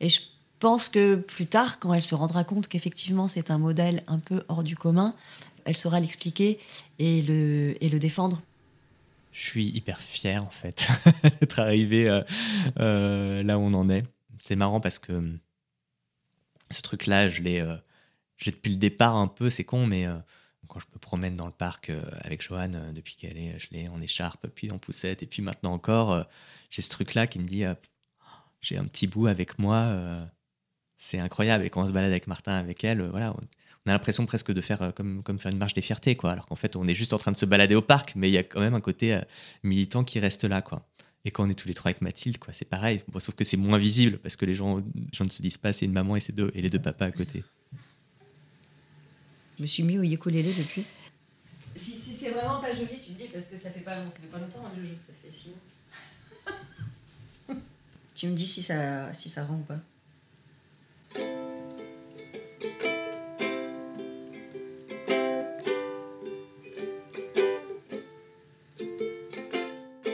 Et 0.00 0.08
je 0.08 0.20
pense 0.58 0.88
que 0.88 1.16
plus 1.16 1.46
tard, 1.46 1.78
quand 1.78 1.92
elle 1.92 2.02
se 2.02 2.14
rendra 2.14 2.44
compte 2.44 2.68
qu'effectivement 2.68 3.28
c'est 3.28 3.50
un 3.50 3.58
modèle 3.58 4.02
un 4.06 4.18
peu 4.18 4.44
hors 4.48 4.62
du 4.62 4.76
commun, 4.76 5.14
elle 5.64 5.76
saura 5.76 6.00
l'expliquer 6.00 6.58
et 6.98 7.22
le, 7.22 7.76
et 7.80 7.88
le 7.88 7.98
défendre. 7.98 8.40
Je 9.32 9.46
suis 9.46 9.68
hyper 9.68 10.00
fier 10.00 10.44
en 10.44 10.50
fait 10.50 10.88
d'être 11.40 11.58
arrivé 11.58 12.08
euh, 12.08 12.22
euh, 12.78 13.42
là 13.42 13.58
où 13.58 13.62
on 13.62 13.74
en 13.74 13.88
est. 13.88 14.04
C'est 14.40 14.56
marrant 14.56 14.80
parce 14.80 14.98
que 14.98 15.12
hum, 15.12 15.38
ce 16.70 16.82
truc-là, 16.82 17.28
je 17.28 17.42
l'ai 17.42 17.60
euh, 17.60 17.76
j'ai 18.40 18.50
depuis 18.50 18.70
le 18.70 18.78
départ 18.78 19.16
un 19.16 19.26
peu, 19.28 19.50
c'est 19.50 19.64
con, 19.64 19.86
mais 19.86 20.06
quand 20.68 20.80
je 20.80 20.86
me 20.94 20.98
promène 20.98 21.36
dans 21.36 21.46
le 21.46 21.52
parc 21.52 21.92
avec 22.22 22.42
Joanne, 22.42 22.92
depuis 22.94 23.16
qu'elle 23.16 23.36
est, 23.36 23.58
je 23.58 23.68
l'ai 23.72 23.88
en 23.88 24.00
écharpe, 24.00 24.46
puis 24.48 24.70
en 24.70 24.78
poussette, 24.78 25.22
et 25.22 25.26
puis 25.26 25.42
maintenant 25.42 25.72
encore, 25.72 26.26
j'ai 26.70 26.82
ce 26.82 26.90
truc-là 26.90 27.26
qui 27.26 27.38
me 27.38 27.46
dit 27.46 27.64
j'ai 28.60 28.76
un 28.76 28.84
petit 28.84 29.06
bout 29.06 29.26
avec 29.26 29.58
moi, 29.58 30.26
c'est 30.98 31.18
incroyable. 31.18 31.64
Et 31.64 31.70
quand 31.70 31.82
on 31.82 31.86
se 31.86 31.92
balade 31.92 32.10
avec 32.10 32.26
Martin, 32.26 32.52
avec 32.52 32.84
elle, 32.84 33.02
voilà, 33.02 33.34
on 33.86 33.90
a 33.90 33.92
l'impression 33.92 34.26
presque 34.26 34.52
de 34.52 34.60
faire 34.60 34.92
comme, 34.94 35.22
comme 35.22 35.38
faire 35.38 35.52
une 35.52 35.58
marche 35.58 35.74
des 35.74 35.82
fiertés, 35.82 36.16
quoi. 36.16 36.32
Alors 36.32 36.46
qu'en 36.46 36.56
fait, 36.56 36.76
on 36.76 36.86
est 36.86 36.94
juste 36.94 37.12
en 37.12 37.18
train 37.18 37.32
de 37.32 37.36
se 37.36 37.46
balader 37.46 37.74
au 37.74 37.82
parc, 37.82 38.14
mais 38.16 38.28
il 38.28 38.32
y 38.32 38.38
a 38.38 38.42
quand 38.42 38.60
même 38.60 38.74
un 38.74 38.80
côté 38.80 39.18
militant 39.62 40.04
qui 40.04 40.18
reste 40.18 40.44
là, 40.44 40.62
quoi. 40.62 40.86
Et 41.24 41.30
quand 41.30 41.44
on 41.44 41.50
est 41.50 41.54
tous 41.54 41.68
les 41.68 41.74
trois 41.74 41.90
avec 41.90 42.00
Mathilde, 42.00 42.38
quoi, 42.38 42.52
c'est 42.52 42.64
pareil. 42.64 43.02
sauf 43.18 43.34
que 43.34 43.44
c'est 43.44 43.56
moins 43.56 43.78
visible 43.78 44.18
parce 44.18 44.36
que 44.36 44.46
les 44.46 44.54
gens, 44.54 44.78
les 44.78 45.08
gens 45.12 45.24
ne 45.24 45.30
se 45.30 45.42
disent 45.42 45.58
pas 45.58 45.72
c'est 45.72 45.84
une 45.84 45.92
maman 45.92 46.16
et, 46.16 46.22
deux, 46.32 46.50
et 46.54 46.62
les 46.62 46.70
deux 46.70 46.78
papas 46.78 47.06
à 47.06 47.12
côté. 47.12 47.44
Je 49.60 49.62
me 49.62 49.66
suis 49.66 49.82
mis 49.82 49.98
au 49.98 50.02
ukulélé 50.02 50.54
depuis. 50.54 50.86
Si, 51.76 51.90
si 51.90 52.14
c'est 52.14 52.30
vraiment 52.30 52.62
pas 52.62 52.72
joli, 52.72 52.98
tu 53.04 53.12
me 53.12 53.18
dis 53.18 53.28
parce 53.30 53.44
que 53.44 53.58
ça 53.58 53.68
fait 53.68 53.80
pas, 53.80 53.96
ça 54.06 54.18
fait 54.18 54.26
pas 54.28 54.38
longtemps 54.38 54.64
hein, 54.64 54.70
que 54.74 54.80
je 54.80 54.86
joue, 54.86 54.94
ça 55.06 55.12
fait 55.22 55.30
six 55.30 55.50
mois. 55.50 55.58
tu 58.14 58.28
me 58.28 58.34
dis 58.34 58.46
si 58.46 58.62
ça, 58.62 59.12
si 59.12 59.28
ça 59.28 59.44
rend 59.44 59.56
ou 59.56 59.58
pas. 59.58 59.78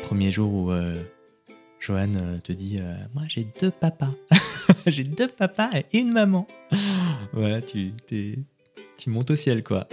Premier 0.02 0.32
jour 0.32 0.52
où 0.52 0.72
euh, 0.72 1.04
Joanne 1.78 2.16
euh, 2.16 2.40
te 2.40 2.50
dit 2.50 2.78
euh, 2.80 2.96
Moi 3.14 3.22
j'ai 3.28 3.46
deux 3.60 3.70
papas. 3.70 4.12
j'ai 4.86 5.04
deux 5.04 5.28
papas 5.28 5.70
et 5.72 6.00
une 6.00 6.10
maman. 6.10 6.48
voilà, 7.32 7.62
tu, 7.62 7.92
tu 8.98 9.10
montes 9.10 9.30
au 9.30 9.36
ciel 9.36 9.62
quoi. 9.62 9.86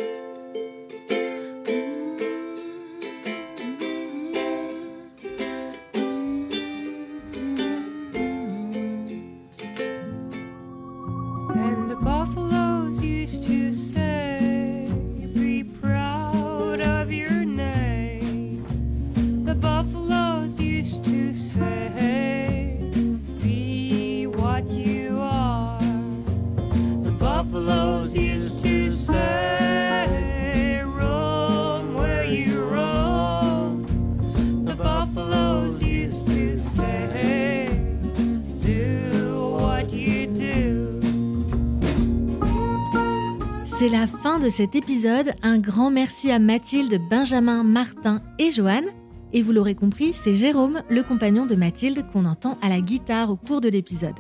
C'est 43.84 43.90
la 43.90 44.08
fin 44.08 44.40
de 44.40 44.48
cet 44.48 44.78
épisode. 44.78 45.34
Un 45.42 45.60
grand 45.60 45.92
merci 45.92 46.32
à 46.32 46.40
Mathilde, 46.40 47.02
Benjamin, 47.10 47.64
Martin 47.64 48.22
et 48.40 48.50
Joanne. 48.50 48.86
Et 49.34 49.42
vous 49.42 49.52
l'aurez 49.52 49.76
compris, 49.76 50.14
c'est 50.14 50.34
Jérôme, 50.34 50.84
le 50.90 51.04
compagnon 51.04 51.46
de 51.46 51.56
Mathilde, 51.56 52.06
qu'on 52.14 52.24
entend 52.24 52.58
à 52.62 52.70
la 52.70 52.80
guitare 52.80 53.30
au 53.30 53.36
cours 53.36 53.60
de 53.60 53.68
l'épisode. 53.68 54.16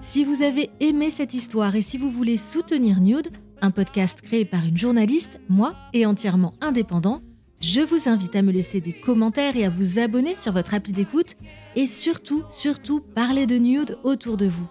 Si 0.00 0.24
vous 0.24 0.42
avez 0.42 0.70
aimé 0.80 1.10
cette 1.10 1.34
histoire 1.34 1.76
et 1.76 1.82
si 1.82 1.98
vous 1.98 2.10
voulez 2.10 2.36
soutenir 2.36 3.00
Nude, 3.00 3.28
un 3.62 3.70
podcast 3.70 4.22
créé 4.22 4.44
par 4.44 4.66
une 4.66 4.76
journaliste, 4.76 5.38
moi, 5.48 5.76
et 5.92 6.04
entièrement 6.04 6.54
indépendant, 6.60 7.22
je 7.60 7.82
vous 7.82 8.08
invite 8.08 8.34
à 8.34 8.42
me 8.42 8.50
laisser 8.50 8.80
des 8.80 8.92
commentaires 8.92 9.54
et 9.56 9.64
à 9.64 9.70
vous 9.70 10.00
abonner 10.00 10.34
sur 10.34 10.52
votre 10.52 10.74
appli 10.74 10.92
d'écoute. 10.92 11.36
Et 11.76 11.86
surtout, 11.86 12.42
surtout, 12.50 13.00
parlez 13.14 13.46
de 13.46 13.56
Nude 13.56 13.98
autour 14.02 14.36
de 14.36 14.46
vous 14.46 14.66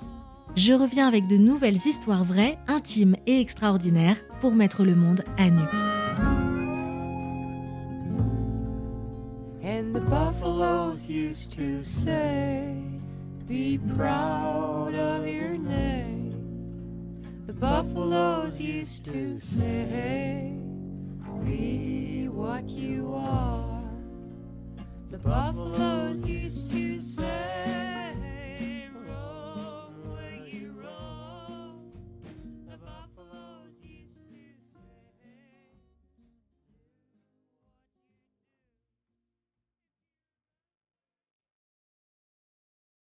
je 0.60 0.74
reviens 0.74 1.07
avec 1.07 1.26
de 1.28 1.38
nouvelles 1.38 1.88
histoires 1.88 2.26
vraies, 2.26 2.57
intimes 2.68 3.16
et 3.26 3.39
extraordinaires 3.39 4.18
pour 4.41 4.53
mettre 4.53 4.84
le 4.84 4.93
monde 4.93 5.24
à 5.38 5.49
nu. 5.49 5.62
And 9.64 9.93
the 9.93 10.01
buffaloes 10.01 11.07
used 11.07 11.53
to 11.53 11.84
say, 11.84 12.74
Be 13.47 13.80
proud 13.97 14.95
of 14.95 15.26
your 15.26 15.57
name. 15.57 16.36
The 17.47 17.53
buffaloes 17.53 18.60
used 18.60 19.05
to 19.05 19.39
say, 19.39 20.53
Be 21.45 22.28
what 22.28 22.68
you 22.68 23.14
are. 23.16 23.82
The 25.10 25.20
buffaloes 25.20 26.26
used 26.26 26.70
to 26.72 26.99
say, 26.99 27.99